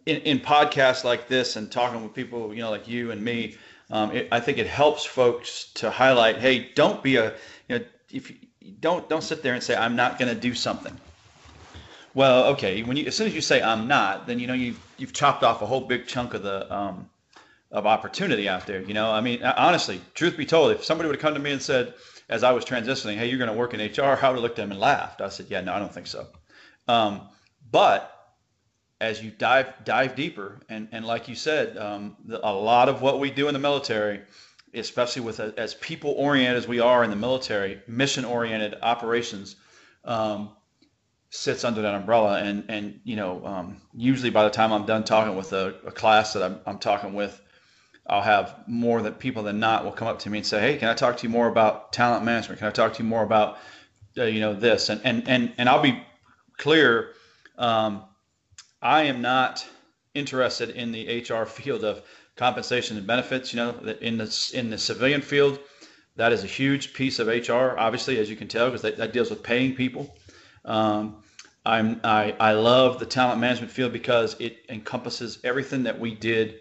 in, 0.05 0.17
in 0.21 0.39
podcasts 0.39 1.03
like 1.03 1.27
this 1.27 1.55
and 1.55 1.71
talking 1.71 2.03
with 2.03 2.13
people, 2.13 2.53
you 2.53 2.61
know, 2.61 2.69
like 2.69 2.87
you 2.87 3.11
and 3.11 3.23
me, 3.23 3.55
um, 3.89 4.11
it, 4.11 4.27
I 4.31 4.39
think 4.39 4.57
it 4.57 4.67
helps 4.67 5.05
folks 5.05 5.71
to 5.75 5.89
highlight, 5.89 6.37
hey, 6.37 6.71
don't 6.75 7.01
be 7.01 7.15
a, 7.15 7.33
you 7.67 7.79
know, 7.79 7.85
if 8.11 8.29
you, 8.29 8.37
don't 8.79 9.07
don't 9.09 9.23
sit 9.23 9.43
there 9.43 9.53
and 9.53 9.63
say 9.63 9.75
I'm 9.75 9.95
not 9.95 10.19
going 10.19 10.33
to 10.33 10.39
do 10.39 10.53
something. 10.53 10.95
Well, 12.13 12.45
okay, 12.47 12.83
when 12.83 12.97
you 12.97 13.05
as 13.05 13.15
soon 13.15 13.27
as 13.27 13.35
you 13.35 13.41
say 13.41 13.61
I'm 13.61 13.87
not, 13.87 14.27
then 14.27 14.39
you 14.39 14.47
know 14.47 14.53
you 14.53 14.75
you've 14.97 15.13
chopped 15.13 15.43
off 15.43 15.61
a 15.61 15.65
whole 15.65 15.81
big 15.81 16.07
chunk 16.07 16.33
of 16.33 16.43
the 16.43 16.73
um, 16.73 17.09
of 17.71 17.85
opportunity 17.85 18.49
out 18.49 18.65
there. 18.65 18.81
You 18.81 18.93
know, 18.93 19.11
I 19.11 19.21
mean, 19.21 19.43
honestly, 19.43 20.01
truth 20.15 20.35
be 20.35 20.45
told, 20.45 20.71
if 20.71 20.83
somebody 20.83 21.07
would 21.07 21.15
have 21.15 21.21
come 21.21 21.33
to 21.33 21.39
me 21.39 21.51
and 21.51 21.61
said, 21.61 21.93
as 22.29 22.43
I 22.43 22.51
was 22.51 22.65
transitioning, 22.65 23.17
hey, 23.17 23.27
you're 23.29 23.37
going 23.37 23.51
to 23.51 23.57
work 23.57 23.73
in 23.73 23.79
HR, 23.79 24.01
I 24.01 24.29
would 24.29 24.35
have 24.35 24.39
looked 24.39 24.59
at 24.59 24.63
them 24.63 24.71
and 24.71 24.79
laughed. 24.79 25.21
I 25.21 25.29
said, 25.29 25.47
yeah, 25.49 25.61
no, 25.61 25.73
I 25.73 25.79
don't 25.79 25.93
think 25.93 26.07
so. 26.07 26.27
Um, 26.87 27.21
but 27.69 28.13
as 28.99 29.21
you 29.21 29.31
dive 29.31 29.73
dive 29.83 30.15
deeper, 30.15 30.59
and 30.69 30.87
and 30.91 31.05
like 31.05 31.27
you 31.27 31.35
said, 31.35 31.77
um, 31.77 32.17
the, 32.25 32.45
a 32.45 32.51
lot 32.51 32.89
of 32.89 33.01
what 33.01 33.19
we 33.19 33.29
do 33.29 33.47
in 33.47 33.53
the 33.53 33.59
military, 33.59 34.21
especially 34.73 35.21
with 35.21 35.39
a, 35.39 35.53
as 35.57 35.75
people 35.75 36.11
oriented 36.11 36.57
as 36.57 36.67
we 36.67 36.79
are 36.79 37.03
in 37.03 37.09
the 37.09 37.15
military, 37.15 37.81
mission 37.87 38.25
oriented 38.25 38.75
operations, 38.81 39.55
um, 40.03 40.49
sits 41.29 41.63
under 41.63 41.81
that 41.83 41.93
umbrella. 41.93 42.41
And 42.41 42.65
and 42.69 42.99
you 43.03 43.15
know, 43.15 43.45
um, 43.45 43.81
usually 43.93 44.31
by 44.31 44.43
the 44.43 44.49
time 44.49 44.73
I'm 44.73 44.85
done 44.85 45.03
talking 45.03 45.35
with 45.35 45.53
a, 45.53 45.75
a 45.85 45.91
class 45.91 46.33
that 46.33 46.43
I'm, 46.43 46.59
I'm 46.65 46.79
talking 46.79 47.13
with, 47.13 47.39
I'll 48.09 48.21
have 48.21 48.55
more 48.67 49.01
than 49.01 49.13
people 49.13 49.43
than 49.43 49.59
not 49.59 49.83
will 49.83 49.91
come 49.91 50.07
up 50.07 50.19
to 50.19 50.29
me 50.29 50.37
and 50.37 50.47
say, 50.47 50.61
"Hey, 50.61 50.77
can 50.77 50.87
I 50.87 50.93
talk 50.93 51.17
to 51.17 51.23
you 51.23 51.29
more 51.29 51.47
about 51.47 51.91
talent 51.91 52.23
management? 52.23 52.59
Can 52.59 52.67
I 52.67 52.71
talk 52.71 52.93
to 52.93 53.03
you 53.03 53.09
more 53.09 53.23
about, 53.23 53.57
uh, 54.17 54.23
you 54.23 54.39
know, 54.39 54.53
this?" 54.53 54.89
And 54.89 55.01
and 55.03 55.27
and 55.27 55.53
and 55.57 55.67
I'll 55.67 55.81
be 55.81 56.01
clear. 56.57 57.13
Um, 57.57 58.03
I 58.81 59.03
am 59.03 59.21
not 59.21 59.65
interested 60.13 60.69
in 60.69 60.91
the 60.91 61.21
HR 61.21 61.45
field 61.45 61.83
of 61.83 62.01
compensation 62.35 62.97
and 62.97 63.05
benefits. 63.05 63.53
You 63.53 63.57
know, 63.57 63.95
in 63.99 64.17
the 64.17 64.51
in 64.53 64.69
the 64.69 64.77
civilian 64.77 65.21
field, 65.21 65.59
that 66.15 66.31
is 66.31 66.43
a 66.43 66.47
huge 66.47 66.93
piece 66.93 67.19
of 67.19 67.27
HR. 67.27 67.77
Obviously, 67.77 68.19
as 68.19 68.29
you 68.29 68.37
can 68.37 68.47
tell, 68.47 68.67
because 68.67 68.83
that, 68.83 68.97
that, 68.97 69.11
deals 69.11 69.29
with 69.29 69.43
paying 69.43 69.75
people. 69.75 70.15
Um, 70.63 71.23
I'm 71.65 71.99
I, 72.05 72.35
I 72.39 72.53
love 72.53 72.99
the 72.99 73.05
talent 73.05 73.41
management 73.41 73.71
field 73.71 73.91
because 73.91 74.37
it 74.39 74.59
encompasses 74.69 75.39
everything 75.43 75.83
that 75.83 75.99
we 75.99 76.15
did 76.15 76.59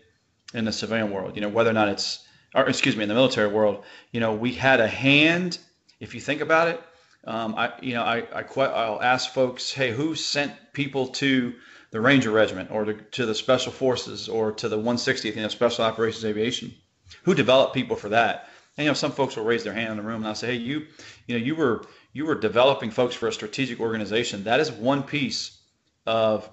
in 0.56 0.64
the 0.64 0.72
civilian 0.72 1.10
world. 1.10 1.36
You 1.36 1.42
know, 1.42 1.48
whether 1.48 1.70
or 1.70 1.74
not 1.74 1.88
it's 1.88 2.26
or 2.54 2.68
excuse 2.68 2.96
me, 2.96 3.02
in 3.02 3.08
the 3.08 3.14
military 3.14 3.48
world, 3.48 3.84
you 4.10 4.20
know, 4.20 4.34
we 4.34 4.52
had 4.52 4.80
a 4.80 4.88
hand. 4.88 5.58
If 6.00 6.14
you 6.14 6.20
think 6.20 6.40
about 6.40 6.68
it, 6.68 6.82
um, 7.24 7.54
I 7.56 7.72
you 7.82 7.94
know 7.94 8.02
I, 8.02 8.24
I 8.34 8.42
I'll 8.42 9.02
ask 9.02 9.32
folks, 9.32 9.70
hey, 9.70 9.92
who 9.92 10.14
sent 10.14 10.52
people 10.72 11.08
to 11.08 11.54
the 11.90 12.00
Ranger 12.00 12.30
Regiment 12.30 12.70
or 12.70 12.84
to, 12.86 12.94
to 12.94 13.26
the 13.26 13.34
Special 13.34 13.72
Forces 13.72 14.28
or 14.28 14.52
to 14.52 14.68
the 14.68 14.78
160th, 14.78 15.36
you 15.36 15.42
know, 15.42 15.48
Special 15.48 15.84
Operations 15.84 16.24
Aviation. 16.24 16.74
Who 17.22 17.34
developed 17.34 17.74
people 17.74 17.96
for 17.96 18.08
that? 18.08 18.48
And 18.76 18.84
you 18.84 18.90
know, 18.90 18.94
some 18.94 19.12
folks 19.12 19.36
will 19.36 19.44
raise 19.44 19.62
their 19.62 19.72
hand 19.72 19.92
in 19.92 19.96
the 19.96 20.02
room, 20.02 20.22
and 20.22 20.28
I'll 20.28 20.34
say, 20.34 20.48
"Hey, 20.48 20.56
you, 20.56 20.86
you 21.26 21.38
know, 21.38 21.44
you 21.44 21.54
were 21.54 21.84
you 22.12 22.26
were 22.26 22.34
developing 22.34 22.90
folks 22.90 23.14
for 23.14 23.28
a 23.28 23.32
strategic 23.32 23.80
organization. 23.80 24.44
That 24.44 24.60
is 24.60 24.72
one 24.72 25.02
piece 25.02 25.58
of 26.06 26.48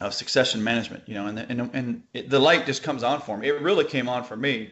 of 0.00 0.14
succession 0.14 0.62
management. 0.62 1.04
You 1.06 1.14
know, 1.14 1.26
and 1.26 1.38
and 1.38 1.70
and 1.72 2.02
it, 2.12 2.30
the 2.30 2.38
light 2.38 2.66
just 2.66 2.82
comes 2.82 3.02
on 3.02 3.20
for 3.20 3.36
me. 3.36 3.48
It 3.48 3.60
really 3.60 3.84
came 3.84 4.08
on 4.08 4.24
for 4.24 4.36
me." 4.36 4.70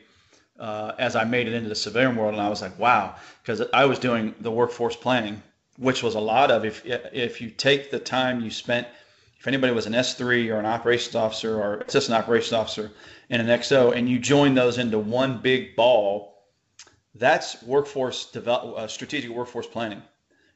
Uh, 0.57 0.93
as 1.01 1.17
I 1.17 1.25
made 1.25 1.49
it 1.49 1.53
into 1.53 1.69
the 1.69 1.75
civilian 1.75 2.15
world, 2.15 2.35
and 2.35 2.41
I 2.41 2.49
was 2.49 2.63
like, 2.63 2.79
"Wow!" 2.79 3.17
Because 3.43 3.61
I 3.73 3.87
was 3.87 3.99
doing 3.99 4.37
the 4.39 4.53
workforce 4.53 4.95
planning, 4.95 5.43
which 5.79 6.01
was 6.01 6.15
a 6.15 6.21
lot 6.21 6.53
of 6.53 6.65
if 6.65 6.83
if 6.87 7.41
you 7.41 7.51
take 7.51 7.91
the 7.91 7.99
time 7.99 8.41
you 8.41 8.51
spent 8.51 8.87
if 9.45 9.49
anybody 9.49 9.75
was 9.75 9.85
an 9.85 9.93
S3 9.93 10.51
or 10.51 10.59
an 10.59 10.65
operations 10.65 11.15
officer 11.15 11.61
or 11.61 11.81
assistant 11.87 12.17
operations 12.17 12.55
officer 12.55 12.91
in 13.29 13.43
an 13.43 13.49
XO 13.49 13.95
and 13.95 14.09
you 14.09 14.19
join 14.19 14.55
those 14.55 14.79
into 14.79 14.99
one 14.99 15.37
big 15.37 15.77
ball, 15.77 16.47
that's 17.15 17.63
workforce 17.63 18.25
develop, 18.31 18.79
uh, 18.79 18.87
strategic 18.87 19.31
workforce 19.31 19.67
planning 19.67 20.01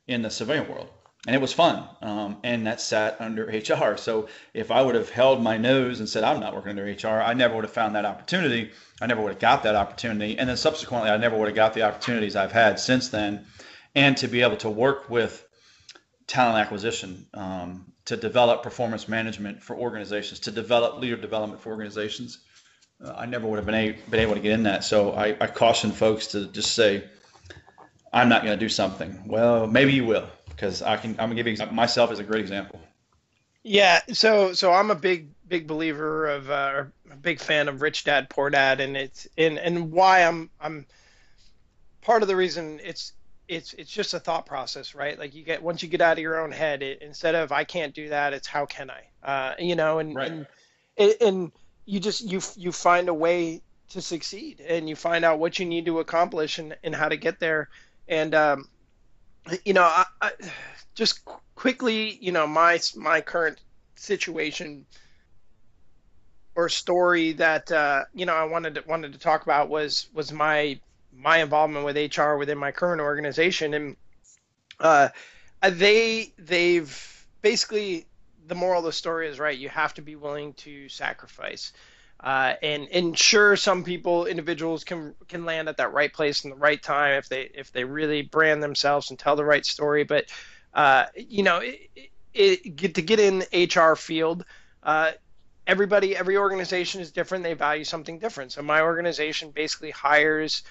in 0.07 0.23
the 0.23 0.31
civilian 0.31 0.67
world. 0.71 0.89
And 1.27 1.35
it 1.35 1.43
was 1.43 1.53
fun. 1.53 1.89
Um, 2.01 2.39
and 2.45 2.67
that 2.67 2.81
sat 2.81 3.21
under 3.21 3.47
HR. 3.47 3.97
So 3.97 4.29
if 4.55 4.71
I 4.71 4.81
would 4.81 4.95
have 4.95 5.11
held 5.11 5.43
my 5.43 5.57
nose 5.57 5.99
and 5.99 6.09
said, 6.09 6.23
I'm 6.23 6.41
not 6.41 6.55
working 6.55 6.71
under 6.71 6.85
HR, 6.85 7.21
I 7.21 7.35
never 7.35 7.55
would 7.57 7.65
have 7.65 7.73
found 7.73 7.97
that 7.97 8.05
opportunity. 8.05 8.71
I 9.01 9.07
never 9.07 9.21
would 9.23 9.33
have 9.33 9.41
got 9.41 9.65
that 9.65 9.75
opportunity. 9.75 10.39
And 10.39 10.49
then 10.49 10.57
subsequently, 10.57 11.11
I 11.11 11.17
never 11.17 11.37
would 11.37 11.49
have 11.49 11.57
got 11.57 11.75
the 11.75 11.83
opportunities 11.83 12.37
I've 12.37 12.53
had 12.53 12.79
since 12.79 13.09
then. 13.09 13.47
And 13.95 14.17
to 14.19 14.29
be 14.29 14.43
able 14.43 14.57
to 14.59 14.71
work 14.71 15.11
with 15.11 15.45
talent 16.29 16.59
acquisition 16.59 17.27
um, 17.35 17.93
to 18.05 18.17
develop 18.17 18.63
performance 18.63 19.09
management 19.09 19.63
for 19.63 19.75
organizations, 19.77 20.41
to 20.41 20.53
develop 20.53 21.01
leader 21.01 21.17
development 21.17 21.61
for 21.61 21.71
organizations. 21.71 22.39
Uh, 23.05 23.13
I 23.17 23.27
never 23.27 23.47
would 23.49 23.57
have 23.57 23.67
been, 23.67 23.75
a, 23.75 23.93
been 24.11 24.21
able 24.21 24.35
to 24.35 24.41
get 24.41 24.53
in 24.53 24.63
that. 24.65 24.85
So 24.85 25.13
I, 25.13 25.37
I 25.41 25.47
caution 25.47 25.91
folks 25.91 26.29
to 26.29 26.47
just 26.47 26.75
say, 26.75 27.05
I'm 28.13 28.29
not 28.29 28.45
going 28.45 28.57
to 28.59 28.65
do 28.65 28.69
something. 28.69 29.25
Well, 29.27 29.67
maybe 29.67 29.93
you 29.93 30.05
will, 30.05 30.29
because 30.59 30.83
I 30.83 30.97
can. 30.97 31.11
I'm 31.13 31.29
going 31.29 31.37
to 31.37 31.43
give 31.43 31.47
you 31.47 31.67
myself 31.73 32.11
as 32.11 32.19
a 32.19 32.25
great 32.25 32.41
example. 32.41 32.81
Yeah. 33.63 34.01
So 34.13 34.53
so 34.53 34.73
I'm 34.73 34.91
a 34.91 34.95
big 34.95 35.29
big 35.47 35.67
believer 35.67 36.27
of 36.27 36.51
uh, 36.51 36.85
a 37.11 37.17
big 37.17 37.41
fan 37.41 37.69
of 37.69 37.81
Rich 37.81 38.05
Dad 38.05 38.29
Poor 38.29 38.51
Dad, 38.51 38.81
and 38.81 38.97
it's 38.97 39.29
and 39.39 39.59
and 39.59 39.93
why 39.93 40.25
I'm 40.25 40.51
I'm 40.61 40.87
part 42.01 42.23
of 42.23 42.29
the 42.29 42.37
reason 42.37 42.81
it's 42.83 43.13
it's 43.47 43.73
it's 43.75 43.91
just 43.91 44.15
a 44.15 44.21
thought 44.21 44.47
process, 44.47 44.95
right? 44.95 45.19
Like 45.19 45.35
you 45.35 45.45
get 45.45 45.63
once 45.63 45.83
you 45.83 45.89
get 45.89 46.01
out 46.01 46.15
of 46.15 46.19
your 46.19 46.41
own 46.41 46.51
head, 46.51 46.83
it, 46.83 47.03
instead 47.03 47.35
of 47.35 47.53
I 47.53 47.65
can't 47.65 47.95
do 47.95 48.09
that, 48.09 48.33
it's 48.33 48.49
how 48.49 48.67
can 48.67 48.91
I? 48.91 49.05
Uh, 49.23 49.55
you 49.59 49.77
know, 49.77 50.01
and, 50.01 50.15
right. 50.15 50.47
and 50.97 51.15
and 51.21 51.53
you 51.87 52.01
just 52.01 52.23
you 52.23 52.41
you 52.57 52.73
find 52.73 53.09
a 53.09 53.15
way 53.15 53.63
to 53.91 54.03
succeed, 54.03 54.61
and 54.61 54.89
you 54.89 54.97
find 54.97 55.25
out 55.25 55.39
what 55.39 55.59
you 55.59 55.67
need 55.67 55.87
to 55.87 56.01
accomplish 56.01 56.59
and, 56.59 56.77
and 56.83 56.95
how 56.95 57.09
to 57.09 57.17
get 57.17 57.39
there. 57.39 57.69
And 58.09 58.35
um, 58.35 58.69
you 59.65 59.73
know, 59.73 59.83
I, 59.83 60.05
I, 60.21 60.31
just 60.95 61.25
quickly, 61.55 62.19
you 62.21 62.33
know, 62.33 62.47
my 62.47 62.81
my 62.97 63.21
current 63.21 63.59
situation 63.95 64.87
or 66.55 66.69
story 66.69 67.33
that 67.35 67.71
uh, 67.71 68.05
you 68.15 68.27
know 68.27 68.35
I 68.35 68.45
wanted 68.45 68.75
to 68.75 68.85
wanted 68.87 69.13
to 69.13 69.19
talk 69.19 69.43
about 69.43 69.69
was 69.69 70.09
was 70.13 70.33
my 70.33 70.81
my 71.13 71.39
involvement 71.39 71.85
with 71.85 71.97
HR 71.97 72.35
within 72.35 72.59
my 72.59 72.73
current 72.73 73.01
organization, 73.01 73.75
and 73.75 73.97
uh, 74.81 75.09
they 75.63 76.33
they've 76.39 77.27
basically 77.43 78.07
the 78.49 78.55
moral 78.55 78.81
of 78.81 78.87
the 78.87 78.93
story 78.93 79.29
is 79.29 79.39
right. 79.39 79.57
You 79.57 79.69
have 79.69 79.95
to 79.95 80.03
be 80.03 80.17
willing 80.17 80.55
to 80.55 80.89
sacrifice. 80.89 81.73
Uh, 82.21 82.55
and 82.63 82.89
ensure 82.89 83.55
some 83.55 83.85
people, 83.85 84.27
individuals 84.27 84.83
can 84.83 85.15
can 85.29 85.45
land 85.45 85.69
at 85.69 85.77
that 85.77 85.93
right 85.93 86.13
place 86.13 86.43
in 86.43 86.51
the 86.51 86.57
right 86.57 86.83
time 86.83 87.15
if 87.15 87.29
they 87.29 87.43
if 87.55 87.71
they 87.71 87.85
really 87.85 88.23
brand 88.23 88.61
themselves 88.61 89.11
and 89.11 89.19
tell 89.19 89.37
the 89.37 89.45
right 89.45 89.65
story. 89.65 90.03
But 90.03 90.25
uh, 90.75 91.07
you 91.15 91.45
know, 91.45 91.59
it, 91.59 92.11
it, 92.35 92.77
get 92.77 92.97
to 92.97 93.03
get 93.03 93.21
in 93.21 93.45
HR 93.53 93.95
field, 93.95 94.45
uh, 94.83 95.13
everybody, 95.67 96.17
every 96.17 96.37
organization 96.37 97.01
is 97.01 97.13
different. 97.13 97.45
They 97.45 97.55
value 97.55 97.85
something 97.85 98.19
different. 98.19 98.51
So 98.51 98.63
my 98.63 98.81
organization 98.81 99.53
basically 99.53 99.93
hires 99.93 100.65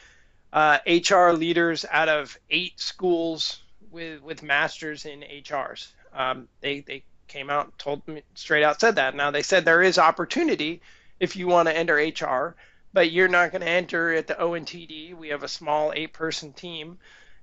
uh, 0.51 0.79
HR 0.86 1.31
leaders 1.31 1.86
out 1.89 2.10
of 2.10 2.38
eight 2.49 2.79
schools 2.79 3.62
with 3.89 4.21
with 4.21 4.43
masters 4.43 5.05
in 5.05 5.21
HRs. 5.21 5.88
Um, 6.13 6.49
they 6.60 6.81
they 6.81 7.03
came 7.29 7.49
out 7.49 7.77
told 7.77 8.05
me 8.07 8.23
straight 8.36 8.63
out 8.63 8.81
said 8.81 8.95
that. 8.95 9.15
Now 9.15 9.31
they 9.31 9.43
said 9.43 9.63
there 9.63 9.81
is 9.81 9.97
opportunity 9.97 10.81
if 11.19 11.36
you 11.36 11.47
want 11.47 11.67
to 11.67 11.77
enter 11.77 11.95
HR, 11.95 12.56
but 12.93 13.12
you're 13.12 13.27
not 13.27 13.51
going 13.51 13.62
to 13.62 13.69
enter 13.69 14.13
at 14.13 14.27
the 14.27 14.36
ONTD. 14.36 15.15
We 15.15 15.30
have 15.30 15.43
a 15.43 15.47
small 15.47 15.91
eight 15.95 16.13
person 16.13 16.53
team, 16.53 16.97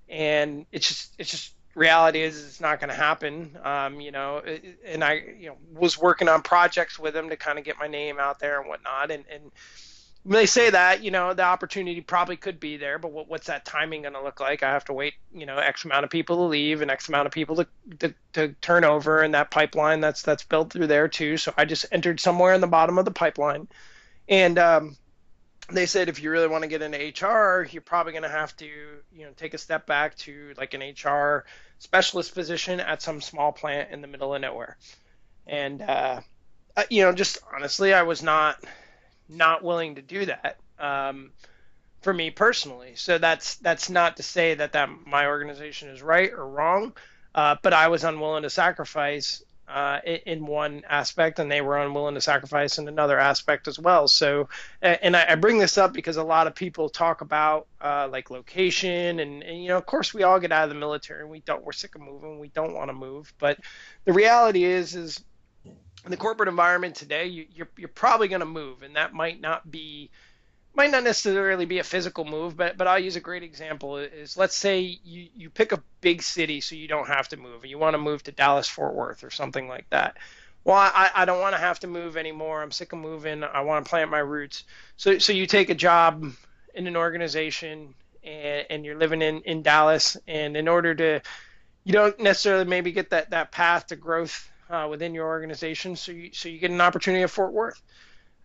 and 0.08 0.66
it's 0.72 0.88
just 0.88 1.14
it's 1.18 1.30
just 1.30 1.54
reality 1.74 2.22
is 2.22 2.44
it's 2.44 2.60
not 2.60 2.80
going 2.80 2.90
to 2.90 2.96
happen. 2.96 3.56
Um, 3.62 4.00
you 4.00 4.10
know, 4.10 4.42
and 4.84 5.04
I 5.04 5.22
you 5.38 5.48
know 5.48 5.56
was 5.72 5.98
working 5.98 6.28
on 6.28 6.42
projects 6.42 6.98
with 6.98 7.14
them 7.14 7.28
to 7.30 7.36
kind 7.36 7.58
of 7.58 7.64
get 7.64 7.78
my 7.78 7.88
name 7.88 8.18
out 8.18 8.38
there 8.38 8.60
and 8.60 8.68
whatnot, 8.68 9.10
and 9.10 9.24
and 9.32 9.50
when 10.24 10.38
they 10.38 10.46
say 10.46 10.70
that, 10.70 11.04
you 11.04 11.10
know, 11.10 11.34
the 11.34 11.42
opportunity 11.42 12.00
probably 12.00 12.36
could 12.36 12.58
be 12.58 12.78
there, 12.78 12.98
but 12.98 13.12
what, 13.12 13.28
what's 13.28 13.48
that 13.48 13.66
timing 13.66 14.02
going 14.02 14.14
to 14.14 14.22
look 14.22 14.40
like? 14.40 14.62
I 14.62 14.70
have 14.70 14.86
to 14.86 14.94
wait, 14.94 15.14
you 15.34 15.44
know, 15.44 15.58
X 15.58 15.84
amount 15.84 16.04
of 16.04 16.10
people 16.10 16.36
to 16.36 16.42
leave 16.44 16.80
and 16.80 16.90
X 16.90 17.08
amount 17.08 17.26
of 17.26 17.32
people 17.32 17.56
to, 17.56 17.66
to, 17.98 18.14
to 18.32 18.48
turn 18.62 18.84
over, 18.84 19.20
and 19.20 19.34
that 19.34 19.50
pipeline 19.50 20.00
that's 20.00 20.22
that's 20.22 20.42
built 20.42 20.72
through 20.72 20.86
there 20.86 21.08
too. 21.08 21.36
So 21.36 21.52
I 21.58 21.66
just 21.66 21.84
entered 21.92 22.20
somewhere 22.20 22.54
in 22.54 22.62
the 22.62 22.66
bottom 22.66 22.96
of 22.96 23.04
the 23.04 23.10
pipeline, 23.10 23.68
and 24.26 24.58
um, 24.58 24.96
they 25.70 25.84
said 25.84 26.08
if 26.08 26.22
you 26.22 26.30
really 26.30 26.48
want 26.48 26.62
to 26.62 26.68
get 26.68 26.80
into 26.80 26.96
HR, 26.96 27.68
you're 27.70 27.82
probably 27.82 28.12
going 28.12 28.22
to 28.22 28.30
have 28.30 28.56
to, 28.56 28.66
you 28.66 29.26
know, 29.26 29.32
take 29.36 29.52
a 29.52 29.58
step 29.58 29.86
back 29.86 30.16
to 30.18 30.54
like 30.56 30.72
an 30.72 30.80
HR 30.80 31.44
specialist 31.80 32.34
position 32.34 32.80
at 32.80 33.02
some 33.02 33.20
small 33.20 33.52
plant 33.52 33.90
in 33.90 34.00
the 34.00 34.08
middle 34.08 34.34
of 34.34 34.40
nowhere, 34.40 34.78
and 35.46 35.82
uh, 35.82 36.22
you 36.88 37.02
know, 37.02 37.12
just 37.12 37.36
honestly, 37.54 37.92
I 37.92 38.04
was 38.04 38.22
not 38.22 38.56
not 39.28 39.62
willing 39.62 39.94
to 39.96 40.02
do 40.02 40.26
that 40.26 40.58
um, 40.78 41.30
for 42.02 42.12
me 42.12 42.30
personally. 42.30 42.92
So 42.96 43.18
that's 43.18 43.56
that's 43.56 43.90
not 43.90 44.16
to 44.18 44.22
say 44.22 44.54
that 44.54 44.72
that 44.72 44.88
my 45.06 45.26
organization 45.26 45.88
is 45.88 46.02
right 46.02 46.32
or 46.32 46.46
wrong, 46.48 46.94
uh, 47.34 47.56
but 47.62 47.72
I 47.72 47.88
was 47.88 48.04
unwilling 48.04 48.42
to 48.42 48.50
sacrifice 48.50 49.42
uh, 49.66 49.98
in 50.26 50.44
one 50.44 50.82
aspect, 50.88 51.38
and 51.38 51.50
they 51.50 51.60
were 51.60 51.78
unwilling 51.78 52.14
to 52.14 52.20
sacrifice 52.20 52.78
in 52.78 52.86
another 52.86 53.18
aspect 53.18 53.66
as 53.66 53.78
well. 53.78 54.06
So, 54.08 54.48
and 54.82 55.16
I, 55.16 55.34
bring 55.36 55.58
this 55.58 55.78
up 55.78 55.92
because 55.94 56.16
a 56.16 56.22
lot 56.22 56.46
of 56.46 56.54
people 56.54 56.88
talk 56.88 57.22
about 57.22 57.66
uh, 57.80 58.08
like 58.10 58.30
location, 58.30 59.20
and, 59.20 59.42
and, 59.42 59.62
you 59.62 59.68
know, 59.68 59.78
of 59.78 59.86
course, 59.86 60.12
we 60.12 60.22
all 60.22 60.38
get 60.38 60.52
out 60.52 60.64
of 60.64 60.68
the 60.68 60.74
military, 60.74 61.22
and 61.22 61.30
we 61.30 61.40
don't, 61.40 61.64
we're 61.64 61.72
sick 61.72 61.94
of 61.94 62.02
moving, 62.02 62.38
we 62.38 62.48
don't 62.48 62.74
want 62.74 62.90
to 62.90 62.94
move, 62.94 63.32
but 63.38 63.58
the 64.04 64.12
reality 64.12 64.64
is, 64.64 64.94
is 64.94 65.24
in 66.04 66.10
the 66.10 66.16
corporate 66.16 66.48
environment 66.48 66.94
today, 66.94 67.26
you, 67.26 67.46
you're 67.54 67.68
you're 67.76 67.88
probably 67.88 68.28
going 68.28 68.40
to 68.40 68.46
move, 68.46 68.82
and 68.82 68.96
that 68.96 69.12
might 69.12 69.40
not 69.40 69.70
be 69.70 70.10
might 70.74 70.90
not 70.90 71.04
necessarily 71.04 71.66
be 71.66 71.78
a 71.78 71.84
physical 71.84 72.24
move, 72.24 72.56
but 72.56 72.76
but 72.76 72.86
I'll 72.86 72.98
use 72.98 73.16
a 73.16 73.20
great 73.20 73.42
example 73.42 73.98
is 73.98 74.36
let's 74.36 74.56
say 74.56 74.98
you 75.04 75.28
you 75.34 75.50
pick 75.50 75.72
a 75.72 75.82
big 76.00 76.22
city 76.22 76.60
so 76.60 76.74
you 76.74 76.88
don't 76.88 77.08
have 77.08 77.28
to 77.28 77.36
move. 77.36 77.62
And 77.62 77.70
you 77.70 77.78
want 77.78 77.94
to 77.94 77.98
move 77.98 78.22
to 78.24 78.32
Dallas 78.32 78.68
Fort 78.68 78.94
Worth 78.94 79.24
or 79.24 79.30
something 79.30 79.68
like 79.68 79.88
that. 79.90 80.16
Well, 80.64 80.76
I, 80.76 81.10
I 81.14 81.24
don't 81.26 81.40
want 81.40 81.54
to 81.54 81.60
have 81.60 81.80
to 81.80 81.86
move 81.86 82.16
anymore. 82.16 82.62
I'm 82.62 82.70
sick 82.70 82.92
of 82.94 82.98
moving. 82.98 83.44
I 83.44 83.60
want 83.60 83.84
to 83.84 83.88
plant 83.88 84.10
my 84.10 84.18
roots. 84.18 84.64
So 84.96 85.18
so 85.18 85.32
you 85.32 85.46
take 85.46 85.70
a 85.70 85.74
job 85.74 86.24
in 86.74 86.86
an 86.86 86.96
organization 86.96 87.94
and, 88.24 88.66
and 88.68 88.84
you're 88.84 88.98
living 88.98 89.22
in, 89.22 89.42
in 89.42 89.62
Dallas 89.62 90.16
and 90.26 90.56
in 90.56 90.68
order 90.68 90.94
to 90.94 91.20
you 91.84 91.92
don't 91.92 92.18
necessarily 92.18 92.64
maybe 92.64 92.92
get 92.92 93.10
that, 93.10 93.30
that 93.30 93.52
path 93.52 93.88
to 93.88 93.96
growth 93.96 94.50
uh, 94.70 94.86
within 94.90 95.14
your 95.14 95.26
organization, 95.26 95.96
so 95.96 96.12
you 96.12 96.30
so 96.32 96.48
you 96.48 96.58
get 96.58 96.70
an 96.70 96.80
opportunity 96.80 97.22
at 97.22 97.30
Fort 97.30 97.52
Worth. 97.52 97.80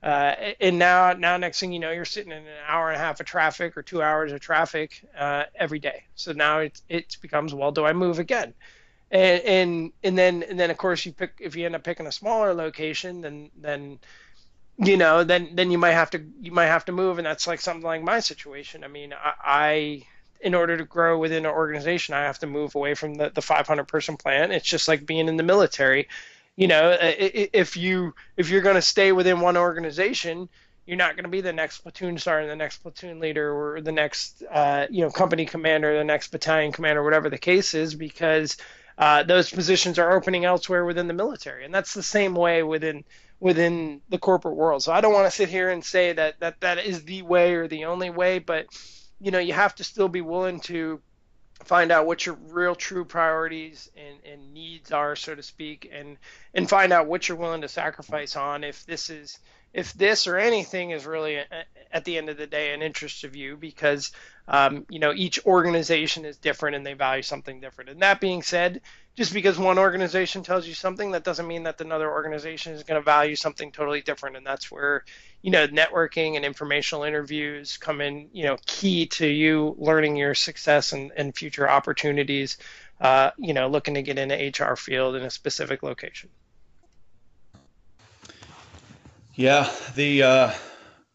Uh, 0.01 0.53
and 0.61 0.79
now, 0.79 1.11
now 1.11 1.35
next 1.35 1.59
thing 1.59 1.73
you 1.73 1.79
know, 1.79 1.91
you're 1.91 2.05
sitting 2.05 2.31
in 2.31 2.37
an 2.37 2.47
hour 2.65 2.87
and 2.87 2.95
a 2.95 2.99
half 2.99 3.19
of 3.19 3.25
traffic 3.25 3.75
or 3.75 3.83
two 3.83 4.01
hours 4.01 4.31
of 4.31 4.39
traffic 4.39 5.05
uh, 5.17 5.43
every 5.55 5.79
day. 5.79 6.03
So 6.15 6.31
now 6.31 6.59
it 6.59 6.81
it 6.87 7.17
becomes, 7.21 7.53
well, 7.53 7.71
do 7.71 7.85
I 7.85 7.93
move 7.93 8.19
again? 8.19 8.53
And 9.11 9.41
and 9.41 9.91
and 10.03 10.17
then 10.17 10.43
and 10.43 10.59
then 10.59 10.71
of 10.71 10.77
course 10.77 11.05
you 11.05 11.11
pick 11.11 11.33
if 11.39 11.55
you 11.55 11.65
end 11.65 11.75
up 11.75 11.83
picking 11.83 12.07
a 12.07 12.11
smaller 12.11 12.53
location, 12.53 13.21
then 13.21 13.49
then 13.57 13.99
you 14.77 14.95
know 14.95 15.23
then 15.25 15.49
then 15.55 15.71
you 15.71 15.77
might 15.77 15.91
have 15.91 16.11
to 16.11 16.23
you 16.39 16.51
might 16.51 16.67
have 16.67 16.85
to 16.85 16.93
move, 16.93 17.17
and 17.17 17.25
that's 17.25 17.47
like 17.47 17.59
something 17.59 17.83
like 17.83 18.01
my 18.03 18.21
situation. 18.21 18.85
I 18.85 18.87
mean, 18.87 19.13
I, 19.13 19.33
I 19.43 20.07
in 20.41 20.55
order 20.55 20.77
to 20.77 20.85
grow 20.85 21.17
within 21.17 21.45
an 21.45 21.51
organization, 21.51 22.13
I 22.13 22.21
have 22.23 22.39
to 22.39 22.47
move 22.47 22.75
away 22.75 22.93
from 22.93 23.15
the, 23.15 23.29
the 23.29 23.41
500 23.41 23.83
person 23.85 24.17
plant. 24.17 24.51
It's 24.51 24.65
just 24.65 24.87
like 24.87 25.05
being 25.05 25.27
in 25.27 25.37
the 25.37 25.43
military. 25.43 26.07
You 26.55 26.67
know, 26.67 26.97
if 26.99 27.77
you 27.77 28.13
if 28.35 28.49
you're 28.49 28.61
going 28.61 28.75
to 28.75 28.81
stay 28.81 29.11
within 29.11 29.39
one 29.39 29.55
organization, 29.55 30.49
you're 30.85 30.97
not 30.97 31.15
going 31.15 31.23
to 31.23 31.29
be 31.29 31.41
the 31.41 31.53
next 31.53 31.79
platoon 31.79 32.17
sergeant, 32.17 32.49
the 32.49 32.55
next 32.55 32.79
platoon 32.79 33.19
leader, 33.19 33.53
or 33.53 33.79
the 33.79 33.91
next 33.91 34.43
uh, 34.51 34.87
you 34.89 35.03
know 35.03 35.09
company 35.09 35.45
commander, 35.45 35.97
the 35.97 36.03
next 36.03 36.29
battalion 36.29 36.71
commander, 36.71 37.03
whatever 37.03 37.29
the 37.29 37.37
case 37.37 37.73
is, 37.73 37.95
because 37.95 38.57
uh, 38.97 39.23
those 39.23 39.49
positions 39.49 39.99
are 39.99 40.11
opening 40.11 40.43
elsewhere 40.43 40.83
within 40.83 41.07
the 41.07 41.13
military, 41.13 41.63
and 41.63 41.73
that's 41.73 41.93
the 41.93 42.03
same 42.03 42.35
way 42.35 42.63
within 42.63 43.05
within 43.39 44.01
the 44.09 44.17
corporate 44.17 44.55
world. 44.55 44.83
So 44.83 44.91
I 44.91 44.99
don't 44.99 45.13
want 45.13 45.27
to 45.27 45.35
sit 45.35 45.47
here 45.47 45.69
and 45.69 45.83
say 45.83 46.11
that 46.11 46.39
that 46.41 46.59
that 46.59 46.79
is 46.79 47.03
the 47.03 47.21
way 47.21 47.53
or 47.53 47.69
the 47.69 47.85
only 47.85 48.09
way, 48.09 48.39
but 48.39 48.65
you 49.19 49.31
know, 49.31 49.39
you 49.39 49.53
have 49.53 49.75
to 49.75 49.83
still 49.83 50.07
be 50.07 50.21
willing 50.21 50.59
to 50.61 51.01
find 51.65 51.91
out 51.91 52.05
what 52.05 52.25
your 52.25 52.35
real 52.35 52.75
true 52.75 53.03
priorities 53.03 53.89
and, 53.97 54.17
and 54.31 54.53
needs 54.53 54.91
are, 54.91 55.15
so 55.15 55.35
to 55.35 55.43
speak, 55.43 55.89
and 55.93 56.17
and 56.53 56.69
find 56.69 56.93
out 56.93 57.07
what 57.07 57.27
you're 57.27 57.37
willing 57.37 57.61
to 57.61 57.67
sacrifice 57.67 58.35
on 58.35 58.63
if 58.63 58.85
this 58.85 59.09
is 59.09 59.39
if 59.73 59.93
this 59.93 60.27
or 60.27 60.37
anything 60.37 60.91
is 60.91 61.05
really 61.05 61.35
a, 61.35 61.45
at 61.91 62.05
the 62.05 62.17
end 62.17 62.29
of 62.29 62.37
the 62.37 62.47
day 62.47 62.73
an 62.73 62.81
interest 62.81 63.23
of 63.23 63.35
you 63.35 63.57
because 63.57 64.11
um, 64.47 64.85
you 64.89 64.99
know 64.99 65.13
each 65.13 65.45
organization 65.45 66.25
is 66.25 66.37
different 66.37 66.75
and 66.75 66.85
they 66.85 66.93
value 66.93 67.23
something 67.23 67.59
different. 67.59 67.89
And 67.89 68.01
that 68.01 68.19
being 68.19 68.41
said 68.41 68.81
just 69.15 69.33
because 69.33 69.57
one 69.57 69.77
organization 69.77 70.43
tells 70.43 70.67
you 70.67 70.73
something 70.73 71.11
that 71.11 71.23
doesn't 71.23 71.47
mean 71.47 71.63
that 71.63 71.81
another 71.81 72.09
organization 72.09 72.73
is 72.73 72.83
going 72.83 72.99
to 72.99 73.03
value 73.03 73.35
something 73.35 73.71
totally 73.71 74.01
different. 74.01 74.37
And 74.37 74.45
that's 74.45 74.71
where 74.71 75.03
you 75.41 75.51
know 75.51 75.67
networking 75.67 76.35
and 76.35 76.45
informational 76.45 77.03
interviews 77.03 77.77
come 77.77 78.01
in 78.01 78.29
you 78.33 78.45
know 78.45 78.57
key 78.65 79.05
to 79.05 79.27
you 79.27 79.75
learning 79.77 80.15
your 80.15 80.35
success 80.35 80.93
and, 80.93 81.11
and 81.15 81.35
future 81.35 81.69
opportunities 81.69 82.57
uh, 83.01 83.31
you 83.37 83.53
know 83.53 83.67
looking 83.67 83.93
to 83.93 84.01
get 84.01 84.17
into 84.17 84.63
hr 84.63 84.75
field 84.75 85.15
in 85.15 85.23
a 85.23 85.29
specific 85.29 85.83
location 85.83 86.29
yeah, 89.39 89.71
the 89.95 90.21
uh, 90.21 90.51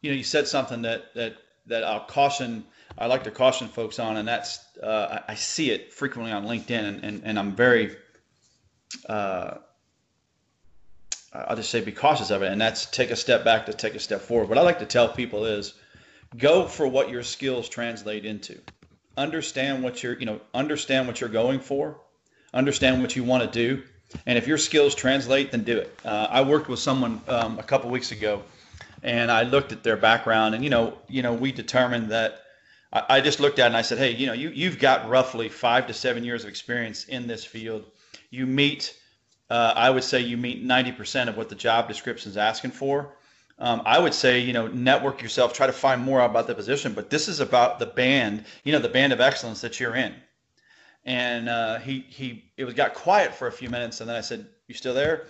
you 0.00 0.10
know 0.10 0.16
you 0.16 0.24
said 0.24 0.48
something 0.48 0.80
that 0.82 1.12
that 1.14 1.36
that 1.66 1.84
I'll 1.84 2.06
caution. 2.06 2.64
I 2.96 3.04
like 3.04 3.24
to 3.24 3.30
caution 3.30 3.68
folks 3.68 3.98
on, 3.98 4.16
and 4.16 4.26
that's 4.26 4.60
uh, 4.82 5.18
I, 5.28 5.34
see 5.34 5.70
it 5.70 5.92
frequently 5.92 6.32
on 6.32 6.46
LinkedIn, 6.46 6.70
and 6.70 7.04
and, 7.04 7.22
and 7.22 7.38
I'm 7.38 7.54
very 7.54 7.94
uh, 9.10 9.58
I'll 11.34 11.56
just 11.56 11.68
say 11.68 11.82
be 11.82 11.92
cautious 11.92 12.30
of 12.30 12.40
it, 12.40 12.50
and 12.50 12.58
that's 12.58 12.86
take 12.86 13.10
a 13.10 13.16
step 13.16 13.44
back 13.44 13.66
to 13.66 13.74
take 13.74 13.94
a 13.94 14.00
step 14.00 14.22
forward. 14.22 14.48
What 14.48 14.56
I 14.56 14.62
like 14.62 14.78
to 14.78 14.86
tell 14.86 15.06
people 15.06 15.44
is 15.44 15.74
go 16.34 16.66
for 16.66 16.88
what 16.88 17.10
your 17.10 17.22
skills 17.22 17.68
translate 17.68 18.24
into. 18.24 18.58
Understand 19.18 19.82
what 19.82 20.02
you're 20.02 20.18
you 20.18 20.24
know 20.24 20.40
understand 20.54 21.08
what 21.08 21.20
you're 21.20 21.28
going 21.28 21.60
for, 21.60 22.00
understand 22.54 23.02
what 23.02 23.16
you 23.16 23.22
want 23.22 23.42
to 23.42 23.50
do, 23.50 23.82
and 24.26 24.38
if 24.38 24.46
your 24.46 24.58
skills 24.58 24.94
translate, 24.94 25.50
then 25.50 25.64
do 25.64 25.78
it. 25.78 25.98
Uh, 26.04 26.28
I 26.30 26.42
worked 26.42 26.68
with 26.68 26.78
someone 26.78 27.20
um, 27.28 27.58
a 27.58 27.62
couple 27.62 27.90
weeks 27.90 28.12
ago, 28.12 28.42
and 29.02 29.30
I 29.30 29.42
looked 29.42 29.72
at 29.72 29.82
their 29.82 29.96
background, 29.96 30.54
and 30.54 30.64
you 30.64 30.70
know, 30.70 30.98
you 31.08 31.22
know, 31.22 31.34
we 31.34 31.52
determined 31.52 32.10
that. 32.10 32.40
I, 32.92 33.04
I 33.08 33.20
just 33.20 33.40
looked 33.40 33.58
at 33.58 33.64
it 33.64 33.66
and 33.68 33.76
I 33.76 33.82
said, 33.82 33.98
hey, 33.98 34.12
you 34.12 34.26
know, 34.26 34.32
you 34.32 34.50
you've 34.50 34.78
got 34.78 35.08
roughly 35.08 35.48
five 35.48 35.86
to 35.88 35.94
seven 35.94 36.24
years 36.24 36.44
of 36.44 36.50
experience 36.50 37.04
in 37.04 37.26
this 37.26 37.44
field. 37.44 37.84
You 38.30 38.46
meet, 38.46 38.96
uh, 39.50 39.72
I 39.76 39.90
would 39.90 40.04
say, 40.04 40.20
you 40.20 40.36
meet 40.36 40.64
90% 40.64 41.28
of 41.28 41.36
what 41.36 41.48
the 41.48 41.54
job 41.54 41.88
description 41.88 42.30
is 42.30 42.36
asking 42.36 42.72
for. 42.72 43.14
Um, 43.58 43.82
I 43.84 44.00
would 44.00 44.14
say, 44.14 44.40
you 44.40 44.52
know, 44.52 44.66
network 44.66 45.22
yourself, 45.22 45.52
try 45.52 45.68
to 45.68 45.72
find 45.72 46.02
more 46.02 46.20
about 46.20 46.48
the 46.48 46.54
position, 46.56 46.92
but 46.92 47.08
this 47.08 47.28
is 47.28 47.38
about 47.38 47.78
the 47.78 47.86
band, 47.86 48.44
you 48.64 48.72
know, 48.72 48.80
the 48.80 48.88
band 48.88 49.12
of 49.12 49.20
excellence 49.20 49.60
that 49.60 49.78
you're 49.78 49.94
in 49.94 50.12
and 51.04 51.48
uh, 51.48 51.78
he 51.78 52.00
he 52.08 52.44
it 52.56 52.64
was 52.64 52.74
got 52.74 52.94
quiet 52.94 53.34
for 53.34 53.46
a 53.46 53.52
few 53.52 53.68
minutes, 53.68 54.00
and 54.00 54.08
then 54.08 54.16
I 54.16 54.20
said, 54.20 54.46
"You 54.68 54.74
still 54.74 54.94
there?" 54.94 55.26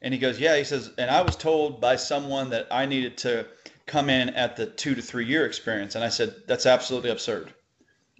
And 0.00 0.14
he 0.14 0.20
goes, 0.20 0.38
"Yeah." 0.40 0.56
He 0.56 0.64
says, 0.64 0.90
"And 0.98 1.10
I 1.10 1.22
was 1.22 1.36
told 1.36 1.80
by 1.80 1.96
someone 1.96 2.50
that 2.50 2.66
I 2.70 2.86
needed 2.86 3.18
to 3.18 3.46
come 3.86 4.10
in 4.10 4.30
at 4.30 4.56
the 4.56 4.66
two 4.66 4.94
to 4.94 5.02
three 5.02 5.26
year 5.26 5.46
experience," 5.46 5.94
and 5.94 6.04
I 6.04 6.08
said, 6.08 6.34
"That's 6.46 6.66
absolutely 6.66 7.10
absurd." 7.10 7.52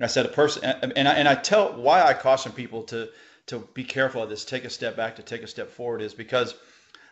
I 0.00 0.06
said, 0.06 0.26
"A 0.26 0.30
person," 0.30 0.64
and 0.64 1.08
I 1.08 1.14
and 1.14 1.28
I 1.28 1.34
tell 1.34 1.72
why 1.72 2.02
I 2.02 2.14
caution 2.14 2.52
people 2.52 2.82
to 2.84 3.08
to 3.46 3.66
be 3.72 3.84
careful 3.84 4.22
of 4.22 4.28
this, 4.28 4.44
take 4.44 4.64
a 4.64 4.70
step 4.70 4.94
back, 4.96 5.16
to 5.16 5.22
take 5.22 5.42
a 5.42 5.46
step 5.46 5.70
forward, 5.70 6.02
is 6.02 6.12
because 6.12 6.54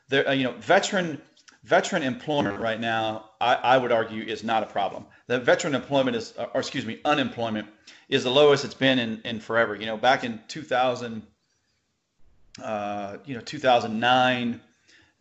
there, 0.09 0.33
you 0.35 0.45
know, 0.45 0.53
veteran 0.53 1.21
veteran 1.65 2.03
employment 2.03 2.61
right 2.61 2.79
now, 2.79 3.31
I, 3.41 3.55
I 3.55 3.79
would 3.79 3.91
argue, 3.91 4.23
is 4.23 4.45
not 4.45 4.63
a 4.63 4.67
problem. 4.67 5.07
The 5.27 5.41
veteran 5.41 5.75
employment 5.75 6.17
is, 6.17 6.33
or 6.37 6.61
excuse 6.61 6.87
me, 6.87 7.01
unemployment 7.05 7.69
is 8.09 8.25
the 8.25 8.31
lowest 8.31 8.65
it's 8.65 8.75
been 8.75 8.99
in, 8.99 9.21
in 9.25 9.41
forever. 9.41 9.75
You 9.75 9.87
know, 9.87 9.97
back 9.97 10.25
in 10.25 10.41
2000, 10.49 11.23
uh, 12.63 13.17
you 13.25 13.35
know, 13.35 13.41
2009, 13.41 14.61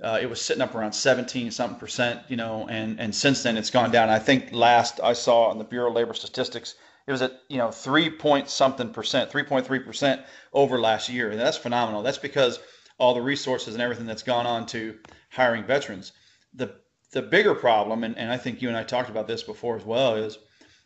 uh, 0.04 0.20
it 0.22 0.30
was 0.30 0.42
sitting 0.42 0.62
up 0.62 0.76
around 0.76 0.92
17 0.92 1.52
something 1.52 1.80
percent, 1.80 2.22
you 2.28 2.36
know, 2.36 2.68
and, 2.70 3.00
and 3.00 3.16
since 3.16 3.44
then 3.44 3.58
it's 3.58 3.70
gone 3.70 3.92
down. 3.92 4.10
I 4.10 4.20
think 4.20 4.52
last 4.52 5.00
I 5.02 5.14
saw 5.14 5.46
on 5.46 5.58
the 5.58 5.64
Bureau 5.64 5.90
of 5.90 5.96
Labor 5.96 6.14
Statistics, 6.14 6.76
it 7.08 7.12
was 7.12 7.22
at, 7.22 7.40
you 7.50 7.58
know, 7.58 7.72
three 7.72 8.10
point 8.10 8.50
something 8.50 8.92
percent, 8.92 9.32
3.3 9.32 9.86
percent 9.86 10.22
over 10.54 10.80
last 10.80 11.10
year. 11.10 11.32
And 11.32 11.40
that's 11.40 11.58
phenomenal. 11.58 12.04
That's 12.04 12.18
because 12.18 12.60
all 12.98 13.14
the 13.14 13.22
resources 13.22 13.74
and 13.74 13.82
everything 13.82 14.06
that's 14.06 14.24
gone 14.24 14.46
on 14.46 14.66
to 14.68 14.98
hiring 15.32 15.64
veterans. 15.64 16.12
The, 16.54 16.76
the 17.12 17.22
bigger 17.22 17.56
problem, 17.56 18.04
and, 18.04 18.18
and 18.18 18.32
I 18.32 18.38
think 18.38 18.62
you 18.62 18.68
and 18.68 18.78
I 18.78 18.84
talked 18.84 19.10
about 19.10 19.28
this 19.28 19.44
before 19.44 19.76
as 19.76 19.86
well, 19.86 20.16
is 20.16 20.38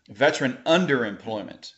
veteran 0.10 0.58
underemployment. 0.66 1.72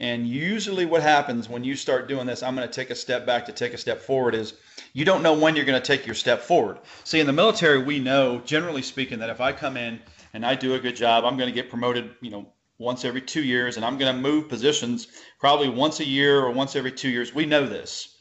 And 0.00 0.28
usually, 0.28 0.86
what 0.86 1.02
happens 1.02 1.48
when 1.48 1.64
you 1.64 1.74
start 1.74 2.06
doing 2.08 2.26
this, 2.26 2.42
I'm 2.42 2.54
going 2.54 2.68
to 2.68 2.72
take 2.72 2.90
a 2.90 2.94
step 2.94 3.26
back 3.26 3.46
to 3.46 3.52
take 3.52 3.74
a 3.74 3.78
step 3.78 4.00
forward, 4.00 4.34
is 4.34 4.54
you 4.92 5.04
don't 5.04 5.24
know 5.24 5.34
when 5.34 5.56
you're 5.56 5.64
going 5.64 5.80
to 5.80 5.86
take 5.86 6.06
your 6.06 6.14
step 6.14 6.40
forward. 6.40 6.78
See, 7.02 7.18
in 7.18 7.26
the 7.26 7.32
military, 7.32 7.82
we 7.82 7.98
know, 7.98 8.40
generally 8.44 8.82
speaking, 8.82 9.18
that 9.18 9.30
if 9.30 9.40
I 9.40 9.52
come 9.52 9.76
in 9.76 9.98
and 10.34 10.46
I 10.46 10.54
do 10.54 10.74
a 10.74 10.78
good 10.78 10.94
job, 10.94 11.24
I'm 11.24 11.36
going 11.36 11.48
to 11.48 11.54
get 11.54 11.68
promoted, 11.68 12.14
you 12.20 12.30
know, 12.30 12.46
once 12.78 13.04
every 13.04 13.20
two 13.20 13.42
years, 13.42 13.76
and 13.76 13.84
I'm 13.84 13.98
going 13.98 14.14
to 14.14 14.22
move 14.22 14.48
positions 14.48 15.08
probably 15.40 15.68
once 15.68 15.98
a 15.98 16.06
year 16.06 16.40
or 16.40 16.52
once 16.52 16.76
every 16.76 16.92
two 16.92 17.08
years. 17.08 17.34
We 17.34 17.44
know 17.44 17.66
this. 17.66 18.16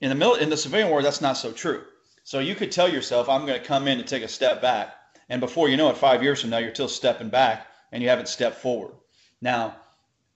In 0.00 0.08
the 0.08 0.14
mil- 0.14 0.36
in 0.36 0.48
the 0.48 0.56
civilian 0.56 0.88
world, 0.88 1.04
that's 1.04 1.20
not 1.20 1.36
so 1.36 1.52
true. 1.52 1.84
So 2.24 2.38
you 2.38 2.54
could 2.54 2.72
tell 2.72 2.88
yourself, 2.88 3.28
I'm 3.28 3.44
going 3.44 3.60
to 3.60 3.66
come 3.66 3.86
in 3.86 3.98
and 3.98 4.08
take 4.08 4.22
a 4.22 4.28
step 4.28 4.62
back, 4.62 4.94
and 5.28 5.42
before 5.42 5.68
you 5.68 5.76
know 5.76 5.90
it, 5.90 5.98
five 5.98 6.22
years 6.22 6.40
from 6.40 6.50
now, 6.50 6.58
you're 6.58 6.74
still 6.74 6.88
stepping 6.88 7.28
back 7.28 7.66
and 7.92 8.02
you 8.02 8.08
haven't 8.08 8.28
stepped 8.28 8.56
forward. 8.56 8.94
Now, 9.42 9.76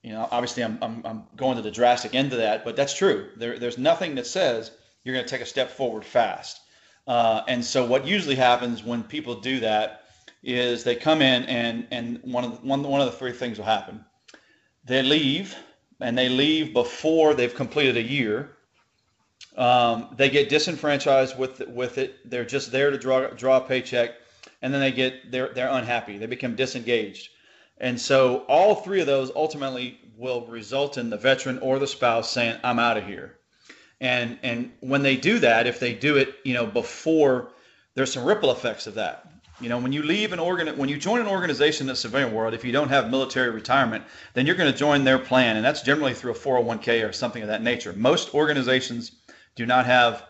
you 0.03 0.11
know, 0.11 0.27
obviously 0.31 0.63
I'm, 0.63 0.77
I'm, 0.81 1.01
I'm 1.05 1.23
going 1.35 1.57
to 1.57 1.61
the 1.61 1.71
drastic 1.71 2.15
end 2.15 2.31
of 2.31 2.39
that, 2.39 2.63
but 2.63 2.75
that's 2.75 2.93
true. 2.93 3.29
There, 3.35 3.59
there's 3.59 3.77
nothing 3.77 4.15
that 4.15 4.27
says 4.27 4.71
you're 5.03 5.13
going 5.13 5.25
to 5.25 5.29
take 5.29 5.41
a 5.41 5.45
step 5.45 5.71
forward 5.71 6.05
fast. 6.05 6.61
Uh, 7.07 7.41
and 7.47 7.63
so 7.63 7.85
what 7.85 8.05
usually 8.05 8.35
happens 8.35 8.83
when 8.83 9.03
people 9.03 9.39
do 9.39 9.59
that 9.61 10.03
is 10.43 10.83
they 10.83 10.95
come 10.95 11.21
in 11.21 11.43
and, 11.43 11.87
and 11.91 12.19
one, 12.23 12.43
of 12.43 12.61
the, 12.61 12.67
one, 12.67 12.83
one 12.83 13.01
of 13.01 13.07
the 13.07 13.17
three 13.17 13.31
things 13.31 13.57
will 13.57 13.65
happen. 13.65 14.03
They 14.85 15.01
leave 15.01 15.55
and 15.99 16.17
they 16.17 16.29
leave 16.29 16.73
before 16.73 17.33
they've 17.33 17.53
completed 17.53 17.97
a 17.97 18.01
year. 18.01 18.51
Um, 19.55 20.13
they 20.15 20.29
get 20.29 20.49
disenfranchised 20.49 21.37
with, 21.37 21.67
with 21.67 21.97
it. 21.97 22.29
They're 22.29 22.45
just 22.45 22.71
there 22.71 22.91
to 22.91 22.97
draw, 22.97 23.27
draw 23.29 23.57
a 23.57 23.61
paycheck 23.61 24.11
and 24.61 24.73
then 24.73 24.81
they 24.81 24.91
get, 24.91 25.31
they're, 25.31 25.53
they're 25.53 25.69
unhappy. 25.69 26.17
They 26.17 26.27
become 26.27 26.55
disengaged. 26.55 27.29
And 27.79 27.99
so 27.99 28.39
all 28.47 28.75
three 28.75 29.01
of 29.01 29.07
those 29.07 29.31
ultimately 29.35 29.99
will 30.17 30.45
result 30.47 30.97
in 30.97 31.09
the 31.09 31.17
veteran 31.17 31.59
or 31.59 31.79
the 31.79 31.87
spouse 31.87 32.31
saying, 32.31 32.59
I'm 32.63 32.79
out 32.79 32.97
of 32.97 33.05
here. 33.05 33.37
And 33.99 34.37
and 34.43 34.71
when 34.79 35.01
they 35.01 35.15
do 35.15 35.39
that, 35.39 35.65
if 35.65 35.79
they 35.79 35.93
do 35.93 36.17
it, 36.17 36.35
you 36.43 36.53
know, 36.53 36.65
before 36.65 37.51
there's 37.95 38.13
some 38.13 38.25
ripple 38.25 38.51
effects 38.51 38.85
of 38.85 38.95
that. 38.95 39.27
You 39.59 39.69
know, 39.69 39.79
when 39.79 39.91
you 39.91 40.03
leave 40.03 40.33
an 40.33 40.39
organ, 40.39 40.67
when 40.77 40.87
you 40.87 40.97
join 40.97 41.19
an 41.19 41.27
organization 41.27 41.85
in 41.85 41.87
the 41.87 41.95
civilian 41.95 42.31
world, 42.31 42.53
if 42.53 42.63
you 42.63 42.71
don't 42.71 42.89
have 42.89 43.09
military 43.09 43.49
retirement, 43.49 44.03
then 44.35 44.45
you're 44.45 44.55
going 44.55 44.71
to 44.71 44.77
join 44.77 45.03
their 45.03 45.17
plan, 45.17 45.55
and 45.55 45.65
that's 45.65 45.81
generally 45.81 46.13
through 46.13 46.31
a 46.31 46.35
401k 46.35 47.07
or 47.07 47.11
something 47.11 47.41
of 47.41 47.47
that 47.47 47.63
nature. 47.63 47.91
Most 47.93 48.35
organizations 48.35 49.13
do 49.55 49.65
not 49.65 49.87
have 49.87 50.27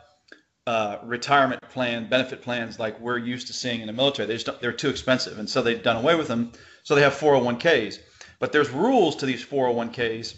uh, 0.66 1.00
retirement 1.04 1.62
plan, 1.70 2.08
benefit 2.08 2.42
plans 2.42 2.80
like 2.80 2.98
we're 3.02 3.18
used 3.18 3.48
to 3.48 3.54
seeing 3.54 3.82
in 3.82 3.88
the 3.88 3.94
military. 3.94 4.28
They 4.28 4.38
just 4.38 4.62
they're 4.62 4.72
too 4.72 4.90
expensive, 4.90 5.40
and 5.40 5.50
so 5.50 5.62
they've 5.62 5.84
done 5.84 5.98
away 5.98 6.16
with 6.16 6.30
them. 6.30 6.54
So 6.88 6.96
they 6.96 7.02
have 7.02 7.16
401ks. 7.16 8.00
But 8.40 8.54
there's 8.54 8.70
rules 8.70 9.18
to 9.18 9.26
these 9.26 9.46
401ks, 9.46 10.36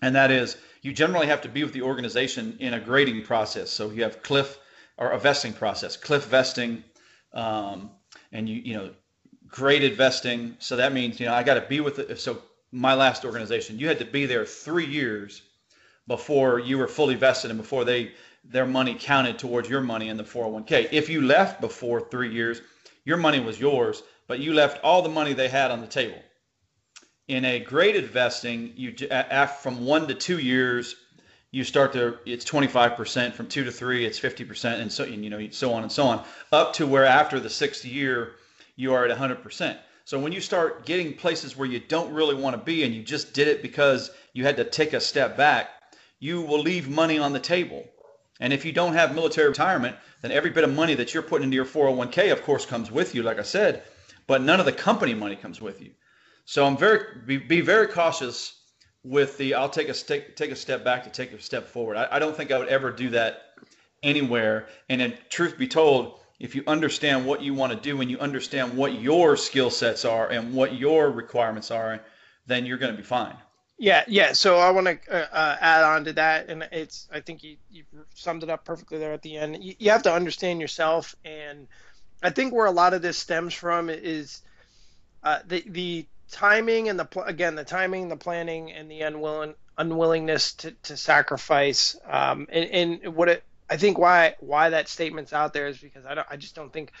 and 0.00 0.14
that 0.14 0.30
is 0.30 0.56
you 0.82 0.92
generally 0.92 1.26
have 1.26 1.40
to 1.40 1.48
be 1.48 1.64
with 1.64 1.72
the 1.72 1.82
organization 1.82 2.56
in 2.60 2.74
a 2.74 2.78
grading 2.78 3.24
process. 3.24 3.68
So 3.68 3.90
you 3.90 4.04
have 4.04 4.22
cliff 4.22 4.60
or 4.96 5.10
a 5.10 5.18
vesting 5.18 5.52
process, 5.52 5.96
cliff 5.96 6.26
vesting, 6.26 6.84
um, 7.32 7.90
and 8.30 8.48
you 8.48 8.62
you 8.64 8.74
know 8.74 8.90
graded 9.48 9.96
vesting. 9.96 10.54
So 10.60 10.76
that 10.76 10.92
means 10.92 11.18
you 11.18 11.26
know 11.26 11.34
I 11.34 11.42
got 11.42 11.54
to 11.54 11.66
be 11.68 11.80
with 11.80 11.98
it. 11.98 12.16
So 12.20 12.42
my 12.70 12.94
last 12.94 13.24
organization, 13.24 13.76
you 13.76 13.88
had 13.88 13.98
to 13.98 14.04
be 14.04 14.24
there 14.24 14.46
three 14.46 14.86
years 14.86 15.42
before 16.06 16.60
you 16.60 16.78
were 16.78 16.86
fully 16.86 17.16
vested 17.16 17.50
and 17.50 17.58
before 17.58 17.84
they 17.84 18.12
their 18.44 18.66
money 18.66 18.94
counted 18.96 19.36
towards 19.36 19.68
your 19.68 19.80
money 19.80 20.10
in 20.10 20.16
the 20.16 20.22
401k. 20.22 20.90
If 20.92 21.08
you 21.08 21.22
left 21.22 21.60
before 21.60 22.08
three 22.08 22.32
years, 22.32 22.60
your 23.04 23.16
money 23.16 23.40
was 23.40 23.58
yours, 23.58 24.04
but 24.26 24.40
you 24.40 24.52
left 24.52 24.82
all 24.82 25.02
the 25.02 25.08
money 25.08 25.32
they 25.32 25.48
had 25.48 25.70
on 25.70 25.80
the 25.80 25.86
table 25.86 26.20
in 27.28 27.44
a 27.44 27.58
graded 27.58 28.06
vesting, 28.06 28.72
you 28.76 28.94
from 29.60 29.84
one 29.84 30.06
to 30.06 30.14
two 30.14 30.38
years, 30.38 30.94
you 31.50 31.64
start 31.64 31.92
to 31.92 32.18
it's 32.24 32.44
25% 32.44 33.32
from 33.32 33.48
two 33.48 33.64
to 33.64 33.72
three, 33.72 34.04
it's 34.04 34.20
50%, 34.20 34.80
and 34.80 34.92
so 34.92 35.04
you 35.04 35.30
know 35.30 35.48
so 35.50 35.72
on 35.72 35.82
and 35.82 35.90
so 35.90 36.04
on, 36.04 36.24
up 36.52 36.72
to 36.74 36.86
where 36.86 37.04
after 37.04 37.40
the 37.40 37.50
sixth 37.50 37.84
year 37.84 38.32
you 38.76 38.92
are 38.92 39.04
at 39.04 39.16
100%. 39.16 39.76
So 40.04 40.20
when 40.20 40.32
you 40.32 40.40
start 40.40 40.86
getting 40.86 41.14
places 41.14 41.56
where 41.56 41.66
you 41.66 41.80
don't 41.80 42.12
really 42.12 42.36
want 42.36 42.54
to 42.54 42.62
be 42.62 42.84
and 42.84 42.94
you 42.94 43.02
just 43.02 43.32
did 43.32 43.48
it 43.48 43.60
because 43.60 44.12
you 44.32 44.44
had 44.44 44.56
to 44.58 44.64
take 44.64 44.92
a 44.92 45.00
step 45.00 45.36
back, 45.36 45.70
you 46.20 46.42
will 46.42 46.60
leave 46.60 46.88
money 46.88 47.18
on 47.18 47.32
the 47.32 47.40
table. 47.40 47.84
And 48.38 48.52
if 48.52 48.64
you 48.64 48.70
don't 48.70 48.92
have 48.92 49.14
military 49.14 49.48
retirement, 49.48 49.96
then 50.20 50.30
every 50.30 50.50
bit 50.50 50.62
of 50.62 50.72
money 50.72 50.94
that 50.94 51.12
you're 51.12 51.24
putting 51.24 51.44
into 51.44 51.56
your 51.56 51.64
401k, 51.64 52.30
of 52.30 52.44
course, 52.44 52.66
comes 52.66 52.90
with 52.90 53.16
you, 53.16 53.24
like 53.24 53.40
I 53.40 53.42
said, 53.42 53.82
but 54.26 54.42
none 54.42 54.60
of 54.60 54.66
the 54.66 54.72
company 54.72 55.14
money 55.14 55.36
comes 55.36 55.60
with 55.60 55.80
you. 55.80 55.90
So 56.44 56.64
I'm 56.64 56.76
very 56.76 57.20
be, 57.26 57.36
be 57.38 57.60
very 57.60 57.88
cautious 57.88 58.60
with 59.02 59.38
the 59.38 59.54
I'll 59.54 59.68
take 59.68 59.88
a 59.88 59.94
take, 59.94 60.36
take 60.36 60.50
a 60.50 60.56
step 60.56 60.84
back 60.84 61.04
to 61.04 61.10
take 61.10 61.32
a 61.32 61.40
step 61.40 61.66
forward. 61.66 61.96
I, 61.96 62.08
I 62.12 62.18
don't 62.18 62.36
think 62.36 62.50
I 62.50 62.58
would 62.58 62.68
ever 62.68 62.90
do 62.90 63.10
that 63.10 63.54
anywhere. 64.02 64.66
And 64.88 65.00
in 65.00 65.14
truth 65.28 65.56
be 65.58 65.68
told, 65.68 66.20
if 66.38 66.54
you 66.54 66.62
understand 66.66 67.24
what 67.24 67.40
you 67.40 67.54
want 67.54 67.72
to 67.72 67.78
do 67.78 68.00
and 68.00 68.10
you 68.10 68.18
understand 68.18 68.76
what 68.76 69.00
your 69.00 69.36
skill 69.36 69.70
sets 69.70 70.04
are 70.04 70.30
and 70.30 70.52
what 70.52 70.74
your 70.74 71.10
requirements 71.10 71.70
are, 71.70 72.00
then 72.46 72.66
you're 72.66 72.78
going 72.78 72.92
to 72.92 72.96
be 72.96 73.02
fine. 73.02 73.36
Yeah, 73.78 74.04
yeah. 74.06 74.32
So 74.32 74.56
I 74.56 74.70
want 74.70 74.86
to 74.86 74.98
uh, 75.10 75.26
uh, 75.32 75.56
add 75.60 75.84
on 75.84 76.04
to 76.04 76.12
that, 76.14 76.48
and 76.48 76.66
it's 76.72 77.08
I 77.12 77.20
think 77.20 77.42
you 77.42 77.56
you 77.70 77.84
summed 78.14 78.42
it 78.42 78.48
up 78.48 78.64
perfectly 78.64 78.98
there 78.98 79.12
at 79.12 79.20
the 79.20 79.36
end. 79.36 79.62
You, 79.62 79.74
you 79.78 79.90
have 79.90 80.02
to 80.04 80.12
understand 80.12 80.62
yourself, 80.62 81.14
and 81.26 81.68
I 82.22 82.30
think 82.30 82.52
where 82.52 82.66
a 82.66 82.70
lot 82.70 82.94
of 82.94 83.02
this 83.02 83.18
stems 83.18 83.54
from 83.54 83.90
is 83.90 84.42
uh, 85.22 85.40
the 85.46 85.64
the 85.66 86.06
timing 86.30 86.88
and 86.88 86.98
the 86.98 87.08
again 87.24 87.54
the 87.54 87.64
timing, 87.64 88.08
the 88.08 88.16
planning, 88.16 88.72
and 88.72 88.90
the 88.90 89.02
unwilling 89.02 89.54
unwillingness 89.78 90.54
to, 90.54 90.70
to 90.84 90.96
sacrifice. 90.96 91.96
Um, 92.08 92.46
and, 92.50 93.02
and 93.04 93.14
what 93.14 93.28
it 93.28 93.44
I 93.68 93.76
think 93.76 93.98
why 93.98 94.36
why 94.40 94.70
that 94.70 94.88
statement's 94.88 95.32
out 95.32 95.52
there 95.52 95.66
is 95.66 95.78
because 95.78 96.06
I 96.06 96.14
don't 96.14 96.26
I 96.30 96.36
just 96.36 96.54
don't 96.54 96.72
think 96.72 96.92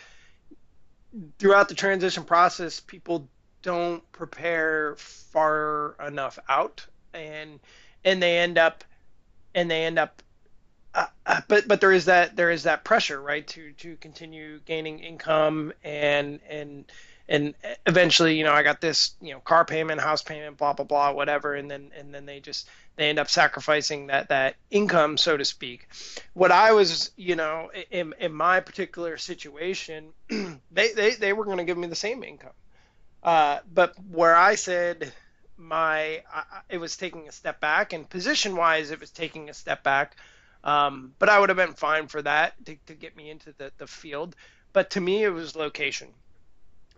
throughout 1.38 1.68
the 1.68 1.74
transition 1.74 2.24
process 2.24 2.80
people 2.80 3.28
don't 3.62 4.10
prepare 4.12 4.96
far 4.96 5.96
enough 6.04 6.38
out 6.48 6.86
and 7.14 7.60
and 8.04 8.22
they 8.22 8.38
end 8.38 8.58
up 8.58 8.84
and 9.54 9.70
they 9.70 9.84
end 9.84 9.98
up 9.98 10.22
but 11.48 11.68
but 11.68 11.80
there 11.80 11.92
is 11.92 12.06
that 12.06 12.36
there 12.36 12.50
is 12.50 12.64
that 12.64 12.84
pressure 12.84 13.20
right 13.20 13.46
to 13.46 13.72
to 13.72 13.96
continue 13.96 14.60
gaining 14.64 15.00
income 15.00 15.72
and 15.84 16.40
and 16.48 16.84
and 17.28 17.54
eventually 17.86 18.36
you 18.36 18.44
know 18.44 18.52
i 18.52 18.62
got 18.62 18.80
this 18.80 19.14
you 19.20 19.32
know 19.32 19.40
car 19.40 19.64
payment 19.64 20.00
house 20.00 20.22
payment 20.22 20.56
blah 20.56 20.72
blah 20.72 20.84
blah 20.84 21.12
whatever 21.12 21.54
and 21.54 21.70
then 21.70 21.90
and 21.98 22.14
then 22.14 22.26
they 22.26 22.40
just 22.40 22.68
they 22.96 23.08
end 23.08 23.18
up 23.18 23.28
sacrificing 23.28 24.06
that 24.06 24.28
that 24.28 24.54
income 24.70 25.16
so 25.16 25.36
to 25.36 25.44
speak 25.44 25.88
what 26.34 26.52
i 26.52 26.72
was 26.72 27.10
you 27.16 27.36
know 27.36 27.70
in, 27.90 28.14
in 28.20 28.32
my 28.32 28.60
particular 28.60 29.16
situation 29.16 30.12
they, 30.28 30.92
they 30.92 31.14
they 31.14 31.32
were 31.32 31.44
going 31.44 31.58
to 31.58 31.64
give 31.64 31.78
me 31.78 31.88
the 31.88 31.94
same 31.96 32.22
income 32.22 32.52
uh, 33.26 33.58
but 33.74 33.92
where 34.08 34.36
I 34.36 34.54
said 34.54 35.12
my 35.56 36.22
uh, 36.32 36.42
it 36.68 36.78
was 36.78 36.96
taking 36.96 37.28
a 37.28 37.32
step 37.32 37.60
back, 37.60 37.92
and 37.92 38.08
position 38.08 38.54
wise, 38.54 38.92
it 38.92 39.00
was 39.00 39.10
taking 39.10 39.50
a 39.50 39.54
step 39.54 39.82
back. 39.82 40.16
Um, 40.66 41.12
but 41.20 41.28
I 41.28 41.38
would 41.38 41.48
have 41.48 41.56
been 41.56 41.74
fine 41.74 42.08
for 42.08 42.20
that 42.22 42.52
to, 42.66 42.76
to 42.86 42.94
get 42.94 43.16
me 43.16 43.30
into 43.30 43.54
the, 43.56 43.70
the 43.78 43.86
field. 43.86 44.34
But 44.72 44.90
to 44.90 45.00
me, 45.00 45.22
it 45.22 45.30
was 45.30 45.54
location, 45.54 46.08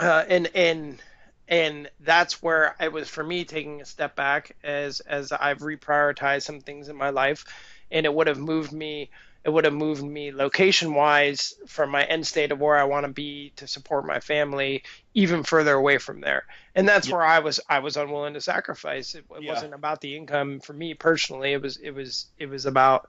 uh, 0.00 0.24
and 0.26 0.48
and 0.54 1.02
and 1.46 1.90
that's 2.00 2.42
where 2.42 2.74
it 2.80 2.92
was 2.92 3.08
for 3.08 3.22
me 3.22 3.44
taking 3.44 3.82
a 3.82 3.84
step 3.84 4.16
back 4.16 4.56
as 4.64 5.00
as 5.00 5.32
I've 5.32 5.58
reprioritized 5.58 6.42
some 6.42 6.60
things 6.60 6.88
in 6.88 6.96
my 6.96 7.10
life, 7.10 7.44
and 7.90 8.06
it 8.06 8.12
would 8.12 8.26
have 8.26 8.38
moved 8.38 8.72
me 8.72 9.10
it 9.44 9.50
would 9.50 9.64
have 9.64 9.74
moved 9.74 10.02
me 10.02 10.32
location 10.32 10.94
wise 10.94 11.54
from 11.66 11.90
my 11.90 12.04
end 12.04 12.26
state 12.26 12.52
of 12.52 12.58
where 12.58 12.76
I 12.76 12.84
want 12.84 13.06
to 13.06 13.12
be 13.12 13.52
to 13.56 13.66
support 13.66 14.04
my 14.04 14.20
family 14.20 14.82
even 15.14 15.42
further 15.42 15.74
away 15.74 15.98
from 15.98 16.20
there. 16.20 16.44
And 16.74 16.88
that's 16.88 17.08
yeah. 17.08 17.14
where 17.14 17.24
I 17.24 17.38
was 17.38 17.60
I 17.68 17.78
was 17.78 17.96
unwilling 17.96 18.34
to 18.34 18.40
sacrifice. 18.40 19.14
It, 19.14 19.24
it 19.36 19.42
yeah. 19.42 19.52
wasn't 19.52 19.74
about 19.74 20.00
the 20.00 20.16
income 20.16 20.60
for 20.60 20.72
me 20.72 20.94
personally. 20.94 21.52
It 21.52 21.62
was 21.62 21.76
it 21.76 21.92
was 21.92 22.26
it 22.38 22.46
was 22.46 22.66
about 22.66 23.08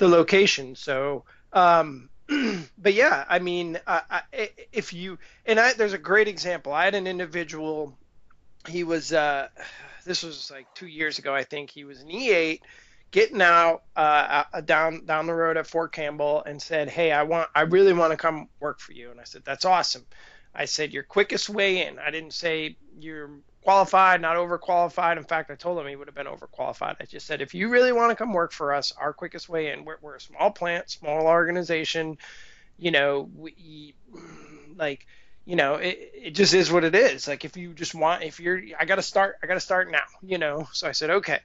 the 0.00 0.08
location. 0.08 0.74
So 0.74 1.24
um 1.52 2.10
but 2.78 2.94
yeah, 2.94 3.24
I 3.28 3.40
mean, 3.40 3.78
uh, 3.86 4.00
I, 4.08 4.50
if 4.72 4.92
you 4.92 5.18
and 5.46 5.58
I, 5.58 5.72
there's 5.72 5.94
a 5.94 5.98
great 5.98 6.28
example. 6.28 6.72
I 6.72 6.84
had 6.84 6.94
an 6.94 7.06
individual. 7.06 7.98
He 8.68 8.84
was 8.84 9.12
uh, 9.12 9.48
this 10.04 10.22
was 10.22 10.50
like 10.50 10.72
two 10.74 10.86
years 10.86 11.18
ago, 11.18 11.34
I 11.34 11.42
think. 11.42 11.70
He 11.70 11.84
was 11.84 12.00
an 12.00 12.08
E8 12.08 12.60
getting 13.10 13.42
out 13.42 13.82
uh, 13.96 14.44
uh, 14.52 14.60
down 14.60 15.04
down 15.06 15.26
the 15.26 15.34
road 15.34 15.56
at 15.56 15.66
Fort 15.66 15.92
Campbell 15.92 16.42
and 16.44 16.60
said, 16.60 16.88
"Hey, 16.88 17.10
I 17.10 17.24
want, 17.24 17.48
I 17.54 17.62
really 17.62 17.92
want 17.92 18.12
to 18.12 18.16
come 18.16 18.48
work 18.60 18.78
for 18.78 18.92
you." 18.92 19.10
And 19.10 19.20
I 19.20 19.24
said, 19.24 19.42
"That's 19.44 19.64
awesome." 19.64 20.06
I 20.54 20.66
said, 20.66 20.92
"Your 20.92 21.02
quickest 21.02 21.48
way 21.50 21.86
in." 21.86 21.98
I 21.98 22.10
didn't 22.10 22.34
say 22.34 22.76
you're 22.98 23.30
qualified, 23.62 24.20
not 24.20 24.36
overqualified. 24.36 25.16
In 25.16 25.24
fact, 25.24 25.50
I 25.50 25.54
told 25.54 25.78
him 25.78 25.86
he 25.86 25.96
would 25.96 26.08
have 26.08 26.14
been 26.14 26.26
overqualified. 26.26 26.96
I 27.00 27.04
just 27.04 27.26
said, 27.26 27.40
if 27.40 27.54
you 27.54 27.68
really 27.68 27.92
want 27.92 28.10
to 28.10 28.16
come 28.16 28.32
work 28.32 28.52
for 28.52 28.74
us, 28.74 28.92
our 28.92 29.12
quickest 29.12 29.48
way 29.48 29.72
in. 29.72 29.84
We're, 29.84 29.98
we're 30.00 30.16
a 30.16 30.20
small 30.20 30.50
plant, 30.50 30.90
small 30.90 31.26
organization. 31.26 32.18
You 32.78 32.90
know, 32.90 33.30
we 33.36 33.94
like 34.76 35.06
you 35.46 35.56
know, 35.56 35.76
it, 35.76 36.12
it 36.14 36.30
just 36.32 36.54
is 36.54 36.70
what 36.70 36.84
it 36.84 36.94
is. 36.94 37.26
Like 37.26 37.44
if 37.44 37.56
you 37.56 37.72
just 37.72 37.94
want, 37.94 38.22
if 38.22 38.38
you're, 38.38 38.60
I 38.78 38.84
got 38.84 38.96
to 38.96 39.02
start, 39.02 39.36
I 39.42 39.46
got 39.46 39.54
to 39.54 39.60
start 39.60 39.90
now, 39.90 40.04
you 40.22 40.38
know? 40.38 40.68
So 40.72 40.86
I 40.86 40.92
said, 40.92 41.10
okay 41.10 41.40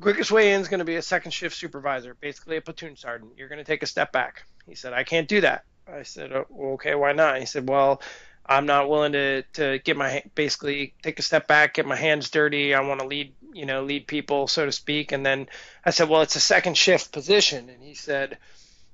quickest 0.00 0.30
way 0.30 0.52
in 0.52 0.60
is 0.60 0.68
going 0.68 0.78
to 0.78 0.84
be 0.84 0.96
a 0.96 1.02
second 1.02 1.32
shift 1.32 1.56
supervisor, 1.56 2.14
basically 2.14 2.56
a 2.56 2.60
platoon 2.60 2.96
sergeant. 2.96 3.32
You're 3.36 3.48
going 3.48 3.58
to 3.58 3.64
take 3.64 3.82
a 3.82 3.86
step 3.86 4.12
back. 4.12 4.44
He 4.66 4.74
said, 4.74 4.92
I 4.92 5.04
can't 5.04 5.28
do 5.28 5.40
that. 5.40 5.64
I 5.90 6.02
said, 6.02 6.32
oh, 6.32 6.46
okay, 6.74 6.94
why 6.94 7.12
not? 7.12 7.38
He 7.38 7.46
said, 7.46 7.68
well, 7.68 8.02
I'm 8.48 8.66
not 8.66 8.88
willing 8.88 9.12
to, 9.12 9.42
to 9.54 9.78
get 9.80 9.96
my 9.96 10.22
basically 10.34 10.94
take 11.02 11.18
a 11.18 11.22
step 11.22 11.46
back, 11.46 11.74
get 11.74 11.86
my 11.86 11.96
hands 11.96 12.30
dirty. 12.30 12.74
I 12.74 12.80
want 12.80 13.00
to 13.00 13.06
lead, 13.06 13.34
you 13.52 13.66
know, 13.66 13.82
lead 13.84 14.06
people, 14.06 14.48
so 14.48 14.64
to 14.64 14.72
speak. 14.72 15.12
And 15.12 15.24
then 15.24 15.48
I 15.84 15.90
said, 15.90 16.08
well, 16.08 16.22
it's 16.22 16.36
a 16.36 16.40
second 16.40 16.78
shift 16.78 17.12
position. 17.12 17.68
And 17.68 17.82
he 17.82 17.94
said, 17.94 18.38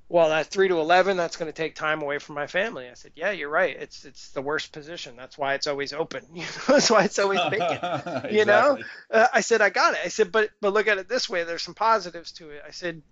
well, 0.08 0.28
that 0.28 0.48
three 0.48 0.68
to 0.68 0.78
eleven, 0.78 1.16
that's 1.16 1.36
going 1.36 1.50
to 1.50 1.56
take 1.56 1.74
time 1.74 2.02
away 2.02 2.18
from 2.18 2.34
my 2.34 2.46
family. 2.46 2.88
I 2.88 2.94
said, 2.94 3.12
yeah, 3.14 3.30
you're 3.30 3.48
right. 3.48 3.74
It's 3.76 4.04
it's 4.04 4.30
the 4.30 4.42
worst 4.42 4.72
position. 4.72 5.14
That's 5.16 5.38
why 5.38 5.54
it's 5.54 5.66
always 5.66 5.92
open. 5.92 6.24
You 6.34 6.42
know, 6.42 6.74
that's 6.74 6.90
why 6.90 7.04
it's 7.04 7.18
always 7.18 7.40
vacant. 7.40 7.72
exactly. 7.72 8.36
You 8.38 8.44
know, 8.44 8.78
uh, 9.10 9.28
I 9.32 9.40
said, 9.40 9.62
I 9.62 9.70
got 9.70 9.94
it. 9.94 10.00
I 10.04 10.08
said, 10.08 10.30
but 10.30 10.50
but 10.60 10.72
look 10.72 10.88
at 10.88 10.98
it 10.98 11.08
this 11.08 11.28
way. 11.28 11.44
There's 11.44 11.62
some 11.62 11.74
positives 11.74 12.32
to 12.32 12.50
it. 12.50 12.62
I 12.66 12.70
said, 12.72 13.02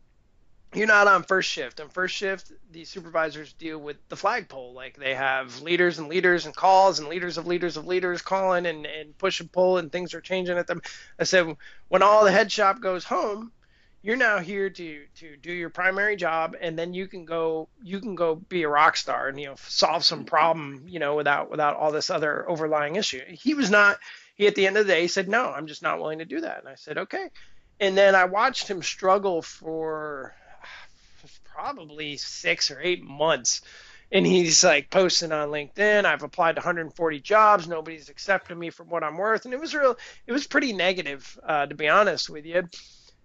you're 0.74 0.86
not 0.86 1.08
on 1.08 1.22
first 1.22 1.50
shift. 1.50 1.80
On 1.80 1.88
first 1.88 2.14
shift, 2.14 2.52
the 2.70 2.84
supervisors 2.84 3.52
deal 3.52 3.78
with 3.78 3.96
the 4.08 4.16
flagpole. 4.16 4.72
Like 4.72 4.96
they 4.96 5.14
have 5.14 5.60
leaders 5.62 5.98
and 5.98 6.08
leaders 6.08 6.46
and 6.46 6.54
calls 6.54 6.98
and 6.98 7.08
leaders 7.08 7.38
of 7.38 7.46
leaders 7.46 7.76
of 7.76 7.86
leaders 7.86 8.22
calling 8.22 8.66
and, 8.66 8.86
and 8.86 9.16
push 9.18 9.40
and 9.40 9.52
pull 9.52 9.78
and 9.78 9.92
things 9.92 10.14
are 10.14 10.20
changing 10.20 10.58
at 10.58 10.66
them. 10.66 10.82
I 11.18 11.24
said, 11.24 11.56
when 11.88 12.02
all 12.02 12.24
the 12.24 12.32
head 12.32 12.50
shop 12.50 12.80
goes 12.80 13.04
home, 13.04 13.52
you're 14.02 14.16
now 14.16 14.38
here 14.38 14.68
to 14.68 15.04
to 15.16 15.36
do 15.36 15.52
your 15.52 15.70
primary 15.70 16.16
job 16.16 16.56
and 16.60 16.78
then 16.78 16.92
you 16.92 17.06
can 17.06 17.24
go 17.24 17.68
you 17.82 18.00
can 18.00 18.14
go 18.14 18.34
be 18.34 18.64
a 18.64 18.68
rock 18.68 18.96
star 18.96 19.28
and 19.28 19.40
you 19.40 19.46
know 19.46 19.54
solve 19.56 20.04
some 20.04 20.24
problem 20.24 20.82
you 20.86 20.98
know 20.98 21.14
without 21.14 21.50
without 21.50 21.76
all 21.76 21.92
this 21.92 22.10
other 22.10 22.48
overlying 22.50 22.96
issue 22.96 23.20
he 23.28 23.54
was 23.54 23.70
not 23.70 23.98
he 24.34 24.46
at 24.48 24.56
the 24.56 24.66
end 24.66 24.76
of 24.76 24.86
the 24.86 24.92
day 24.92 25.06
said 25.06 25.28
no 25.28 25.46
i'm 25.52 25.68
just 25.68 25.82
not 25.82 26.00
willing 26.00 26.18
to 26.18 26.24
do 26.24 26.40
that 26.40 26.58
and 26.58 26.68
i 26.68 26.74
said 26.74 26.98
okay 26.98 27.30
and 27.78 27.96
then 27.96 28.16
i 28.16 28.24
watched 28.24 28.66
him 28.66 28.82
struggle 28.82 29.40
for 29.40 30.34
probably 31.54 32.16
six 32.16 32.70
or 32.70 32.80
eight 32.80 33.02
months 33.02 33.62
and 34.10 34.26
he's 34.26 34.62
like 34.64 34.90
posting 34.90 35.32
on 35.32 35.48
linkedin 35.48 36.04
i've 36.04 36.22
applied 36.22 36.56
to 36.56 36.60
140 36.60 37.20
jobs 37.20 37.68
nobody's 37.68 38.08
accepted 38.08 38.56
me 38.56 38.70
for 38.70 38.84
what 38.84 39.02
i'm 39.02 39.16
worth 39.16 39.44
and 39.44 39.54
it 39.54 39.60
was 39.60 39.74
real 39.74 39.96
it 40.26 40.32
was 40.32 40.46
pretty 40.46 40.72
negative 40.72 41.38
uh, 41.46 41.66
to 41.66 41.74
be 41.74 41.88
honest 41.88 42.30
with 42.30 42.46
you 42.46 42.68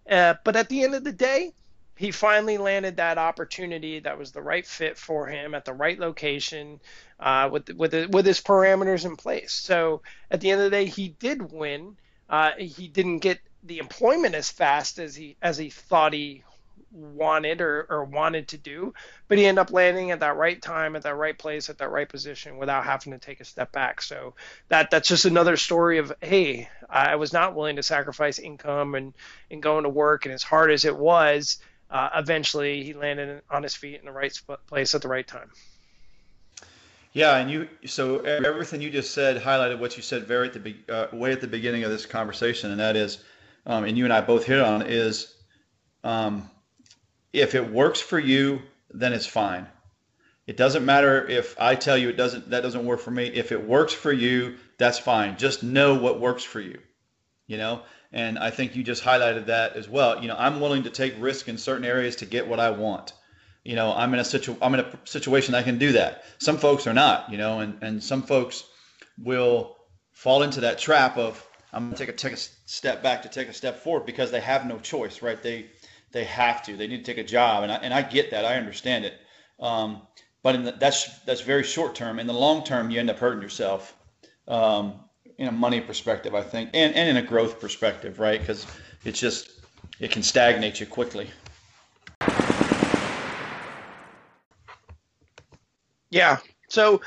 uh, 0.09 0.36
but 0.43 0.55
at 0.55 0.69
the 0.69 0.84
end 0.84 0.95
of 0.95 1.03
the 1.03 1.11
day, 1.11 1.53
he 1.97 2.11
finally 2.11 2.57
landed 2.57 2.97
that 2.97 3.17
opportunity 3.17 3.99
that 3.99 4.17
was 4.17 4.32
the 4.32 4.41
right 4.41 4.65
fit 4.65 4.97
for 4.97 5.28
him 5.28 5.55
at 5.55 5.65
the 5.65 5.73
right 5.73 5.99
location 5.99 6.80
uh, 7.19 7.49
with 7.51 7.69
with 7.69 7.93
with 8.11 8.25
his 8.25 8.39
parameters 8.39 9.05
in 9.05 9.15
place. 9.15 9.51
So 9.51 10.01
at 10.30 10.39
the 10.39 10.51
end 10.51 10.61
of 10.61 10.65
the 10.65 10.78
day, 10.78 10.86
he 10.86 11.09
did 11.09 11.51
win. 11.51 11.97
Uh, 12.30 12.51
he 12.57 12.88
didn't 12.88 13.19
get 13.19 13.39
the 13.63 13.80
employment 13.80 14.36
as 14.36 14.51
fast 14.51 14.99
as 14.99 15.15
he 15.15 15.36
as 15.41 15.57
he 15.57 15.69
thought 15.69 16.13
he 16.13 16.43
wanted 16.91 17.61
or, 17.61 17.85
or 17.89 18.03
wanted 18.03 18.47
to 18.49 18.57
do, 18.57 18.93
but 19.27 19.38
he 19.38 19.45
ended 19.45 19.61
up 19.61 19.71
landing 19.71 20.11
at 20.11 20.21
that 20.21 20.35
right 20.35 20.61
time, 20.61 20.95
at 20.95 21.03
that 21.03 21.15
right 21.15 21.38
place, 21.38 21.69
at 21.69 21.77
that 21.79 21.89
right 21.89 22.07
position 22.07 22.57
without 22.57 22.85
having 22.85 23.13
to 23.13 23.19
take 23.19 23.39
a 23.39 23.45
step 23.45 23.71
back. 23.71 24.01
So 24.01 24.35
that 24.69 24.91
that's 24.91 25.07
just 25.07 25.25
another 25.25 25.57
story 25.57 25.97
of 25.97 26.13
hey, 26.21 26.69
I 26.89 27.15
was 27.15 27.33
not 27.33 27.55
willing 27.55 27.75
to 27.75 27.83
sacrifice 27.83 28.39
income 28.39 28.95
and 28.95 29.13
and 29.51 29.61
going 29.61 29.83
to 29.83 29.89
work, 29.89 30.25
and 30.25 30.33
as 30.33 30.43
hard 30.43 30.71
as 30.71 30.85
it 30.85 30.97
was, 30.97 31.59
uh, 31.91 32.09
eventually 32.15 32.83
he 32.83 32.93
landed 32.93 33.41
on 33.49 33.63
his 33.63 33.75
feet 33.75 33.99
in 33.99 34.05
the 34.05 34.11
right 34.11 34.39
place 34.67 34.95
at 34.95 35.01
the 35.01 35.07
right 35.07 35.27
time. 35.27 35.51
Yeah, 37.13 37.38
and 37.38 37.49
you 37.49 37.67
so 37.85 38.19
everything 38.19 38.81
you 38.81 38.91
just 38.91 39.13
said 39.13 39.41
highlighted 39.41 39.79
what 39.79 39.97
you 39.97 40.03
said 40.03 40.27
very 40.27 40.49
at 40.49 40.63
the 40.63 40.75
uh, 40.88 41.07
way 41.13 41.31
at 41.31 41.41
the 41.41 41.47
beginning 41.47 41.83
of 41.83 41.89
this 41.91 42.05
conversation, 42.05 42.71
and 42.71 42.79
that 42.79 42.95
is, 42.95 43.23
um, 43.65 43.85
and 43.85 43.97
you 43.97 44.03
and 44.03 44.13
I 44.13 44.21
both 44.21 44.45
hit 44.45 44.59
on 44.59 44.83
is 44.83 45.33
um, 46.03 46.49
if 47.34 47.55
it 47.55 47.71
works 47.71 47.99
for 47.99 48.19
you, 48.19 48.61
then 48.89 49.13
it's 49.13 49.25
fine. 49.25 49.67
It 50.47 50.55
doesn't 50.55 50.86
matter 50.86 51.28
if 51.28 51.59
I 51.59 51.75
tell 51.75 51.97
you 51.97 52.09
it 52.09 52.17
doesn't 52.17 52.49
that 52.51 52.63
doesn't 52.63 52.86
work 52.86 53.01
for 53.01 53.11
me. 53.11 53.25
If 53.28 53.51
it 53.51 53.67
works 53.67 53.93
for 53.93 54.13
you, 54.13 54.55
that's 54.78 54.97
fine. 54.97 55.38
Just 55.38 55.61
know 55.61 55.95
what 55.95 56.21
works 56.21 56.43
for 56.43 56.61
you. 56.61 56.80
You 57.47 57.57
know? 57.57 57.82
And 58.13 58.39
I 58.39 58.51
think 58.51 58.75
you 58.75 58.84
just 58.84 59.03
highlighted 59.03 59.47
that 59.47 59.75
as 59.75 59.89
well. 59.89 60.21
You 60.21 60.30
know, 60.30 60.38
I'm 60.38 60.61
willing 60.61 60.84
to 60.84 60.89
take 60.89 61.15
risk 61.19 61.49
in 61.49 61.57
certain 61.57 61.84
areas 61.84 62.15
to 62.17 62.25
get 62.25 62.47
what 62.47 62.59
I 62.59 62.69
want. 62.69 63.11
You 63.65 63.75
know, 63.75 63.93
I'm 63.93 64.13
in 64.13 64.21
a 64.21 64.23
situ 64.23 64.55
I'm 64.61 64.73
in 64.73 64.80
a 64.80 64.97
situation 65.03 65.53
I 65.53 65.63
can 65.63 65.78
do 65.78 65.91
that. 65.91 66.23
Some 66.38 66.57
folks 66.57 66.88
are 66.88 66.93
not, 66.93 67.30
you 67.30 67.38
know, 67.38 67.59
and, 67.59 67.78
and 67.84 68.01
some 68.01 68.23
folks 68.23 68.63
will 69.21 69.75
fall 70.13 70.43
into 70.43 70.61
that 70.61 70.80
trap 70.80 71.17
of 71.17 71.45
I'm 71.73 71.91
to 71.91 71.97
take 71.97 72.09
a 72.09 72.13
take 72.13 72.34
a 72.34 72.38
step 72.38 73.03
back 73.03 73.23
to 73.23 73.30
take 73.30 73.49
a 73.49 73.53
step 73.53 73.84
forward 73.84 74.05
because 74.05 74.32
they 74.32 74.39
have 74.39 74.65
no 74.65 74.80
choice, 74.80 75.21
right? 75.21 75.41
They 75.41 75.65
they 76.12 76.24
have 76.24 76.64
to. 76.64 76.78
They 76.78 76.88
need 76.88 77.03
to 77.03 77.03
take 77.03 77.18
a 77.18 77.28
job, 77.28 77.64
and 77.64 77.72
I, 77.72 77.76
and 77.76 77.93
I 77.93 78.01
get 78.01 78.32
that. 78.32 78.45
I 78.45 78.55
understand 78.55 79.05
it. 79.05 79.14
Um, 79.60 80.01
but 80.43 80.64
the, 80.64 80.72
that's 80.72 81.20
that's 81.20 81.41
very 81.41 81.64
short 81.64 81.95
term. 81.95 82.20
In 82.20 82.28
the 82.28 82.34
long 82.34 82.64
term, 82.64 82.89
you 82.89 82.99
end 82.99 83.10
up 83.10 83.20
hurting 83.20 83.41
yourself. 83.41 83.95
Um, 84.47 85.01
in 85.38 85.47
a 85.47 85.51
money 85.51 85.82
perspective, 85.82 86.34
I 86.34 86.41
think, 86.41 86.72
and, 86.74 86.95
and 86.95 87.10
in 87.10 87.18
a 87.18 87.22
growth 87.22 87.60
perspective, 87.60 88.20
right? 88.20 88.39
Because 88.39 88.66
it's 89.05 89.20
just 89.20 89.51
it 89.99 90.12
can 90.12 90.24
stagnate 90.24 90.80
you 90.80 90.86
quickly. 90.86 91.30
Yeah. 96.10 96.38
So, 96.70 97.01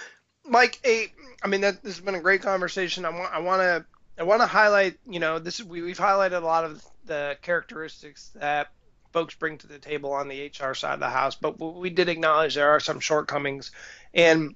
Mike, 0.44 0.78
a, 0.84 1.12
I 1.42 1.48
mean, 1.48 1.62
that 1.62 1.82
this 1.82 1.96
has 1.96 2.04
been 2.04 2.14
a 2.14 2.20
great 2.20 2.42
conversation. 2.42 3.04
I 3.04 3.10
want, 3.10 3.32
I 3.32 3.38
want 3.38 3.60
to, 3.62 3.84
I 4.18 4.22
want 4.22 4.42
to 4.42 4.46
highlight. 4.46 4.98
You 5.08 5.20
know, 5.20 5.38
this 5.38 5.62
we, 5.62 5.82
we've 5.82 5.98
highlighted 5.98 6.42
a 6.42 6.44
lot 6.44 6.64
of 6.64 6.84
the 7.06 7.36
characteristics 7.42 8.30
that 8.34 8.70
folks 9.12 9.34
bring 9.34 9.58
to 9.58 9.66
the 9.66 9.78
table 9.78 10.12
on 10.12 10.28
the 10.28 10.46
HR 10.46 10.74
side 10.74 10.94
of 10.94 11.00
the 11.00 11.10
house, 11.10 11.34
but 11.34 11.58
we 11.58 11.90
did 11.90 12.08
acknowledge 12.08 12.54
there 12.54 12.70
are 12.70 12.80
some 12.80 13.00
shortcomings, 13.00 13.70
and 14.14 14.54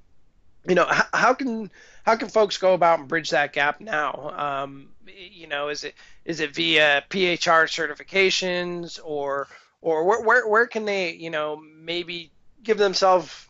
you 0.67 0.75
know, 0.75 0.87
how, 0.87 1.05
how 1.13 1.35
can 1.35 1.71
how 2.05 2.17
can 2.17 2.29
folks 2.29 2.59
go 2.59 2.75
about 2.75 2.99
and 2.99 3.09
bridge 3.09 3.31
that 3.31 3.53
gap 3.53 3.81
now? 3.81 4.33
Um, 4.37 4.89
you 5.07 5.47
know, 5.47 5.69
is 5.69 5.85
it 5.85 5.95
is 6.25 6.41
it 6.41 6.55
via 6.55 7.05
PHR 7.11 7.67
certifications 7.69 8.99
or 9.03 9.49
or 9.81 10.05
where, 10.05 10.23
where 10.23 10.49
where 10.49 10.67
can 10.67 10.85
they 10.85 11.13
you 11.13 11.31
know 11.31 11.57
maybe 11.57 12.33
give 12.63 12.79
themselves 12.79 13.47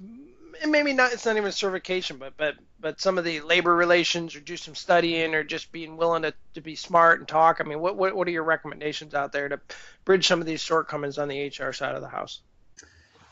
and 0.62 0.72
maybe 0.72 0.92
not 0.92 1.12
it's 1.12 1.26
not 1.26 1.36
even 1.36 1.52
certification 1.52 2.18
but 2.18 2.34
but 2.36 2.55
but 2.80 3.00
some 3.00 3.18
of 3.18 3.24
the 3.24 3.40
labor 3.40 3.74
relations 3.74 4.34
or 4.34 4.40
do 4.40 4.57
some 4.57 4.74
studying 4.74 5.34
or 5.34 5.42
just 5.42 5.72
being 5.72 5.96
willing 5.96 6.22
to, 6.22 6.34
to 6.55 6.61
be 6.61 6.76
smart 6.76 7.18
and 7.18 7.28
talk. 7.28 7.61
I 7.61 7.64
mean 7.64 7.80
what, 7.80 7.96
what 7.96 8.14
what 8.14 8.28
are 8.28 8.32
your 8.32 8.44
recommendations 8.44 9.14
out 9.14 9.32
there 9.32 9.48
to 9.48 9.61
bridge 10.05 10.26
some 10.26 10.40
of 10.40 10.46
these 10.46 10.61
shortcomings 10.61 11.18
on 11.18 11.28
the 11.28 11.48
hr 11.48 11.72
side 11.72 11.94
of 11.94 12.02
the 12.02 12.09
house? 12.09 12.40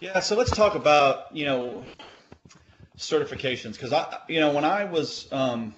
Yeah 0.00 0.20
so 0.20 0.36
let's 0.36 0.50
talk 0.50 0.74
about 0.74 1.34
you 1.34 1.44
know 1.44 1.84
certifications 3.02 3.72
because 3.72 3.92
I, 3.92 4.18
you 4.28 4.40
know, 4.40 4.52
when 4.52 4.64
I 4.64 4.84
was 4.84 5.30
um, 5.32 5.74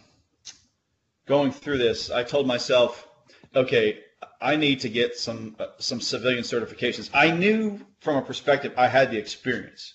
going 1.27 1.53
through 1.53 1.79
this, 1.79 2.11
I 2.11 2.23
told 2.23 2.47
myself, 2.47 3.09
okay, 3.55 4.01
I 4.41 4.57
need 4.57 4.81
to 4.81 4.89
get 4.89 5.17
some 5.17 5.57
uh, 5.59 5.67
some 5.79 6.01
civilian 6.01 6.45
certifications. 6.45 7.11
I 7.15 7.31
knew 7.31 7.81
from 8.01 8.17
a 8.17 8.23
perspective 8.23 8.75
I 8.77 8.89
had 8.89 9.11
the 9.11 9.19
experience, 9.19 9.95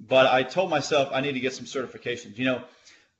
but 0.00 0.26
I 0.26 0.42
told 0.42 0.70
myself 0.70 1.08
I 1.12 1.20
need 1.20 1.32
to 1.32 1.40
get 1.40 1.54
some 1.54 1.66
certifications. 1.66 2.36
You 2.38 2.46
know, 2.46 2.62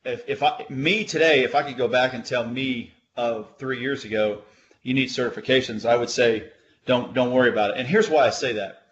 if, 0.04 0.28
if 0.28 0.42
I 0.42 0.64
me 0.68 1.04
today, 1.04 1.44
if 1.44 1.54
I 1.54 1.62
could 1.62 1.76
go 1.76 1.88
back 1.88 2.14
and 2.14 2.24
tell 2.24 2.46
me 2.46 2.92
of 3.16 3.48
three 3.58 3.80
years 3.80 4.04
ago, 4.04 4.42
you 4.82 4.94
need 4.94 5.08
certifications, 5.08 5.88
I 5.88 5.96
would 5.96 6.10
say 6.10 6.50
don't 6.86 7.14
don't 7.14 7.32
worry 7.32 7.48
about 7.48 7.70
it. 7.70 7.76
And 7.78 7.88
here's 7.88 8.10
why 8.10 8.26
I 8.26 8.30
say 8.30 8.54
that. 8.54 8.82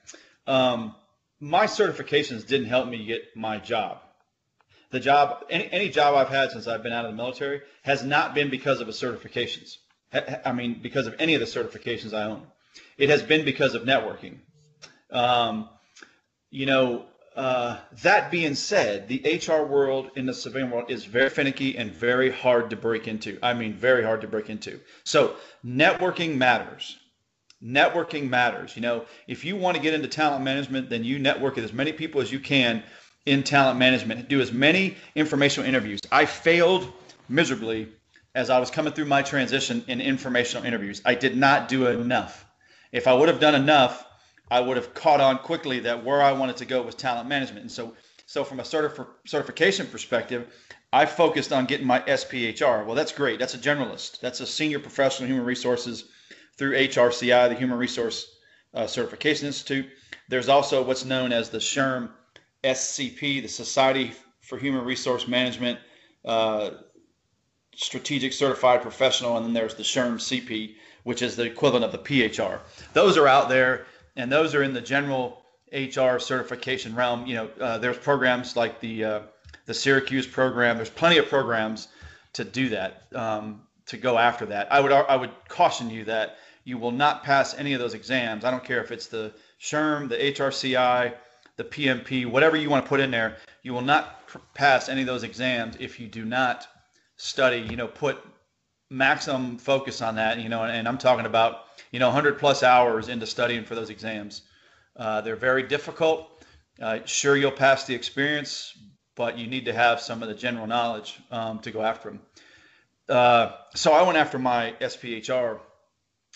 Um, 0.47 0.95
my 1.41 1.66
certifications 1.66 2.47
didn't 2.47 2.68
help 2.68 2.89
me 2.89 3.05
get 3.05 3.37
my 3.37 3.59
job. 3.59 3.99
The 4.91 5.01
job, 5.01 5.45
any, 5.51 5.72
any 5.72 5.89
job 5.89 6.14
I've 6.14 6.28
had 6.28 6.51
since 6.53 6.66
I've 6.66 6.83
been 6.83 6.93
out 6.93 7.05
of 7.05 7.12
the 7.12 7.16
military 7.16 7.62
has 7.83 8.05
not 8.05 8.35
been 8.35 8.51
because 8.51 8.80
of 8.80 8.87
the 8.87 8.93
certifications. 8.93 9.78
I 10.45 10.53
mean, 10.53 10.80
because 10.83 11.07
of 11.07 11.16
any 11.18 11.35
of 11.35 11.41
the 11.41 11.47
certifications 11.47 12.12
I 12.12 12.24
own. 12.24 12.47
It 12.99 13.09
has 13.09 13.22
been 13.22 13.45
because 13.45 13.74
of 13.74 13.83
networking. 13.83 14.39
Um, 15.11 15.68
you 16.51 16.66
know, 16.66 17.07
uh, 17.37 17.78
that 18.03 18.30
being 18.30 18.55
said, 18.55 19.09
the 19.09 19.41
HR 19.47 19.64
world 19.64 20.11
in 20.16 20.26
the 20.26 20.35
civilian 20.35 20.70
world 20.70 20.91
is 20.91 21.05
very 21.05 21.30
finicky 21.30 21.76
and 21.76 21.91
very 21.93 22.30
hard 22.30 22.70
to 22.70 22.76
break 22.76 23.09
into. 23.09 23.39
I 23.43 23.55
mean, 23.55 23.74
very 23.74 24.05
hard 24.05 24.20
to 24.22 24.28
break 24.28 24.51
into. 24.51 24.80
So 25.05 25.37
networking 25.64 26.37
matters 26.37 26.99
networking 27.64 28.28
matters. 28.28 28.74
You 28.74 28.83
know, 28.83 29.05
if 29.28 29.45
you 29.45 29.57
want 29.57 29.76
to 29.76 29.83
get 29.83 29.95
into 29.95 30.09
talent 30.09 30.45
management, 30.45 30.91
then 30.91 31.05
you 31.05 31.18
network 31.18 31.57
with 31.57 31.64
as 31.64 31.72
many 31.72 31.93
people 31.93 32.20
as 32.20 32.33
you 32.33 32.41
can 32.41 32.83
in 33.26 33.43
talent 33.43 33.78
management. 33.78 34.28
Do 34.28 34.41
as 34.41 34.53
many 34.53 34.97
informational 35.14 35.68
interviews. 35.68 36.01
I 36.11 36.26
failed 36.26 36.93
miserably 37.28 37.89
as 38.35 38.51
I 38.51 38.59
was 38.59 38.70
coming 38.70 38.93
through 38.93 39.05
my 39.05 39.22
transition 39.22 39.85
in 39.87 40.01
informational 40.01 40.64
interviews. 40.66 41.03
I 41.05 41.14
did 41.14 41.37
not 41.37 41.68
do 41.68 41.87
enough. 41.87 42.45
If 42.91 43.07
I 43.07 43.14
would 43.14 43.28
have 43.28 43.41
done 43.41 43.55
enough, 43.55 44.05
I 44.53 44.61
would 44.61 44.76
have 44.76 44.92
caught 44.92 45.18
on 45.18 45.38
quickly 45.38 45.80
that 45.80 46.05
where 46.05 46.20
I 46.20 46.32
wanted 46.32 46.59
to 46.59 46.66
go 46.66 46.82
was 46.82 46.94
talent 46.94 47.26
management. 47.26 47.62
And 47.62 47.72
so, 47.72 47.94
so 48.26 48.44
from 48.44 48.61
a 48.61 48.62
certif- 48.62 49.07
certification 49.24 49.86
perspective, 49.86 50.46
I 50.92 51.07
focused 51.07 51.55
on 51.55 51.64
getting 51.64 51.86
my 51.86 52.00
SPHR. 52.00 52.84
Well, 52.84 52.94
that's 52.94 53.12
great. 53.12 53.38
That's 53.38 53.55
a 53.55 53.59
generalist. 53.59 54.20
That's 54.20 54.40
a 54.40 54.46
senior 54.46 54.78
professional 54.78 55.26
human 55.26 55.46
resources 55.46 56.05
through 56.59 56.76
HRCI, 56.76 57.48
the 57.48 57.55
Human 57.55 57.78
Resource 57.78 58.40
uh, 58.74 58.86
Certification 58.86 59.46
Institute. 59.46 59.86
There's 60.28 60.50
also 60.50 60.82
what's 60.82 61.07
known 61.07 61.32
as 61.32 61.48
the 61.48 61.57
SHRM 61.57 62.11
SCP, 62.62 63.40
the 63.40 63.48
Society 63.48 64.12
for 64.42 64.59
Human 64.59 64.84
Resource 64.84 65.26
Management 65.26 65.78
uh, 66.26 66.72
Strategic 67.74 68.34
Certified 68.34 68.82
Professional, 68.82 69.38
and 69.38 69.46
then 69.46 69.55
there's 69.55 69.76
the 69.76 69.82
SHRM 69.82 70.16
CP, 70.16 70.74
which 71.05 71.22
is 71.22 71.36
the 71.36 71.44
equivalent 71.44 71.86
of 71.86 71.92
the 71.92 71.98
PHR. 71.98 72.59
Those 72.92 73.16
are 73.16 73.26
out 73.26 73.48
there, 73.48 73.86
and 74.17 74.31
those 74.31 74.55
are 74.55 74.63
in 74.63 74.75
the 74.75 74.81
general 74.81 75.43
HR 75.73 76.19
certification 76.19 76.95
realm. 76.95 77.27
You 77.27 77.35
know, 77.35 77.51
uh, 77.61 77.79
there's 77.79 77.99
programs 77.99 78.57
like 78.57 78.81
the 78.81 79.05
uh, 79.05 79.21
the 79.67 79.75
Syracuse 79.75 80.27
program. 80.27 80.77
There's 80.77 80.91
plenty 80.91 81.19
of 81.19 81.29
programs 81.29 81.89
to 82.35 82.45
do 82.45 82.69
that. 82.71 83.05
Um, 83.15 83.63
to 83.87 83.97
go 83.97 84.19
after 84.19 84.47
that. 84.47 84.73
I 84.73 84.81
would 84.81 84.93
I 84.93 85.17
would 85.17 85.31
caution 85.49 85.91
you 85.91 86.05
that 86.05 86.39
you 86.65 86.79
will 86.79 86.93
not 86.93 87.25
pass 87.25 87.55
any 87.55 87.73
of 87.73 87.81
those 87.81 87.95
exams. 87.95 88.45
I 88.45 88.51
don't 88.51 88.65
care 88.65 88.83
if 88.83 88.93
it's 88.93 89.07
the 89.07 89.33
SHRM, 89.61 90.09
the 90.09 90.17
HRCI, 90.17 91.15
the 91.57 91.65
PMP, 91.65 92.27
whatever 92.27 92.57
you 92.57 92.71
want 92.71 92.85
to 92.85 92.89
put 92.89 93.01
in 93.01 93.11
there. 93.11 93.37
You 93.63 93.75
will 93.75 93.83
not 93.83 94.21
pass 94.55 94.89
any 94.89 95.03
of 95.03 95.07
those 95.07 95.25
exams 95.25 95.77
if 95.81 95.99
you 96.01 96.07
do 96.07 96.25
not 96.25 96.67
study. 97.17 97.59
You 97.59 97.77
know, 97.77 97.89
put 97.89 98.19
maximum 98.91 99.59
focus 99.59 100.01
on 100.01 100.15
that. 100.17 100.39
You 100.39 100.49
know, 100.49 100.63
and, 100.63 100.73
and 100.73 100.89
I'm 100.89 100.99
talking 100.99 101.27
about 101.27 101.65
you 101.93 102.01
know 102.01 102.09
100 102.09 102.38
plus 102.38 102.62
hours 102.62 103.09
into 103.09 103.26
studying 103.26 103.64
for 103.64 103.74
those 103.74 103.90
exams. 103.90 104.43
Uh, 104.97 105.20
they're 105.20 105.36
very 105.36 105.62
difficult. 105.62 106.45
Uh, 106.80 106.99
sure, 107.05 107.36
you'll 107.36 107.53
pass 107.53 107.84
the 107.84 107.95
experience, 107.95 108.76
but 109.14 109.38
you 109.38 109.47
need 109.47 109.66
to 109.66 109.72
have 109.72 110.01
some 110.01 110.22
of 110.22 110.28
the 110.28 110.34
general 110.34 110.66
knowledge 110.66 111.20
um, 111.30 111.61
to 111.61 111.70
go 111.70 111.82
after 111.82 112.11
them. 112.11 112.20
Uh, 113.09 113.53
so 113.74 113.93
I 113.93 114.03
went 114.03 114.18
after 114.18 114.38
my 114.38 114.74
SPHR. 114.80 115.61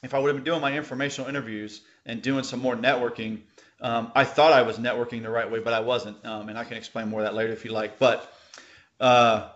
If 0.03 0.15
I 0.15 0.19
would 0.19 0.29
have 0.29 0.37
been 0.37 0.45
doing 0.45 0.61
my 0.61 0.77
informational 0.77 1.29
interviews 1.29 1.81
and 2.05 2.21
doing 2.21 2.45
some 2.45 2.61
more 2.61 2.77
networking, 2.77 3.41
um, 3.81 4.13
I 4.15 4.25
thought 4.25 4.53
I 4.53 4.63
was 4.63 4.79
networking 4.79 5.23
the 5.23 5.31
right 5.31 5.51
way, 5.51 5.61
but 5.61 5.73
I 5.73 5.81
wasn't. 5.81 6.25
Um, 6.25 6.49
and 6.49 6.59
I 6.59 6.65
can 6.65 6.77
explain 6.77 7.09
more 7.09 7.21
of 7.21 7.27
that 7.27 7.35
later 7.35 7.53
if 7.53 7.65
you 7.65 7.73
like. 7.73 7.99
But 7.99 8.31
uh, 9.01 9.49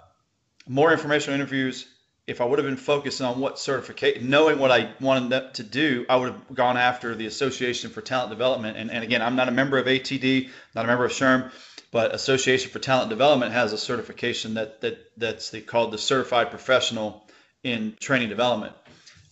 more 0.67 0.93
informational 0.93 1.35
interviews. 1.35 1.87
If 2.31 2.41
I 2.41 2.45
would 2.45 2.61
have 2.61 2.67
been 2.67 2.77
focused 2.77 3.21
on 3.21 3.41
what 3.41 3.59
certification, 3.59 4.31
knowing 4.31 4.61
what 4.61 4.71
I 4.71 4.93
wanted 5.01 5.53
to 5.55 5.65
do, 5.65 6.07
I 6.09 6.15
would 6.15 6.33
have 6.33 6.55
gone 6.55 6.77
after 6.77 7.17
the 7.17 7.27
Association 7.27 7.91
for 7.91 8.03
Talent 8.03 8.31
Development. 8.31 8.77
And, 8.77 8.89
and 8.89 9.03
again, 9.03 9.21
I'm 9.21 9.35
not 9.35 9.49
a 9.49 9.51
member 9.51 9.79
of 9.79 9.87
ATD, 9.87 10.49
not 10.77 10.85
a 10.85 10.87
member 10.87 11.05
of 11.05 11.11
SHRM, 11.11 11.51
but 11.91 12.15
Association 12.15 12.71
for 12.71 12.79
Talent 12.79 13.11
Development 13.11 13.53
has 13.53 13.73
a 13.73 13.79
certification 13.79 14.55
that 14.55 14.81
that 14.81 15.11
that's 15.17 15.51
the, 15.51 15.61
called 15.61 15.91
the 15.91 15.99
Certified 15.99 16.51
Professional 16.51 17.27
in 17.65 17.97
Training 17.99 18.29
Development. 18.29 18.75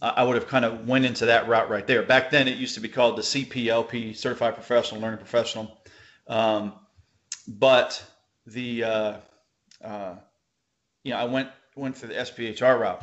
Uh, 0.03 0.15
I 0.17 0.25
would 0.25 0.35
have 0.35 0.49
kind 0.49 0.65
of 0.65 0.89
went 0.89 1.05
into 1.05 1.27
that 1.27 1.47
route 1.47 1.71
right 1.71 1.87
there. 1.87 2.03
Back 2.03 2.33
then, 2.33 2.49
it 2.49 2.59
used 2.59 2.75
to 2.75 2.81
be 2.81 2.89
called 2.89 3.17
the 3.17 3.23
CPLP, 3.23 4.17
Certified 4.17 4.55
Professional 4.55 5.01
Learning 5.01 5.19
Professional. 5.19 5.79
Um, 6.27 6.73
but 7.47 8.05
the 8.45 8.83
uh, 8.83 9.17
uh, 9.85 10.17
you 11.05 11.13
know 11.13 11.19
I 11.19 11.25
went 11.27 11.49
went 11.79 11.97
through 11.97 12.11
the 12.11 12.15
SPHR 12.15 12.79
route 12.79 13.03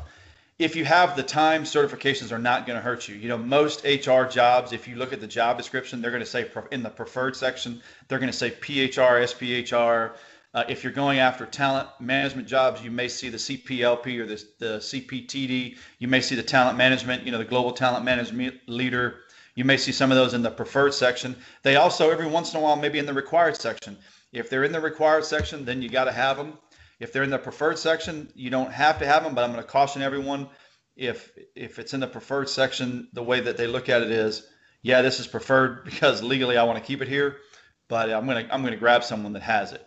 if 0.57 0.75
you 0.75 0.85
have 0.85 1.17
the 1.17 1.23
time, 1.23 1.63
certifications 1.63 2.31
are 2.31 2.39
not 2.39 2.65
going 2.65 2.77
to 2.77 2.81
hurt 2.81 3.09
you. 3.09 3.15
You 3.15 3.27
know, 3.27 3.37
most 3.37 3.83
HR 3.83 4.23
jobs, 4.23 4.71
if 4.71 4.87
you 4.87 4.95
look 4.95 5.11
at 5.11 5.19
the 5.19 5.27
job 5.27 5.57
description, 5.57 6.01
they're 6.01 6.11
going 6.11 6.23
to 6.23 6.29
say 6.29 6.49
in 6.71 6.81
the 6.81 6.89
preferred 6.89 7.35
section, 7.35 7.81
they're 8.07 8.19
going 8.19 8.31
to 8.31 8.37
say 8.37 8.51
PHR, 8.51 9.23
SPHR. 9.23 10.15
Uh, 10.53 10.63
if 10.69 10.81
you're 10.81 10.93
going 10.93 11.19
after 11.19 11.45
talent 11.45 11.89
management 11.99 12.47
jobs, 12.47 12.81
you 12.81 12.89
may 12.89 13.09
see 13.09 13.27
the 13.27 13.37
CPLP 13.37 14.17
or 14.17 14.25
the, 14.25 14.41
the 14.59 14.77
CPTD. 14.77 15.77
You 15.99 16.07
may 16.07 16.21
see 16.21 16.35
the 16.35 16.43
talent 16.43 16.77
management, 16.77 17.25
you 17.25 17.33
know, 17.33 17.37
the 17.37 17.43
global 17.43 17.73
talent 17.73 18.05
management 18.05 18.55
leader. 18.67 19.23
You 19.55 19.65
may 19.65 19.75
see 19.75 19.91
some 19.91 20.09
of 20.09 20.15
those 20.15 20.33
in 20.33 20.41
the 20.41 20.51
preferred 20.51 20.93
section. 20.93 21.35
They 21.63 21.75
also, 21.75 22.09
every 22.09 22.27
once 22.27 22.53
in 22.53 22.59
a 22.61 22.63
while, 22.63 22.77
maybe 22.77 22.99
in 22.99 23.05
the 23.05 23.13
required 23.13 23.57
section. 23.57 23.97
If 24.31 24.49
they're 24.49 24.63
in 24.63 24.71
the 24.71 24.79
required 24.79 25.25
section, 25.25 25.65
then 25.65 25.81
you 25.81 25.89
got 25.89 26.05
to 26.05 26.13
have 26.13 26.37
them. 26.37 26.57
If 26.99 27.11
they're 27.11 27.23
in 27.23 27.29
the 27.29 27.37
preferred 27.37 27.77
section, 27.77 28.31
you 28.35 28.49
don't 28.49 28.71
have 28.71 28.99
to 28.99 29.05
have 29.05 29.23
them, 29.23 29.35
but 29.35 29.43
I'm 29.43 29.51
going 29.51 29.63
to 29.63 29.69
caution 29.69 30.01
everyone 30.01 30.49
if 30.95 31.31
if 31.55 31.77
it's 31.79 31.93
in 31.93 31.99
the 31.99 32.07
preferred 32.07 32.49
section, 32.49 33.09
the 33.13 33.23
way 33.23 33.41
that 33.41 33.57
they 33.57 33.67
look 33.67 33.89
at 33.89 34.01
it 34.01 34.11
is, 34.11 34.47
yeah, 34.81 35.01
this 35.01 35.19
is 35.19 35.27
preferred 35.27 35.83
because 35.85 36.23
legally 36.23 36.57
I 36.57 36.63
want 36.63 36.79
to 36.79 36.85
keep 36.85 37.01
it 37.01 37.07
here, 37.07 37.37
but 37.89 38.09
I'm 38.09 38.25
going 38.25 38.45
to 38.45 38.53
I'm 38.53 38.61
going 38.61 38.73
to 38.73 38.79
grab 38.79 39.03
someone 39.03 39.33
that 39.33 39.43
has 39.43 39.73
it. 39.73 39.85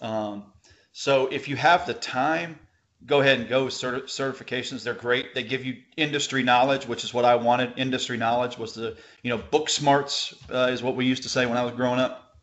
Um, 0.00 0.52
so 0.92 1.26
if 1.26 1.48
you 1.48 1.56
have 1.56 1.86
the 1.86 1.94
time 1.94 2.58
go 3.06 3.20
ahead 3.20 3.40
and 3.40 3.48
go 3.48 3.66
certi- 3.66 4.04
certifications. 4.04 4.82
They're 4.82 4.94
great. 4.94 5.34
They 5.34 5.42
give 5.42 5.64
you 5.64 5.76
industry 5.96 6.42
knowledge, 6.42 6.86
which 6.86 7.04
is 7.04 7.14
what 7.14 7.24
I 7.24 7.36
wanted. 7.36 7.72
Industry 7.76 8.16
knowledge 8.16 8.58
was 8.58 8.74
the 8.74 8.96
you 9.22 9.30
know 9.30 9.38
book 9.38 9.68
smarts 9.68 10.34
uh, 10.52 10.68
is 10.70 10.82
what 10.82 10.96
we 10.96 11.06
used 11.06 11.22
to 11.22 11.28
say 11.28 11.46
when 11.46 11.56
I 11.56 11.64
was 11.64 11.72
growing 11.74 12.00
up. 12.00 12.36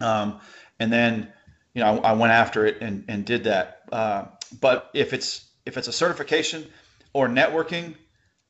Um, 0.00 0.40
and 0.78 0.92
then 0.92 1.32
you 1.78 1.84
know 1.84 2.00
I, 2.00 2.10
I, 2.10 2.12
went 2.14 2.32
after 2.32 2.66
it 2.66 2.78
and, 2.80 3.04
and 3.06 3.24
did 3.24 3.44
that. 3.44 3.82
Uh, 3.92 4.24
but 4.60 4.90
if 4.94 5.12
it's 5.12 5.48
if 5.64 5.76
it's 5.76 5.86
a 5.86 5.92
certification 5.92 6.66
or 7.12 7.28
networking, 7.28 7.94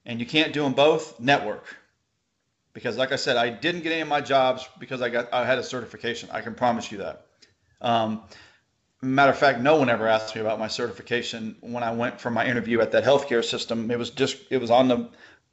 and 0.06 0.18
you 0.18 0.24
can't 0.24 0.54
do 0.54 0.62
them 0.62 0.72
both, 0.72 1.20
network. 1.20 1.66
Because 2.72 2.96
like 2.96 3.12
I 3.12 3.16
said, 3.16 3.36
I 3.36 3.50
didn't 3.50 3.82
get 3.82 3.92
any 3.92 4.00
of 4.00 4.08
my 4.08 4.22
jobs 4.22 4.66
because 4.78 5.02
I 5.02 5.10
got 5.10 5.30
I 5.32 5.44
had 5.44 5.58
a 5.58 5.62
certification. 5.62 6.30
I 6.32 6.40
can 6.40 6.54
promise 6.54 6.90
you 6.90 6.98
that. 6.98 7.26
Um, 7.82 8.22
matter 9.02 9.32
of 9.32 9.38
fact, 9.38 9.60
no 9.60 9.76
one 9.76 9.90
ever 9.90 10.08
asked 10.08 10.34
me 10.34 10.40
about 10.40 10.58
my 10.58 10.68
certification 10.68 11.56
when 11.60 11.82
I 11.82 11.92
went 11.92 12.18
for 12.18 12.30
my 12.30 12.46
interview 12.46 12.80
at 12.80 12.92
that 12.92 13.04
healthcare 13.04 13.44
system. 13.44 13.90
It 13.90 13.98
was 13.98 14.08
just 14.08 14.38
it 14.50 14.58
was 14.58 14.70
on 14.70 14.88
the 14.88 15.10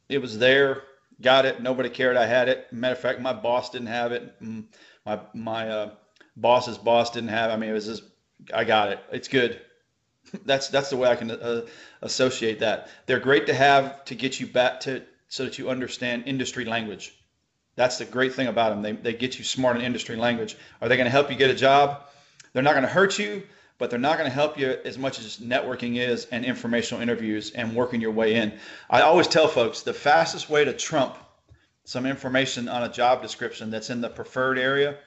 it 0.07 0.19
was 0.19 0.37
there. 0.37 0.83
Got 1.21 1.45
it. 1.45 1.61
Nobody 1.61 1.89
cared. 1.89 2.15
I 2.15 2.25
had 2.25 2.47
it. 2.47 2.71
Matter 2.71 2.95
of 2.95 3.01
fact, 3.01 3.19
my 3.19 3.33
boss 3.33 3.69
didn't 3.69 3.87
have 3.87 4.13
it. 4.13 4.41
Mm, 4.41 4.63
my 5.05 5.19
my 5.33 5.69
uh, 5.69 5.89
boss's 6.35 6.77
boss 6.77 7.11
didn't 7.11 7.29
have. 7.29 7.51
I 7.51 7.57
mean, 7.57 7.69
it 7.69 7.73
was 7.73 7.85
just 7.85 8.03
I 8.53 8.63
got 8.63 8.89
it. 8.89 8.99
It's 9.11 9.27
good. 9.27 9.61
that's 10.45 10.69
that's 10.69 10.89
the 10.89 10.97
way 10.97 11.09
I 11.09 11.15
can 11.15 11.31
uh, 11.31 11.61
associate 12.01 12.59
that. 12.59 12.89
They're 13.05 13.19
great 13.19 13.47
to 13.47 13.53
have 13.53 14.05
to 14.05 14.15
get 14.15 14.39
you 14.39 14.47
back 14.47 14.79
to 14.81 15.03
so 15.27 15.45
that 15.45 15.57
you 15.57 15.69
understand 15.69 16.23
industry 16.25 16.65
language. 16.65 17.13
That's 17.75 17.97
the 17.97 18.05
great 18.05 18.33
thing 18.33 18.47
about 18.47 18.69
them. 18.69 18.81
They, 18.81 18.93
they 18.93 19.13
get 19.13 19.37
you 19.37 19.43
smart 19.43 19.75
in 19.75 19.81
industry 19.81 20.15
language. 20.15 20.55
Are 20.81 20.87
they 20.87 20.95
going 20.95 21.05
to 21.05 21.11
help 21.11 21.29
you 21.29 21.35
get 21.35 21.49
a 21.49 21.55
job? 21.55 22.03
They're 22.53 22.63
not 22.63 22.71
going 22.71 22.83
to 22.83 22.89
hurt 22.89 23.19
you, 23.19 23.43
but 23.77 23.89
they're 23.89 23.99
not 23.99 24.17
going 24.17 24.29
to 24.29 24.33
help 24.33 24.57
you 24.57 24.77
as 24.85 24.97
much 24.97 25.19
as 25.19 25.37
networking 25.37 25.97
is 25.97 26.25
and 26.31 26.45
informational 26.45 27.01
interviews 27.01 27.51
and 27.51 27.75
working 27.75 27.99
your 27.99 28.11
way 28.11 28.35
in. 28.35 28.53
I 28.89 29.01
always 29.01 29.27
tell 29.27 29.49
folks 29.49 29.81
the 29.81 29.93
fastest 29.93 30.49
way 30.49 30.63
to 30.63 30.71
trump 30.71 31.17
some 31.83 32.05
information 32.05 32.69
on 32.69 32.83
a 32.83 32.89
job 32.89 33.21
description 33.21 33.69
that's 33.69 33.89
in 33.89 33.99
the 33.99 34.09
preferred 34.09 34.57
area 34.57 34.97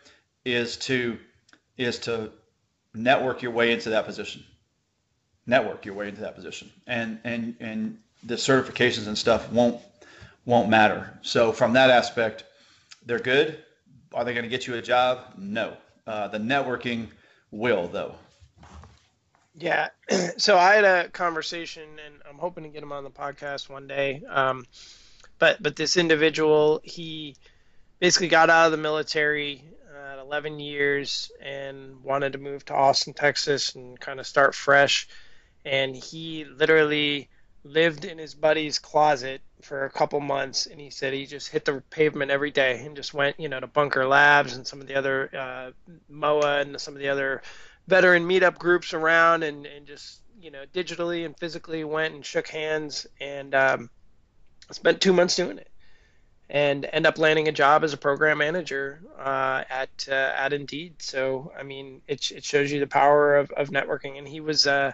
is 0.52 0.76
to 0.76 1.18
is 1.76 1.98
to 2.00 2.32
network 2.94 3.42
your 3.42 3.52
way 3.52 3.72
into 3.72 3.90
that 3.90 4.04
position. 4.04 4.44
Network 5.46 5.84
your 5.86 5.94
way 5.94 6.08
into 6.08 6.20
that 6.22 6.34
position. 6.34 6.70
And 6.86 7.18
and 7.24 7.56
and 7.60 7.98
the 8.24 8.34
certifications 8.34 9.06
and 9.06 9.16
stuff 9.16 9.50
won't 9.52 9.80
won't 10.44 10.68
matter. 10.68 11.18
So 11.22 11.52
from 11.52 11.72
that 11.74 11.90
aspect 11.90 12.44
they're 13.06 13.18
good. 13.18 13.62
Are 14.12 14.24
they 14.24 14.32
going 14.32 14.44
to 14.44 14.48
get 14.48 14.66
you 14.66 14.74
a 14.74 14.82
job? 14.82 15.34
No. 15.36 15.76
Uh, 16.06 16.28
the 16.28 16.38
networking 16.38 17.08
will 17.50 17.88
though. 17.88 18.14
Yeah. 19.54 19.88
So 20.38 20.56
i 20.56 20.74
had 20.74 20.84
a 20.84 21.08
conversation 21.08 21.82
and 22.04 22.14
i'm 22.28 22.38
hoping 22.38 22.62
to 22.64 22.70
get 22.70 22.82
him 22.82 22.92
on 22.92 23.04
the 23.04 23.10
podcast 23.10 23.68
one 23.68 23.86
day. 23.86 24.22
Um, 24.28 24.66
but 25.38 25.62
but 25.62 25.76
this 25.76 25.96
individual 25.96 26.80
he 26.84 27.36
basically 27.98 28.28
got 28.28 28.50
out 28.50 28.66
of 28.66 28.72
the 28.72 28.78
military 28.78 29.62
11 30.28 30.60
years 30.60 31.32
and 31.40 32.04
wanted 32.04 32.34
to 32.34 32.38
move 32.38 32.62
to 32.62 32.74
austin 32.74 33.14
texas 33.14 33.74
and 33.74 33.98
kind 33.98 34.20
of 34.20 34.26
start 34.26 34.54
fresh. 34.54 35.08
And 35.64 35.96
he 35.96 36.44
literally 36.44 37.30
lived 37.64 38.04
in 38.04 38.18
his 38.18 38.34
buddy's 38.34 38.78
closet 38.78 39.40
for 39.62 39.86
a 39.86 39.90
couple 39.90 40.20
months 40.20 40.66
and 40.66 40.78
he 40.78 40.90
said 40.90 41.14
he 41.14 41.24
just 41.24 41.48
hit 41.48 41.64
the 41.64 41.82
pavement 41.90 42.30
every 42.30 42.50
day 42.50 42.84
and 42.84 42.94
just 42.94 43.12
went 43.12 43.40
you 43.40 43.48
know 43.48 43.58
to 43.58 43.66
bunker 43.66 44.06
labs 44.06 44.54
and 44.54 44.66
some 44.66 44.80
of 44.80 44.86
the 44.86 44.94
other 44.94 45.30
uh, 45.34 45.70
MOAA 46.12 46.60
and 46.60 46.80
some 46.80 46.94
of 46.94 47.00
the 47.00 47.08
other 47.08 47.42
veteran 47.86 48.28
meetup 48.28 48.58
groups 48.58 48.92
around 48.92 49.42
and, 49.42 49.66
and 49.66 49.86
just 49.86 50.20
you 50.40 50.50
know 50.50 50.64
digitally 50.74 51.24
and 51.24 51.36
physically 51.38 51.84
went 51.84 52.14
and 52.14 52.24
shook 52.24 52.48
hands 52.48 53.06
and 53.20 53.54
um, 53.54 53.90
spent 54.70 55.00
two 55.00 55.14
months 55.14 55.36
doing 55.36 55.58
it 55.58 55.70
and 56.50 56.88
end 56.92 57.06
up 57.06 57.18
landing 57.18 57.48
a 57.48 57.52
job 57.52 57.84
as 57.84 57.92
a 57.92 57.96
program 57.96 58.38
manager 58.38 59.00
uh, 59.18 59.64
at 59.68 60.08
uh, 60.08 60.12
at 60.12 60.52
Indeed. 60.52 60.94
So 60.98 61.52
I 61.58 61.62
mean, 61.62 62.00
it, 62.08 62.30
it 62.30 62.44
shows 62.44 62.72
you 62.72 62.80
the 62.80 62.86
power 62.86 63.36
of, 63.36 63.50
of 63.52 63.68
networking. 63.68 64.18
And 64.18 64.26
he 64.26 64.40
was 64.40 64.66
uh, 64.66 64.92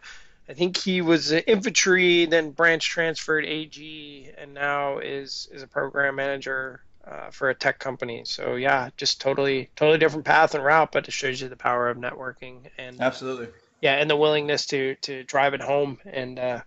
I 0.49 0.53
think 0.53 0.77
he 0.77 1.01
was 1.01 1.33
infantry, 1.33 2.27
then 2.27 2.51
branch 2.51 2.89
transferred 2.89 3.47
AG, 3.47 4.31
and 4.37 4.55
now 4.55 4.99
is 4.99 5.49
is 5.53 5.63
a 5.63 5.69
program 5.69 6.17
manager 6.17 6.83
uh, 7.07 7.31
for 7.31 7.51
a 7.51 7.55
tech 7.55 7.79
company. 7.79 8.23
So 8.25 8.57
yeah, 8.57 8.91
just 8.97 9.21
totally 9.21 9.71
totally 9.77 9.99
different 9.99 10.25
path 10.25 10.55
and 10.55 10.65
route, 10.65 10.91
but 10.93 11.07
it 11.07 11.13
shows 11.13 11.41
you 11.41 11.49
the 11.49 11.57
power 11.57 11.89
of 11.89 11.97
networking 11.97 12.71
and 12.79 13.01
absolutely 13.01 13.49
yeah, 13.81 13.95
and 13.95 14.09
the 14.09 14.17
willingness 14.17 14.67
to 14.67 14.97
to 15.03 15.23
drive 15.25 15.55
it 15.55 15.61
home 15.61 15.99
and 16.05 16.39
uh, 16.39 16.61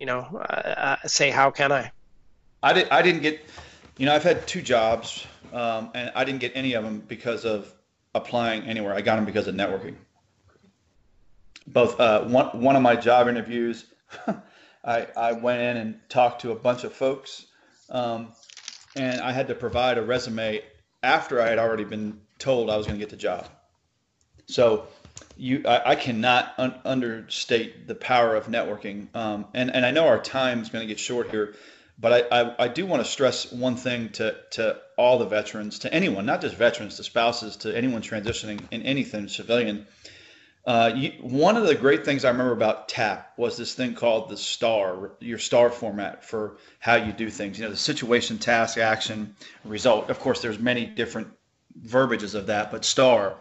you 0.00 0.06
know 0.06 0.20
uh, 0.20 0.96
uh 0.96 0.96
say 1.06 1.30
how 1.30 1.50
can 1.50 1.70
I. 1.70 1.92
I 2.62 2.72
did 2.72 2.88
I 2.88 3.02
didn't 3.02 3.20
get 3.20 3.40
you 3.96 4.06
know 4.06 4.14
I've 4.14 4.22
had 4.22 4.46
two 4.46 4.62
jobs 4.62 5.26
um, 5.52 5.90
and 5.94 6.12
I 6.14 6.24
didn't 6.24 6.40
get 6.40 6.52
any 6.54 6.74
of 6.74 6.84
them 6.84 7.00
because 7.00 7.44
of 7.44 7.72
applying 8.14 8.62
anywhere. 8.62 8.94
I 8.94 9.00
got 9.00 9.16
them 9.16 9.24
because 9.24 9.46
of 9.46 9.54
networking 9.54 9.96
both 11.66 11.98
uh, 11.98 12.24
one 12.24 12.60
one 12.60 12.76
of 12.76 12.82
my 12.82 12.96
job 12.96 13.28
interviews, 13.28 13.86
I 14.84 15.06
I 15.16 15.32
went 15.32 15.62
in 15.62 15.76
and 15.76 16.00
talked 16.08 16.42
to 16.42 16.52
a 16.52 16.54
bunch 16.54 16.84
of 16.84 16.92
folks, 16.92 17.46
um, 17.90 18.32
and 18.96 19.20
I 19.20 19.32
had 19.32 19.48
to 19.48 19.54
provide 19.54 19.98
a 19.98 20.02
resume 20.02 20.62
after 21.02 21.40
I 21.40 21.48
had 21.48 21.58
already 21.58 21.84
been 21.84 22.20
told 22.38 22.70
I 22.70 22.76
was 22.76 22.86
going 22.86 22.98
to 22.98 23.02
get 23.02 23.10
the 23.10 23.16
job. 23.16 23.48
So 24.46 24.88
you 25.36 25.62
I, 25.66 25.90
I 25.92 25.94
cannot 25.96 26.54
un- 26.58 26.80
understate 26.84 27.86
the 27.86 27.94
power 27.94 28.34
of 28.34 28.46
networking. 28.46 29.14
Um, 29.14 29.46
and 29.54 29.74
and 29.74 29.86
I 29.86 29.90
know 29.90 30.06
our 30.06 30.20
time 30.20 30.60
is 30.60 30.68
going 30.68 30.82
to 30.82 30.88
get 30.88 30.98
short 30.98 31.30
here, 31.30 31.54
but 31.98 32.32
I, 32.32 32.40
I, 32.40 32.64
I 32.64 32.68
do 32.68 32.86
want 32.86 33.04
to 33.04 33.10
stress 33.10 33.52
one 33.52 33.76
thing 33.76 34.10
to 34.10 34.36
to 34.52 34.78
all 34.96 35.18
the 35.18 35.26
veterans, 35.26 35.80
to 35.80 35.92
anyone, 35.92 36.26
not 36.26 36.40
just 36.40 36.56
veterans, 36.56 36.96
to 36.96 37.04
spouses, 37.04 37.56
to 37.58 37.76
anyone 37.76 38.02
transitioning 38.02 38.60
in 38.70 38.82
anything 38.82 39.28
civilian 39.28 39.86
uh, 40.66 40.90
you, 40.94 41.12
one 41.20 41.56
of 41.56 41.66
the 41.66 41.74
great 41.74 42.04
things 42.04 42.24
I 42.24 42.30
remember 42.30 42.52
about 42.52 42.88
TAP 42.88 43.34
was 43.36 43.56
this 43.56 43.74
thing 43.74 43.94
called 43.94 44.30
the 44.30 44.36
STAR, 44.36 45.12
your 45.20 45.38
STAR 45.38 45.70
format 45.70 46.24
for 46.24 46.56
how 46.78 46.94
you 46.94 47.12
do 47.12 47.28
things. 47.28 47.58
You 47.58 47.66
know, 47.66 47.70
the 47.70 47.76
situation, 47.76 48.38
task, 48.38 48.78
action, 48.78 49.36
result. 49.64 50.08
Of 50.08 50.20
course, 50.20 50.40
there's 50.40 50.58
many 50.58 50.86
different 50.86 51.28
verbiages 51.76 52.34
of 52.34 52.46
that, 52.46 52.70
but 52.70 52.84
STAR. 52.84 53.34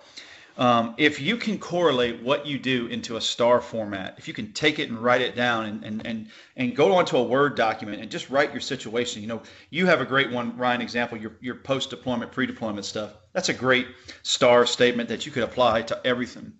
Um, 0.56 0.94
if 0.98 1.20
you 1.20 1.38
can 1.38 1.58
correlate 1.58 2.22
what 2.22 2.46
you 2.46 2.60
do 2.60 2.86
into 2.88 3.18
a 3.18 3.22
STAR 3.22 3.60
format, 3.60 4.16
if 4.20 4.28
you 4.28 4.36
can 4.36 4.54
take 4.54 4.78
it 4.78 4.90
and 4.90 5.00
write 5.00 5.22
it 5.22 5.36
down 5.36 5.66
and, 5.66 5.84
and, 5.84 6.06
and, 6.06 6.28
and 6.56 6.76
go 6.76 6.94
onto 6.94 7.18
a 7.18 7.24
Word 7.24 7.56
document 7.56 8.02
and 8.02 8.12
just 8.12 8.30
write 8.30 8.52
your 8.52 8.62
situation, 8.62 9.22
you 9.24 9.28
know, 9.28 9.42
you 9.72 9.88
have 9.88 10.00
a 10.00 10.06
great 10.06 10.32
one, 10.32 10.56
Ryan, 10.56 10.82
example, 10.82 11.18
your, 11.18 11.38
your 11.42 11.56
post 11.56 11.90
deployment, 11.90 12.32
pre 12.32 12.46
deployment 12.46 12.86
stuff. 12.86 13.14
That's 13.34 13.50
a 13.50 13.54
great 13.54 13.88
STAR 14.22 14.68
statement 14.68 15.10
that 15.10 15.26
you 15.26 15.32
could 15.32 15.44
apply 15.44 15.82
to 15.84 16.00
everything 16.06 16.54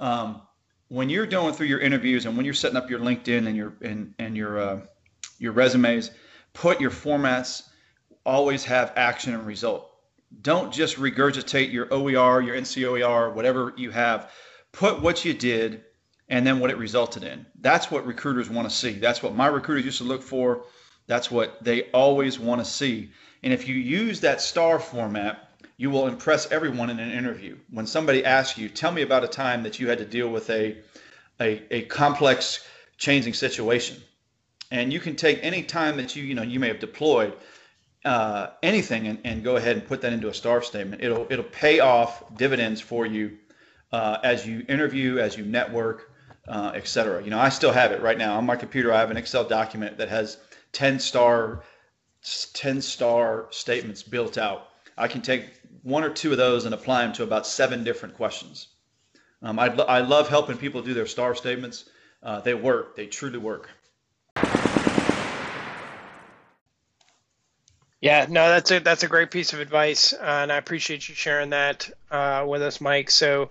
um, 0.00 0.42
when 0.88 1.08
you're 1.08 1.26
going 1.26 1.54
through 1.54 1.66
your 1.66 1.78
interviews 1.78 2.26
and 2.26 2.36
when 2.36 2.44
you're 2.44 2.54
setting 2.54 2.76
up 2.76 2.90
your 2.90 2.98
LinkedIn 2.98 3.46
and 3.46 3.56
your 3.56 3.74
and, 3.82 4.14
and 4.18 4.36
your 4.36 4.58
uh, 4.58 4.80
your 5.38 5.52
resumes, 5.52 6.10
put 6.52 6.80
your 6.80 6.90
formats 6.90 7.62
always 8.26 8.64
have 8.64 8.92
action 8.96 9.34
and 9.34 9.46
result. 9.46 9.89
Don't 10.42 10.72
just 10.72 10.96
regurgitate 10.96 11.72
your 11.72 11.92
OER, 11.92 12.40
your 12.40 12.56
NCOER, 12.56 13.34
whatever 13.34 13.74
you 13.76 13.90
have. 13.90 14.30
Put 14.72 15.02
what 15.02 15.24
you 15.24 15.34
did 15.34 15.82
and 16.28 16.46
then 16.46 16.60
what 16.60 16.70
it 16.70 16.78
resulted 16.78 17.24
in. 17.24 17.44
That's 17.60 17.90
what 17.90 18.06
recruiters 18.06 18.48
want 18.48 18.70
to 18.70 18.74
see. 18.74 18.92
That's 18.92 19.22
what 19.22 19.34
my 19.34 19.48
recruiters 19.48 19.84
used 19.84 19.98
to 19.98 20.04
look 20.04 20.22
for. 20.22 20.64
That's 21.06 21.30
what 21.30 21.62
they 21.62 21.90
always 21.90 22.38
want 22.38 22.60
to 22.60 22.64
see. 22.64 23.10
And 23.42 23.52
if 23.52 23.66
you 23.66 23.74
use 23.74 24.20
that 24.20 24.40
star 24.40 24.78
format, 24.78 25.50
you 25.76 25.90
will 25.90 26.06
impress 26.06 26.52
everyone 26.52 26.90
in 26.90 27.00
an 27.00 27.10
interview. 27.10 27.56
When 27.70 27.86
somebody 27.86 28.24
asks 28.24 28.58
you, 28.58 28.68
tell 28.68 28.92
me 28.92 29.02
about 29.02 29.24
a 29.24 29.28
time 29.28 29.64
that 29.64 29.80
you 29.80 29.88
had 29.88 29.98
to 29.98 30.04
deal 30.04 30.28
with 30.28 30.48
a, 30.50 30.76
a, 31.40 31.62
a 31.74 31.82
complex 31.86 32.64
changing 32.96 33.34
situation. 33.34 33.96
And 34.70 34.92
you 34.92 35.00
can 35.00 35.16
take 35.16 35.40
any 35.42 35.64
time 35.64 35.96
that 35.96 36.14
you, 36.14 36.22
you 36.22 36.34
know, 36.34 36.42
you 36.42 36.60
may 36.60 36.68
have 36.68 36.78
deployed 36.78 37.34
uh, 38.04 38.48
anything 38.62 39.06
and, 39.06 39.18
and 39.24 39.44
go 39.44 39.56
ahead 39.56 39.76
and 39.76 39.86
put 39.86 40.00
that 40.02 40.12
into 40.12 40.28
a 40.28 40.34
star 40.34 40.62
statement. 40.62 41.02
It'll, 41.02 41.26
it'll 41.30 41.44
pay 41.44 41.80
off 41.80 42.34
dividends 42.36 42.80
for 42.80 43.06
you 43.06 43.38
uh, 43.92 44.18
as 44.22 44.46
you 44.46 44.64
interview, 44.68 45.18
as 45.18 45.36
you 45.36 45.44
network, 45.44 46.10
uh, 46.48 46.72
et 46.74 46.86
cetera. 46.86 47.22
You 47.22 47.30
know, 47.30 47.38
I 47.38 47.48
still 47.48 47.72
have 47.72 47.92
it 47.92 48.00
right 48.00 48.16
now 48.18 48.36
on 48.36 48.46
my 48.46 48.56
computer. 48.56 48.92
I 48.92 49.00
have 49.00 49.10
an 49.10 49.16
Excel 49.16 49.44
document 49.44 49.98
that 49.98 50.08
has 50.08 50.38
10 50.72 50.98
star, 50.98 51.62
10 52.54 52.80
star 52.80 53.48
statements 53.50 54.02
built 54.02 54.38
out. 54.38 54.68
I 54.96 55.08
can 55.08 55.22
take 55.22 55.46
one 55.82 56.04
or 56.04 56.10
two 56.10 56.32
of 56.32 56.38
those 56.38 56.64
and 56.64 56.74
apply 56.74 57.02
them 57.02 57.12
to 57.14 57.22
about 57.22 57.46
seven 57.46 57.84
different 57.84 58.14
questions. 58.14 58.68
Um, 59.42 59.58
I, 59.58 59.66
I 59.66 60.00
love 60.00 60.28
helping 60.28 60.58
people 60.58 60.82
do 60.82 60.94
their 60.94 61.06
star 61.06 61.34
statements. 61.34 61.88
Uh, 62.22 62.40
they 62.40 62.54
work. 62.54 62.96
They 62.96 63.06
truly 63.06 63.38
work. 63.38 63.70
Yeah, 68.00 68.26
no, 68.30 68.48
that's 68.48 68.70
a 68.70 68.78
that's 68.80 69.02
a 69.02 69.08
great 69.08 69.30
piece 69.30 69.52
of 69.52 69.60
advice, 69.60 70.14
uh, 70.14 70.16
and 70.22 70.52
I 70.52 70.56
appreciate 70.56 71.06
you 71.08 71.14
sharing 71.14 71.50
that 71.50 71.90
uh, 72.10 72.44
with 72.48 72.62
us, 72.62 72.80
Mike. 72.80 73.10
So, 73.10 73.50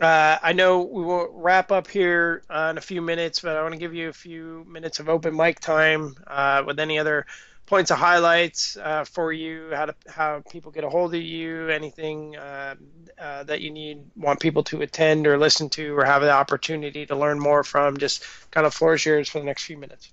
Uh, 0.00 0.38
I 0.42 0.52
know 0.54 0.82
we 0.82 1.04
will 1.04 1.28
wrap 1.32 1.72
up 1.72 1.88
here 1.88 2.44
in 2.50 2.78
a 2.78 2.82
few 2.82 3.02
minutes, 3.02 3.40
but 3.40 3.56
I 3.56 3.62
want 3.62 3.74
to 3.74 3.80
give 3.80 3.94
you 3.94 4.08
a 4.10 4.14
few 4.14 4.64
minutes 4.68 5.00
of 5.00 5.08
open 5.10 5.36
mic 5.36 5.60
time 5.60 6.16
uh, 6.26 6.64
with 6.66 6.80
any 6.80 6.98
other 6.98 7.26
points 7.66 7.90
of 7.92 7.98
highlights 7.98 8.76
uh, 8.78 9.04
for 9.04 9.32
you, 9.32 9.70
how 9.74 9.86
to 9.86 9.94
how 10.08 10.42
people 10.50 10.72
get 10.72 10.84
a 10.84 10.90
hold 10.90 11.14
of 11.14 11.22
you, 11.22 11.68
anything 11.70 12.36
uh, 12.36 13.44
that 13.44 13.60
you 13.60 13.70
need 13.70 13.98
want 14.16 14.40
people 14.40 14.64
to 14.64 14.82
attend 14.82 15.26
or 15.26 15.38
listen 15.38 15.68
to 15.70 15.96
or 15.96 16.04
have 16.04 16.22
the 16.22 16.30
opportunity 16.30 17.06
to 17.06 17.16
learn 17.16 17.38
more 17.38 17.64
from. 17.64 17.96
Just 17.98 18.24
kind 18.50 18.66
of 18.66 18.74
floor 18.74 18.96
yours 18.96 19.28
for 19.28 19.38
the 19.40 19.46
next 19.46 19.64
few 19.64 19.78
minutes. 19.78 20.12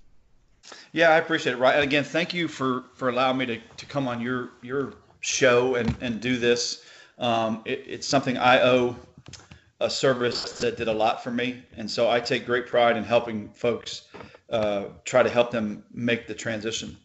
Yeah, 0.92 1.10
I 1.10 1.16
appreciate 1.16 1.54
it. 1.54 1.58
Right, 1.58 1.82
again, 1.82 2.04
thank 2.04 2.32
you 2.32 2.48
for 2.48 2.84
for 2.94 3.08
allowing 3.08 3.36
me 3.36 3.46
to, 3.46 3.58
to 3.58 3.86
come 3.86 4.08
on 4.08 4.20
your 4.20 4.50
your 4.62 4.94
show 5.20 5.74
and 5.74 5.94
and 6.00 6.20
do 6.20 6.36
this. 6.36 6.84
Um, 7.18 7.62
it, 7.64 7.84
it's 7.86 8.06
something 8.06 8.36
I 8.38 8.60
owe 8.60 8.96
a 9.80 9.90
service 9.90 10.58
that 10.60 10.76
did 10.76 10.88
a 10.88 10.92
lot 10.92 11.22
for 11.22 11.30
me, 11.30 11.62
and 11.76 11.90
so 11.90 12.08
I 12.08 12.20
take 12.20 12.46
great 12.46 12.66
pride 12.66 12.96
in 12.96 13.04
helping 13.04 13.48
folks 13.50 14.08
uh, 14.50 14.84
try 15.04 15.22
to 15.22 15.28
help 15.28 15.50
them 15.50 15.84
make 15.92 16.26
the 16.26 16.34
transition. 16.34 16.96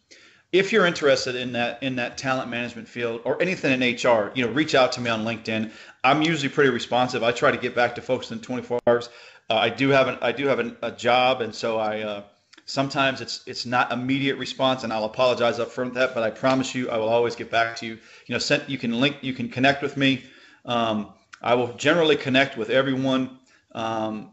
If 0.52 0.72
you're 0.72 0.86
interested 0.86 1.36
in 1.36 1.52
that 1.54 1.82
in 1.84 1.96
that 1.98 2.18
talent 2.18 2.50
management 2.50 2.88
field 2.88 3.22
or 3.24 3.42
anything 3.42 3.82
in 3.82 3.96
HR, 3.96 4.32
you 4.34 4.46
know, 4.46 4.52
reach 4.52 4.74
out 4.76 4.92
to 4.94 5.02
me 5.02 5.10
on 5.10 5.24
LinkedIn. 5.24 5.72
I'm 6.04 6.22
usually 6.22 6.50
pretty 6.50 6.70
responsive. 6.70 7.24
I 7.24 7.32
try 7.32 7.52
to 7.52 7.58
get 7.58 7.76
back 7.76 7.96
to 7.96 8.02
folks 8.02 8.32
in 8.32 8.40
24 8.40 8.80
hours. 8.88 9.10
Uh, 9.50 9.56
I 9.56 9.70
do 9.70 9.90
have 9.90 10.08
an 10.08 10.18
I 10.22 10.32
do 10.32 10.48
have 10.48 10.60
an, 10.60 10.78
a 10.82 10.92
job, 10.92 11.42
and 11.42 11.54
so 11.54 11.78
I 11.78 12.02
uh, 12.02 12.24
sometimes 12.70 13.20
it's 13.20 13.42
it's 13.48 13.66
not 13.66 13.92
immediate 13.92 14.38
response, 14.38 14.84
and 14.84 14.94
I'll 14.94 15.06
apologize 15.06 15.60
up 15.60 15.72
front 15.72 15.96
that. 15.96 16.14
But 16.14 16.24
I 16.24 16.30
promise 16.30 16.76
you, 16.76 16.90
I 16.90 16.98
will 16.98 17.10
always 17.10 17.36
get 17.36 17.50
back 17.50 17.76
to 17.78 17.86
you. 17.86 17.94
You 18.28 18.34
know, 18.36 18.40
send, 18.40 18.64
you 18.68 18.78
can 18.78 19.00
link, 19.00 19.18
you 19.22 19.34
can 19.34 19.50
connect 19.50 19.82
with 19.82 19.98
me. 19.98 20.24
Um, 20.66 21.14
I 21.42 21.56
will 21.56 21.74
generally 21.74 22.16
connect 22.16 22.58
with 22.58 22.70
everyone, 22.70 23.40
um, 23.74 24.32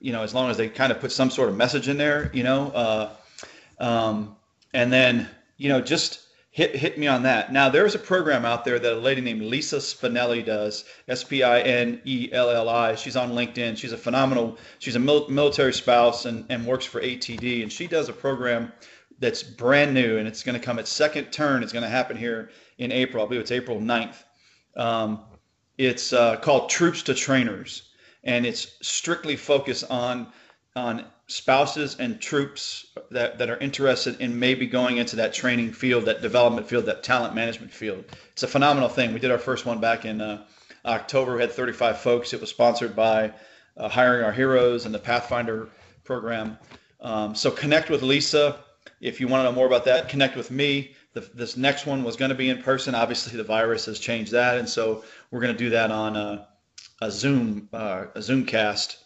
you 0.00 0.12
know, 0.12 0.22
as 0.22 0.34
long 0.34 0.50
as 0.50 0.56
they 0.56 0.68
kind 0.68 0.90
of 0.90 1.00
put 1.00 1.12
some 1.12 1.30
sort 1.30 1.48
of 1.48 1.56
message 1.56 1.88
in 1.88 1.96
there, 1.96 2.30
you 2.34 2.42
know, 2.42 2.70
uh, 2.70 3.10
um, 3.78 4.36
and 4.72 4.92
then, 4.92 5.28
you 5.56 5.68
know, 5.68 5.80
just 5.80 6.20
hit, 6.54 6.76
hit 6.76 6.96
me 6.96 7.08
on 7.08 7.24
that. 7.24 7.52
Now, 7.52 7.68
there's 7.68 7.96
a 7.96 7.98
program 7.98 8.44
out 8.44 8.64
there 8.64 8.78
that 8.78 8.92
a 8.92 8.96
lady 8.96 9.20
named 9.20 9.42
Lisa 9.42 9.78
Spinelli 9.78 10.46
does, 10.46 10.84
S-P-I-N-E-L-L-I. 11.08 12.94
She's 12.94 13.16
on 13.16 13.32
LinkedIn. 13.32 13.76
She's 13.76 13.90
a 13.90 13.98
phenomenal, 13.98 14.56
she's 14.78 14.94
a 14.94 15.00
mil- 15.00 15.28
military 15.28 15.72
spouse 15.72 16.26
and, 16.26 16.46
and 16.50 16.64
works 16.64 16.84
for 16.84 17.00
ATD. 17.00 17.64
And 17.64 17.72
she 17.72 17.88
does 17.88 18.08
a 18.08 18.12
program 18.12 18.72
that's 19.18 19.42
brand 19.42 19.94
new 19.94 20.18
and 20.18 20.28
it's 20.28 20.44
going 20.44 20.58
to 20.58 20.64
come 20.64 20.78
at 20.78 20.86
second 20.86 21.32
turn. 21.32 21.64
It's 21.64 21.72
going 21.72 21.82
to 21.82 21.88
happen 21.88 22.16
here 22.16 22.50
in 22.78 22.92
April. 22.92 23.24
I 23.24 23.26
believe 23.26 23.40
it's 23.40 23.50
April 23.50 23.80
9th. 23.80 24.22
Um, 24.76 25.24
it's 25.76 26.12
uh, 26.12 26.36
called 26.36 26.70
Troops 26.70 27.02
to 27.02 27.14
Trainers, 27.14 27.90
and 28.22 28.46
it's 28.46 28.76
strictly 28.80 29.34
focused 29.34 29.90
on 29.90 30.28
on 30.76 31.04
spouses 31.26 31.96
and 31.98 32.20
troops 32.20 32.86
that, 33.10 33.38
that 33.38 33.48
are 33.48 33.56
interested 33.58 34.20
in 34.20 34.38
maybe 34.38 34.66
going 34.66 34.98
into 34.98 35.16
that 35.16 35.32
training 35.32 35.72
field, 35.72 36.04
that 36.04 36.20
development 36.20 36.68
field, 36.68 36.86
that 36.86 37.02
talent 37.02 37.34
management 37.34 37.72
field. 37.72 38.04
It's 38.32 38.42
a 38.42 38.48
phenomenal 38.48 38.88
thing. 38.88 39.12
We 39.12 39.20
did 39.20 39.30
our 39.30 39.38
first 39.38 39.66
one 39.66 39.80
back 39.80 40.04
in 40.04 40.20
uh, 40.20 40.44
October. 40.84 41.36
We 41.36 41.42
had 41.42 41.52
35 41.52 41.98
folks. 41.98 42.32
It 42.32 42.40
was 42.40 42.50
sponsored 42.50 42.94
by 42.94 43.32
uh, 43.76 43.88
Hiring 43.88 44.24
Our 44.24 44.32
Heroes 44.32 44.84
and 44.84 44.94
the 44.94 44.98
Pathfinder 44.98 45.68
program. 46.02 46.58
Um, 47.00 47.34
so 47.34 47.50
connect 47.50 47.88
with 47.88 48.02
Lisa 48.02 48.58
if 49.00 49.20
you 49.20 49.28
want 49.28 49.40
to 49.40 49.44
know 49.44 49.54
more 49.54 49.66
about 49.66 49.84
that. 49.84 50.08
Connect 50.08 50.36
with 50.36 50.50
me. 50.50 50.94
The, 51.12 51.20
this 51.34 51.56
next 51.56 51.86
one 51.86 52.02
was 52.02 52.16
going 52.16 52.30
to 52.30 52.34
be 52.34 52.50
in 52.50 52.62
person. 52.62 52.94
Obviously, 52.94 53.36
the 53.36 53.44
virus 53.44 53.86
has 53.86 54.00
changed 54.00 54.32
that, 54.32 54.58
and 54.58 54.68
so 54.68 55.04
we're 55.30 55.40
going 55.40 55.52
to 55.52 55.58
do 55.58 55.70
that 55.70 55.90
on 55.92 56.16
a, 56.16 56.48
a 57.00 57.10
Zoom 57.10 57.68
uh, 57.72 58.06
a 58.14 58.18
Zoomcast 58.18 58.96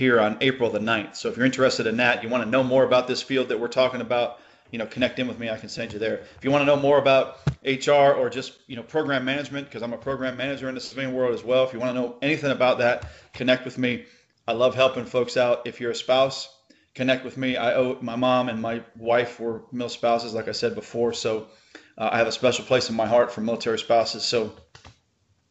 here 0.00 0.18
on 0.18 0.38
April 0.40 0.70
the 0.70 0.78
9th. 0.78 1.14
So 1.14 1.28
if 1.28 1.36
you're 1.36 1.44
interested 1.44 1.86
in 1.86 1.98
that, 1.98 2.22
you 2.22 2.30
want 2.30 2.42
to 2.42 2.48
know 2.48 2.62
more 2.62 2.84
about 2.84 3.06
this 3.06 3.20
field 3.20 3.50
that 3.50 3.60
we're 3.60 3.68
talking 3.68 4.00
about, 4.00 4.40
you 4.70 4.78
know, 4.78 4.86
connect 4.86 5.18
in 5.18 5.28
with 5.28 5.38
me. 5.38 5.50
I 5.50 5.58
can 5.58 5.68
send 5.68 5.92
you 5.92 5.98
there. 5.98 6.20
If 6.38 6.42
you 6.42 6.50
want 6.50 6.62
to 6.62 6.66
know 6.66 6.76
more 6.76 6.96
about 6.96 7.36
HR 7.62 8.14
or 8.16 8.30
just 8.30 8.54
you 8.66 8.76
know 8.76 8.82
program 8.82 9.26
management, 9.26 9.66
because 9.66 9.82
I'm 9.82 9.92
a 9.92 9.98
program 9.98 10.38
manager 10.38 10.70
in 10.70 10.74
the 10.74 10.80
civilian 10.80 11.12
world 11.12 11.34
as 11.34 11.44
well. 11.44 11.64
If 11.64 11.74
you 11.74 11.80
want 11.80 11.94
to 11.94 12.00
know 12.00 12.16
anything 12.22 12.50
about 12.50 12.78
that, 12.78 13.04
connect 13.34 13.66
with 13.66 13.76
me. 13.76 14.06
I 14.48 14.52
love 14.52 14.74
helping 14.74 15.04
folks 15.04 15.36
out. 15.36 15.66
If 15.66 15.82
you're 15.82 15.90
a 15.90 15.94
spouse, 15.94 16.48
connect 16.94 17.22
with 17.22 17.36
me. 17.36 17.58
I 17.58 17.74
owe 17.74 17.98
my 18.00 18.16
mom 18.16 18.48
and 18.48 18.62
my 18.62 18.82
wife 18.96 19.38
were 19.38 19.64
mil 19.70 19.90
spouses, 19.90 20.32
like 20.32 20.48
I 20.48 20.52
said 20.52 20.74
before. 20.74 21.12
So 21.12 21.48
uh, 21.98 22.08
I 22.10 22.16
have 22.16 22.26
a 22.26 22.32
special 22.32 22.64
place 22.64 22.88
in 22.88 22.96
my 22.96 23.06
heart 23.06 23.32
for 23.32 23.42
military 23.42 23.78
spouses. 23.78 24.24
So 24.24 24.54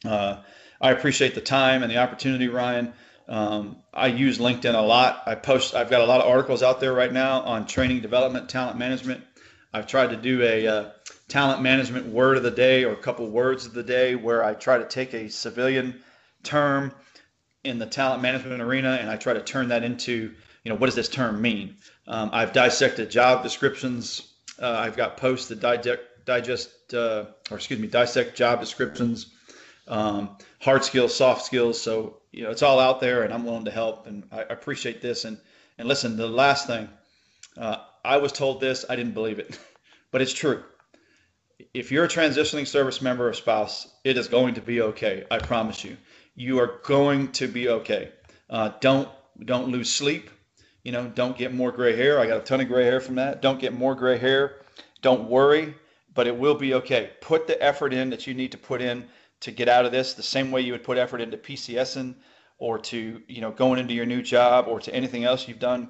uh, 0.03 0.37
I 0.81 0.89
appreciate 0.89 1.35
the 1.35 1.41
time 1.41 1.83
and 1.83 1.91
the 1.91 1.97
opportunity, 1.97 2.47
Ryan. 2.47 2.93
Um, 3.29 3.77
I 3.93 4.07
use 4.07 4.39
LinkedIn 4.39 4.73
a 4.73 4.81
lot. 4.81 5.21
I 5.27 5.35
post. 5.35 5.75
I've 5.75 5.89
got 5.89 6.01
a 6.01 6.05
lot 6.05 6.19
of 6.19 6.27
articles 6.27 6.63
out 6.63 6.79
there 6.79 6.93
right 6.93 7.13
now 7.13 7.41
on 7.41 7.67
training, 7.67 8.01
development, 8.01 8.49
talent 8.49 8.77
management. 8.79 9.23
I've 9.71 9.85
tried 9.85 10.09
to 10.09 10.17
do 10.17 10.41
a 10.41 10.67
uh, 10.67 10.89
talent 11.27 11.61
management 11.61 12.07
word 12.07 12.37
of 12.37 12.43
the 12.43 12.49
day 12.49 12.85
or 12.85 12.93
a 12.93 12.97
couple 12.97 13.29
words 13.29 13.67
of 13.67 13.73
the 13.73 13.83
day 13.83 14.15
where 14.15 14.43
I 14.43 14.55
try 14.55 14.79
to 14.79 14.85
take 14.85 15.13
a 15.13 15.29
civilian 15.29 16.01
term 16.41 16.91
in 17.63 17.77
the 17.77 17.85
talent 17.85 18.23
management 18.23 18.63
arena 18.63 18.97
and 18.99 19.11
I 19.11 19.15
try 19.15 19.33
to 19.33 19.43
turn 19.43 19.67
that 19.67 19.83
into, 19.83 20.33
you 20.63 20.69
know, 20.69 20.75
what 20.75 20.87
does 20.87 20.95
this 20.95 21.09
term 21.09 21.39
mean? 21.39 21.75
Um, 22.07 22.31
I've 22.33 22.51
dissected 22.51 23.11
job 23.11 23.43
descriptions. 23.43 24.33
Uh, 24.59 24.71
I've 24.71 24.97
got 24.97 25.17
posts 25.17 25.49
that 25.49 25.59
digest, 25.59 26.01
digest 26.25 26.93
uh, 26.95 27.25
or 27.51 27.57
excuse 27.57 27.79
me, 27.79 27.87
dissect 27.87 28.35
job 28.35 28.59
descriptions 28.59 29.27
um, 29.89 30.37
hard 30.61 30.85
skills, 30.85 31.15
soft 31.15 31.45
skills. 31.45 31.81
So 31.81 32.18
you 32.31 32.43
know, 32.43 32.51
it's 32.51 32.63
all 32.63 32.79
out 32.79 32.99
there, 32.99 33.23
and 33.23 33.33
I'm 33.33 33.43
willing 33.43 33.65
to 33.65 33.71
help, 33.71 34.07
and 34.07 34.23
I 34.31 34.41
appreciate 34.41 35.01
this. 35.01 35.25
And 35.25 35.37
and 35.77 35.87
listen, 35.87 36.17
the 36.17 36.27
last 36.27 36.67
thing, 36.67 36.89
uh, 37.57 37.77
I 38.03 38.17
was 38.17 38.31
told 38.31 38.59
this, 38.59 38.85
I 38.89 38.95
didn't 38.95 39.13
believe 39.13 39.39
it, 39.39 39.57
but 40.11 40.21
it's 40.21 40.33
true. 40.33 40.63
If 41.73 41.91
you're 41.91 42.05
a 42.05 42.09
transitioning 42.09 42.67
service 42.67 43.01
member 43.01 43.27
or 43.27 43.33
spouse, 43.33 43.87
it 44.03 44.17
is 44.17 44.27
going 44.27 44.55
to 44.55 44.61
be 44.61 44.81
okay. 44.81 45.25
I 45.29 45.39
promise 45.39 45.83
you. 45.83 45.97
You 46.35 46.59
are 46.59 46.79
going 46.85 47.31
to 47.33 47.47
be 47.47 47.69
okay. 47.69 48.11
Uh, 48.49 48.71
don't 48.79 49.09
don't 49.45 49.69
lose 49.69 49.91
sleep. 49.91 50.29
You 50.83 50.91
know, 50.91 51.07
don't 51.07 51.37
get 51.37 51.53
more 51.53 51.71
gray 51.71 51.95
hair. 51.95 52.19
I 52.19 52.27
got 52.27 52.37
a 52.37 52.41
ton 52.41 52.61
of 52.61 52.67
gray 52.67 52.85
hair 52.85 53.01
from 53.01 53.15
that. 53.15 53.41
Don't 53.41 53.59
get 53.59 53.73
more 53.73 53.95
gray 53.95 54.17
hair. 54.17 54.61
Don't 55.01 55.29
worry, 55.29 55.75
but 56.13 56.27
it 56.27 56.37
will 56.37 56.55
be 56.55 56.73
okay. 56.75 57.11
Put 57.21 57.47
the 57.47 57.61
effort 57.61 57.93
in 57.93 58.09
that 58.09 58.27
you 58.27 58.33
need 58.33 58.51
to 58.51 58.57
put 58.57 58.81
in 58.81 59.05
to 59.41 59.51
get 59.51 59.69
out 59.69 59.85
of 59.85 59.91
this 59.91 60.13
the 60.13 60.23
same 60.23 60.51
way 60.51 60.61
you 60.61 60.71
would 60.73 60.83
put 60.83 60.97
effort 60.97 61.21
into 61.21 61.37
PCSing 61.37 62.15
or 62.57 62.77
to 62.77 63.21
you 63.27 63.41
know 63.41 63.51
going 63.51 63.79
into 63.79 63.93
your 63.93 64.05
new 64.05 64.21
job 64.21 64.67
or 64.67 64.79
to 64.79 64.93
anything 64.93 65.23
else 65.23 65.47
you've 65.47 65.59
done, 65.59 65.89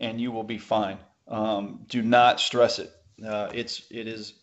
and 0.00 0.20
you 0.20 0.32
will 0.32 0.44
be 0.44 0.58
fine. 0.58 0.98
Um, 1.28 1.84
do 1.88 2.02
not 2.02 2.40
stress 2.40 2.78
it. 2.78 2.90
Uh, 3.24 3.50
it's 3.52 3.86
it 3.90 4.06
is 4.06 4.34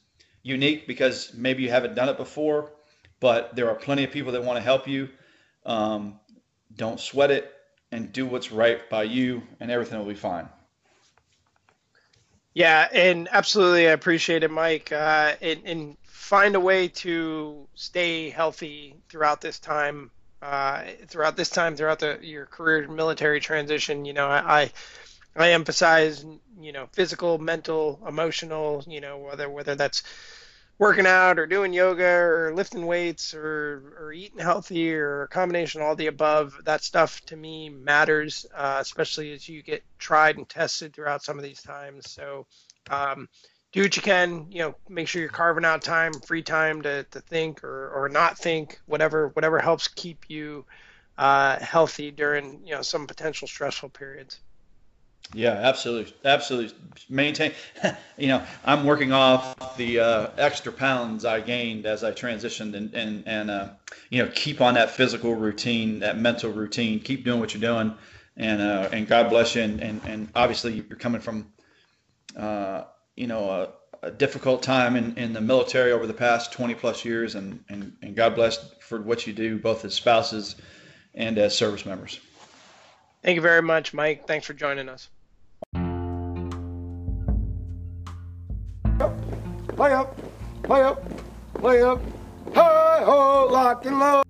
unique 0.43 0.87
because 0.87 1.33
maybe 1.33 1.63
you 1.63 1.69
haven't 1.69 1.95
done 1.95 2.09
it 2.09 2.17
before, 2.17 2.73
but 3.19 3.55
there 3.55 3.69
are 3.69 3.75
plenty 3.75 4.03
of 4.03 4.11
people 4.11 4.31
that 4.33 4.43
want 4.43 4.57
to 4.57 4.63
help 4.63 4.87
you. 4.87 5.09
Um, 5.65 6.19
don't 6.75 6.99
sweat 6.99 7.31
it 7.31 7.51
and 7.91 8.11
do 8.11 8.25
what's 8.25 8.51
right 8.51 8.89
by 8.89 9.03
you, 9.03 9.43
and 9.59 9.71
everything 9.71 9.97
will 9.97 10.05
be 10.05 10.15
fine. 10.15 10.49
Yeah, 12.53 12.87
and 12.93 13.27
absolutely, 13.31 13.87
I 13.87 13.91
appreciate 13.91 14.43
it, 14.43 14.51
Mike. 14.51 14.91
Uh, 14.91 15.35
and, 15.41 15.61
and 15.65 15.97
find 16.05 16.55
a 16.55 16.59
way 16.59 16.87
to 16.87 17.67
stay 17.73 18.29
healthy 18.29 18.95
throughout 19.09 19.41
this 19.41 19.59
time. 19.59 20.11
Uh, 20.41 20.83
throughout 21.07 21.37
this 21.37 21.49
time, 21.49 21.75
throughout 21.75 21.99
the 21.99 22.19
your 22.21 22.45
career 22.45 22.87
military 22.87 23.39
transition, 23.39 24.03
you 24.05 24.11
know, 24.13 24.27
I, 24.27 24.61
I 24.63 24.71
I 25.37 25.51
emphasize, 25.53 26.25
you 26.59 26.71
know, 26.73 26.87
physical, 26.93 27.37
mental, 27.39 27.99
emotional, 28.07 28.83
you 28.87 29.01
know, 29.01 29.17
whether 29.19 29.49
whether 29.49 29.75
that's 29.75 30.03
working 30.84 31.07
out 31.07 31.39
or 31.39 31.45
doing 31.45 31.71
yoga 31.71 32.03
or 32.03 32.53
lifting 32.53 32.86
weights 32.86 33.34
or, 33.34 33.95
or 33.97 34.11
eating 34.11 34.39
healthy 34.39 34.93
or 34.93 35.23
a 35.23 35.27
combination 35.29 35.79
of 35.79 35.88
all 35.88 35.95
the 35.95 36.07
above. 36.07 36.59
That 36.65 36.84
stuff 36.84 37.21
to 37.27 37.38
me 37.38 37.69
matters, 37.69 38.45
uh, 38.53 38.79
especially 38.81 39.31
as 39.31 39.47
you 39.47 39.63
get 39.63 39.81
tried 39.97 40.36
and 40.36 40.47
tested 40.47 40.93
throughout 40.93 41.23
some 41.23 41.38
of 41.38 41.43
these 41.43 41.61
times. 41.61 42.11
So, 42.11 42.47
um, 42.89 43.29
do 43.71 43.81
what 43.81 43.95
you 43.95 44.01
can. 44.01 44.47
You 44.51 44.59
know, 44.59 44.75
make 44.89 45.07
sure 45.07 45.21
you're 45.21 45.29
carving 45.29 45.63
out 45.63 45.84
time, 45.84 46.11
free 46.13 46.43
time 46.43 46.81
to, 46.81 47.03
to 47.03 47.21
think 47.21 47.63
or, 47.63 47.89
or 47.89 48.09
not 48.09 48.38
think, 48.38 48.81
whatever 48.86 49.29
whatever 49.29 49.59
helps 49.59 49.88
keep 49.88 50.29
you 50.29 50.65
uh, 51.17 51.59
healthy 51.59 52.11
during 52.11 52.59
you 52.65 52.75
know 52.75 52.81
some 52.81 53.07
potential 53.07 53.47
stressful 53.47 53.89
periods. 53.89 54.41
Yeah, 55.34 55.51
absolutely, 55.51 56.13
absolutely. 56.26 56.76
Maintain. 57.09 57.53
You 58.15 58.28
know, 58.28 58.43
I'm 58.63 58.86
working 58.86 59.11
off 59.11 59.76
the 59.76 59.99
uh, 59.99 60.28
extra 60.38 60.71
pounds 60.71 61.26
I 61.26 61.39
gained 61.41 61.88
as 61.88 62.03
I 62.03 62.11
transitioned, 62.11 62.76
and 62.76 62.93
and 62.93 63.24
and 63.26 63.49
uh, 63.49 63.69
you 64.11 64.24
know, 64.24 64.32
keep 64.36 64.61
on 64.61 64.76
that 64.76 64.91
physical 64.91 65.34
routine, 65.34 65.99
that 65.99 66.19
mental 66.19 66.51
routine. 66.51 66.99
Keep 66.99 67.26
doing 67.26 67.39
what 67.39 67.55
you're 67.55 67.61
doing, 67.61 67.95
and 68.38 68.61
uh, 68.61 68.89
and 68.91 69.07
God 69.07 69.32
bless 69.32 69.55
you. 69.55 69.63
And 69.63 69.80
and, 69.82 70.01
and 70.05 70.30
obviously, 70.36 70.74
you're 70.74 70.99
coming 70.99 71.21
from 71.21 71.51
uh, 72.38 72.84
you 73.15 73.28
know, 73.28 73.49
a, 73.49 74.07
a, 74.07 74.11
difficult 74.11 74.63
time 74.63 74.95
in, 74.95 75.15
in 75.17 75.34
the 75.34 75.41
military 75.41 75.91
over 75.91 76.07
the 76.07 76.13
past 76.13 76.51
20 76.51 76.74
plus 76.76 77.05
years, 77.05 77.36
and, 77.36 77.63
and, 77.69 77.95
and 78.01 78.15
God 78.15 78.36
bless 78.36 78.57
for 78.80 79.01
what 79.01 79.28
you 79.28 79.34
do, 79.34 79.59
both 79.59 79.86
as 79.86 79.93
spouses 79.93 80.55
and 81.13 81.38
as 81.38 81.55
service 81.57 81.86
members. 81.86 82.19
Thank 83.21 83.36
you 83.36 83.41
very 83.41 83.61
much, 83.61 83.93
Mike. 83.93 84.28
Thanks 84.28 84.45
for 84.45 84.53
joining 84.53 84.89
us. 84.89 85.09
Play 89.69 89.91
up, 89.91 90.17
play 90.63 90.81
up, 90.81 91.03
play 91.55 91.81
up. 91.81 91.99
Hi 92.53 93.03
ho, 93.03 93.47
lock 93.51 93.85
and 93.85 93.99
load. 93.99 94.23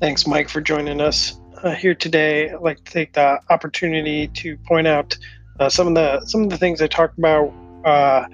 Thanks, 0.00 0.26
Mike, 0.26 0.48
for 0.48 0.60
joining 0.60 1.00
us 1.00 1.40
uh, 1.62 1.74
here 1.74 1.94
today. 1.94 2.50
I'd 2.50 2.60
like 2.60 2.84
to 2.84 2.92
take 2.92 3.14
the 3.14 3.40
opportunity 3.50 4.28
to 4.28 4.56
point 4.58 4.86
out 4.86 5.16
uh, 5.58 5.68
some 5.68 5.88
of 5.88 5.94
the 5.94 6.24
some 6.26 6.42
of 6.44 6.50
the 6.50 6.58
things 6.58 6.80
I 6.80 6.86
talked 6.86 7.18
about, 7.18 7.52
uh, 7.84 8.26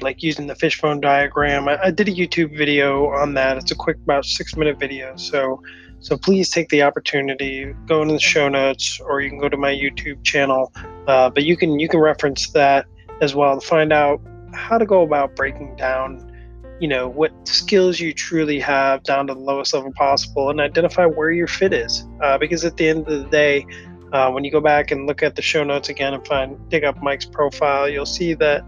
like 0.00 0.22
using 0.22 0.46
the 0.46 0.54
fishbone 0.54 1.00
diagram. 1.00 1.68
I, 1.68 1.84
I, 1.84 1.90
did 1.90 2.08
a 2.08 2.12
YouTube 2.12 2.56
video 2.56 3.08
on 3.08 3.34
that. 3.34 3.58
It's 3.58 3.70
a 3.72 3.74
quick, 3.74 3.96
about 3.96 4.24
six 4.24 4.56
minute 4.56 4.78
video. 4.78 5.14
So, 5.16 5.62
so 6.06 6.16
please 6.16 6.50
take 6.50 6.68
the 6.68 6.84
opportunity, 6.84 7.74
go 7.86 8.00
into 8.00 8.14
the 8.14 8.20
show 8.20 8.48
notes, 8.48 9.00
or 9.00 9.20
you 9.20 9.28
can 9.28 9.40
go 9.40 9.48
to 9.48 9.56
my 9.56 9.74
YouTube 9.74 10.22
channel. 10.22 10.72
Uh, 11.08 11.28
but 11.28 11.42
you 11.42 11.56
can 11.56 11.80
you 11.80 11.88
can 11.88 11.98
reference 11.98 12.48
that 12.50 12.86
as 13.20 13.34
well 13.34 13.58
to 13.58 13.66
find 13.66 13.92
out 13.92 14.20
how 14.54 14.78
to 14.78 14.86
go 14.86 15.02
about 15.02 15.34
breaking 15.34 15.74
down 15.74 16.32
you 16.78 16.86
know 16.86 17.08
what 17.08 17.32
skills 17.48 17.98
you 17.98 18.12
truly 18.12 18.60
have 18.60 19.02
down 19.02 19.26
to 19.26 19.34
the 19.34 19.40
lowest 19.40 19.74
level 19.74 19.92
possible 19.94 20.48
and 20.48 20.60
identify 20.60 21.06
where 21.06 21.32
your 21.32 21.48
fit 21.48 21.72
is 21.72 22.06
uh, 22.22 22.38
because 22.38 22.64
at 22.64 22.76
the 22.76 22.88
end 22.88 23.08
of 23.08 23.24
the 23.24 23.28
day 23.30 23.66
uh, 24.12 24.30
when 24.30 24.44
you 24.44 24.50
go 24.52 24.60
back 24.60 24.90
and 24.90 25.06
look 25.06 25.22
at 25.22 25.34
the 25.34 25.42
show 25.42 25.64
notes 25.64 25.88
again 25.88 26.14
and 26.14 26.24
find 26.26 26.56
dig 26.68 26.84
up 26.84 27.02
mike's 27.02 27.24
profile 27.24 27.88
you'll 27.88 28.06
see 28.06 28.34
that 28.34 28.62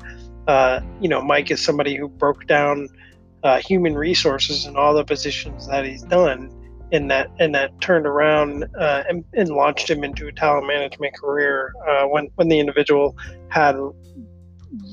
uh, 0.49 0.81
you 1.01 1.09
know 1.09 1.21
mike 1.21 1.51
is 1.51 1.63
somebody 1.63 1.95
who 1.95 2.09
broke 2.09 2.47
down 2.47 2.89
uh, 3.45 3.59
human 3.59 3.95
resources 3.95 4.65
and 4.65 4.77
all 4.77 4.95
the 4.95 5.05
positions 5.05 5.69
that 5.69 5.85
he's 5.85 6.03
done 6.03 6.51
and 6.93 7.11
that 7.11 7.31
and 7.39 7.55
that 7.55 7.81
turned 7.81 8.07
around 8.07 8.65
uh, 8.79 9.03
and, 9.09 9.25
and, 9.35 9.51
launched 9.51 9.91
him 9.91 10.03
into 10.05 10.27
a 10.27 10.33
talent 10.33 10.67
management 10.67 11.15
career 11.15 11.73
uh, 11.87 12.05
when 12.05 12.29
when 12.37 12.49
the 12.49 12.59
individual 12.59 13.17
had 13.49 13.77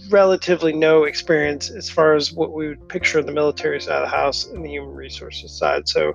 relatively 0.09 0.73
no 0.73 1.03
experience 1.03 1.69
as 1.69 1.89
far 1.89 2.15
as 2.15 2.31
what 2.31 2.53
we 2.53 2.67
would 2.67 2.87
picture 2.89 3.21
the 3.21 3.31
military 3.31 3.79
side 3.81 4.03
of 4.03 4.09
the 4.09 4.15
house 4.15 4.45
and 4.45 4.63
the 4.63 4.69
human 4.69 4.93
resources 4.93 5.57
side. 5.57 5.87
So, 5.87 6.13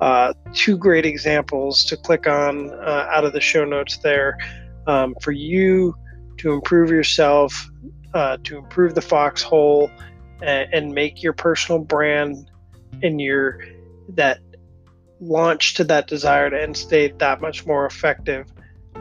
uh, 0.00 0.32
two 0.52 0.76
great 0.76 1.06
examples 1.06 1.84
to 1.84 1.96
click 1.96 2.26
on 2.26 2.70
uh, 2.70 3.06
out 3.10 3.24
of 3.24 3.32
the 3.32 3.40
show 3.40 3.64
notes 3.64 3.98
there 3.98 4.36
um, 4.86 5.14
for 5.20 5.32
you 5.32 5.94
to 6.38 6.52
improve 6.52 6.90
yourself, 6.90 7.70
uh, 8.14 8.38
to 8.44 8.58
improve 8.58 8.94
the 8.94 9.02
foxhole, 9.02 9.90
and, 10.42 10.72
and 10.72 10.94
make 10.94 11.22
your 11.22 11.32
personal 11.32 11.80
brand 11.80 12.50
and 13.02 13.20
your 13.20 13.60
that 14.08 14.40
launch 15.22 15.74
to 15.74 15.84
that 15.84 16.06
desired 16.06 16.52
end 16.52 16.76
state 16.76 17.18
that 17.18 17.40
much 17.40 17.64
more 17.64 17.86
effective 17.86 18.52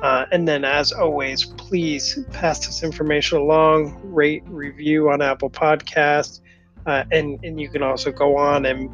uh, 0.01 0.25
and 0.31 0.47
then, 0.47 0.65
as 0.65 0.91
always, 0.91 1.45
please 1.45 2.17
pass 2.31 2.65
this 2.65 2.81
information 2.81 3.37
along, 3.37 3.99
rate, 4.03 4.41
review 4.47 5.09
on 5.11 5.21
Apple 5.21 5.49
Podcasts, 5.49 6.41
uh, 6.85 7.03
and 7.11 7.39
and 7.43 7.59
you 7.59 7.69
can 7.69 7.83
also 7.83 8.11
go 8.11 8.35
on 8.37 8.65
and 8.65 8.89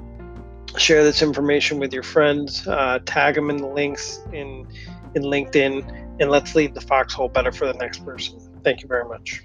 share 0.78 1.04
this 1.04 1.22
information 1.22 1.80
with 1.80 1.94
your 1.94 2.04
friends. 2.04 2.68
Uh, 2.68 3.00
tag 3.06 3.36
them 3.36 3.50
in 3.50 3.58
the 3.58 3.68
links 3.68 4.20
in 4.34 4.68
in 5.16 5.24
LinkedIn, 5.24 6.18
and 6.20 6.30
let's 6.30 6.56
leave 6.56 6.74
the 6.74 6.82
foxhole 6.82 7.30
better 7.30 7.54
for 7.54 7.68
the 7.68 7.74
next 7.74 8.04
person. 8.04 8.40
Thank 8.64 8.82
you 8.82 8.88
very 8.88 9.06
much. 9.06 9.44